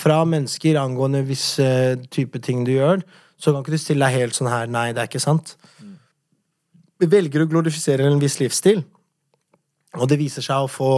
fra 0.00 0.22
mennesker 0.28 0.78
angående 0.78 1.24
viss 1.26 1.58
eh, 1.62 1.96
type 2.12 2.38
ting 2.42 2.62
du 2.66 2.76
gjør, 2.76 3.02
så 3.40 3.52
kan 3.52 3.64
ikke 3.64 3.74
du 3.74 3.82
stille 3.82 4.06
deg 4.06 4.22
helt 4.22 4.36
sånn 4.36 4.50
her 4.52 4.70
Nei, 4.70 4.90
det 4.94 5.02
er 5.02 5.10
ikke 5.10 5.22
sant. 5.22 5.56
Vi 7.00 7.08
velger 7.10 7.42
å 7.42 7.48
glorifisere 7.48 8.06
en 8.06 8.20
viss 8.20 8.38
livsstil, 8.38 8.84
og 9.96 10.06
det 10.10 10.20
viser 10.20 10.44
seg 10.44 10.66
å 10.66 10.70
få 10.70 10.90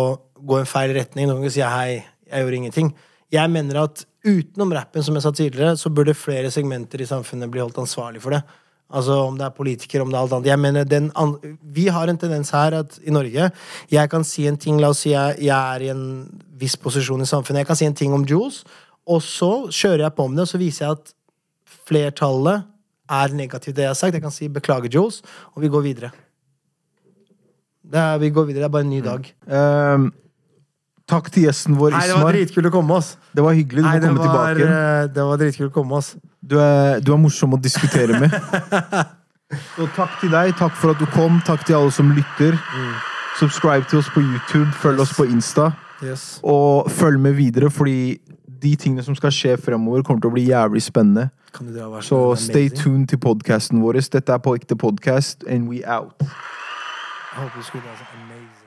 gå 0.43 0.59
en 0.59 0.69
feil 0.69 0.93
retning. 0.97 1.29
Noen 1.31 1.47
kan 1.47 1.55
si 1.55 1.63
hei, 1.63 2.03
jeg 2.27 2.45
gjorde 2.45 2.59
ingenting. 2.59 2.91
Jeg 3.33 3.49
mener 3.55 3.85
at 3.85 4.03
utenom 4.27 4.75
rappen, 4.75 5.05
som 5.07 5.17
jeg 5.17 5.25
sa 5.25 5.33
tidligere, 5.33 5.77
så 5.79 5.93
burde 5.95 6.19
flere 6.19 6.51
segmenter 6.53 7.01
i 7.01 7.09
samfunnet 7.09 7.51
bli 7.51 7.63
holdt 7.63 7.81
ansvarlig 7.81 8.21
for 8.25 8.35
det. 8.35 8.43
Altså 8.93 9.19
Om 9.27 9.39
det 9.39 9.47
er 9.47 9.57
politikere, 9.57 10.03
om 10.05 10.11
det 10.13 10.19
er 10.19 10.23
alt 10.23 10.33
annet. 10.37 10.51
Jeg 10.53 10.59
mener, 10.61 10.85
den 10.85 11.11
Vi 11.63 11.87
har 11.89 12.09
en 12.09 12.19
tendens 12.19 12.51
her 12.51 12.79
at 12.83 12.99
i 13.03 13.11
Norge 13.11 13.51
Jeg 13.91 14.11
kan 14.11 14.25
si 14.25 14.47
en 14.47 14.57
ting, 14.57 14.81
la 14.81 14.93
oss 14.93 15.05
si 15.07 15.11
jeg, 15.15 15.37
jeg 15.41 15.77
er 15.77 15.87
i 15.87 15.93
en 15.95 16.05
viss 16.61 16.77
posisjon 16.77 17.23
i 17.23 17.27
samfunnet. 17.27 17.65
Jeg 17.65 17.67
kan 17.67 17.77
si 17.77 17.87
en 17.89 17.95
ting 17.95 18.13
om 18.15 18.25
Jules, 18.29 18.63
og 19.07 19.23
så 19.23 19.67
kjører 19.71 20.07
jeg 20.07 20.15
på 20.15 20.29
med 20.29 20.39
det, 20.39 20.43
og 20.43 20.49
så 20.53 20.61
viser 20.61 20.85
jeg 20.87 20.99
at 20.99 21.15
flertallet 21.89 22.69
er 23.11 23.35
negativt 23.35 23.77
det 23.77 23.83
jeg 23.83 23.91
har 23.91 23.99
sagt. 23.99 24.15
Jeg 24.15 24.23
kan 24.23 24.31
si 24.31 24.49
'beklager, 24.49 24.89
Jules', 24.89 25.23
og 25.55 25.63
vi 25.63 25.69
går 25.69 25.81
videre. 25.81 26.11
Det 27.83 27.99
er, 27.99 28.19
vi 28.19 28.31
går 28.31 28.45
videre, 28.45 28.63
det 28.63 28.65
er 28.65 28.77
bare 28.77 28.87
en 28.87 28.91
ny 28.91 29.01
dag. 29.03 29.35
Ehm, 29.51 30.13
takk 31.13 31.31
til 31.35 31.47
gjesten 31.47 31.79
vår, 31.79 31.93
Ismar. 31.93 32.03
Nei, 32.03 32.09
det 32.11 32.25
var 32.25 32.37
dritkult 32.39 32.69
å 32.69 32.75
komme, 32.75 32.99
ass. 32.99 33.11
Det 33.37 33.45
var 33.47 33.57
hyggelig. 33.59 33.83
Du 33.85 33.89
Nei, 33.89 33.95
må 34.01 34.07
komme 34.09 34.27
var, 34.35 34.55
tilbake. 34.57 34.83
eh, 34.83 35.07
det 35.15 35.27
var 35.31 35.43
dritkult 35.45 35.71
å 35.71 35.75
komme, 35.77 36.01
ass. 36.03 36.13
Du 36.43 36.57
er, 36.59 37.01
du 37.05 37.13
er 37.15 37.21
morsom 37.23 37.57
å 37.57 37.61
diskutere 37.63 38.19
med. 38.23 38.35
Så 39.77 39.87
takk 39.97 40.19
til 40.23 40.33
deg. 40.33 40.55
Takk 40.57 40.77
for 40.81 40.95
at 40.95 41.01
du 41.03 41.07
kom. 41.13 41.41
Takk 41.45 41.67
til 41.69 41.77
alle 41.77 41.93
som 41.93 42.13
lytter. 42.17 42.57
Subscribe 43.39 43.85
til 43.91 44.01
oss 44.01 44.09
på 44.15 44.23
YouTube. 44.25 44.71
Følg 44.81 45.03
oss 45.05 45.13
på 45.17 45.27
Insta. 45.29 45.71
Yes. 46.03 46.41
Og 46.43 46.89
følg 46.91 47.21
med 47.23 47.37
videre, 47.39 47.69
fordi 47.71 48.19
de 48.63 48.73
tingene 48.79 49.05
som 49.05 49.15
skal 49.19 49.33
skje 49.35 49.57
fremover, 49.61 50.03
kommer 50.07 50.23
til 50.25 50.33
å 50.33 50.37
bli 50.37 50.47
jævlig 50.49 50.83
spennende. 50.85 51.29
Kan 51.53 51.69
det 51.69 51.83
være 51.83 52.03
Så 52.07 52.19
sånn 52.33 52.43
stay 52.47 52.73
tuned 52.73 53.11
til 53.13 53.21
podkasten 53.23 53.83
vår. 53.85 54.01
Dette 54.17 54.33
er 54.33 54.43
På 54.43 54.57
ekte 54.57 54.79
podkast, 54.79 55.45
and 55.49 55.69
we 55.69 55.83
out. 55.85 56.17
Jeg 56.23 57.41
håper 57.41 57.59
du 57.59 57.69
skulle 57.69 57.85
være 57.85 58.01
så 58.01 58.09
amazing. 58.17 58.62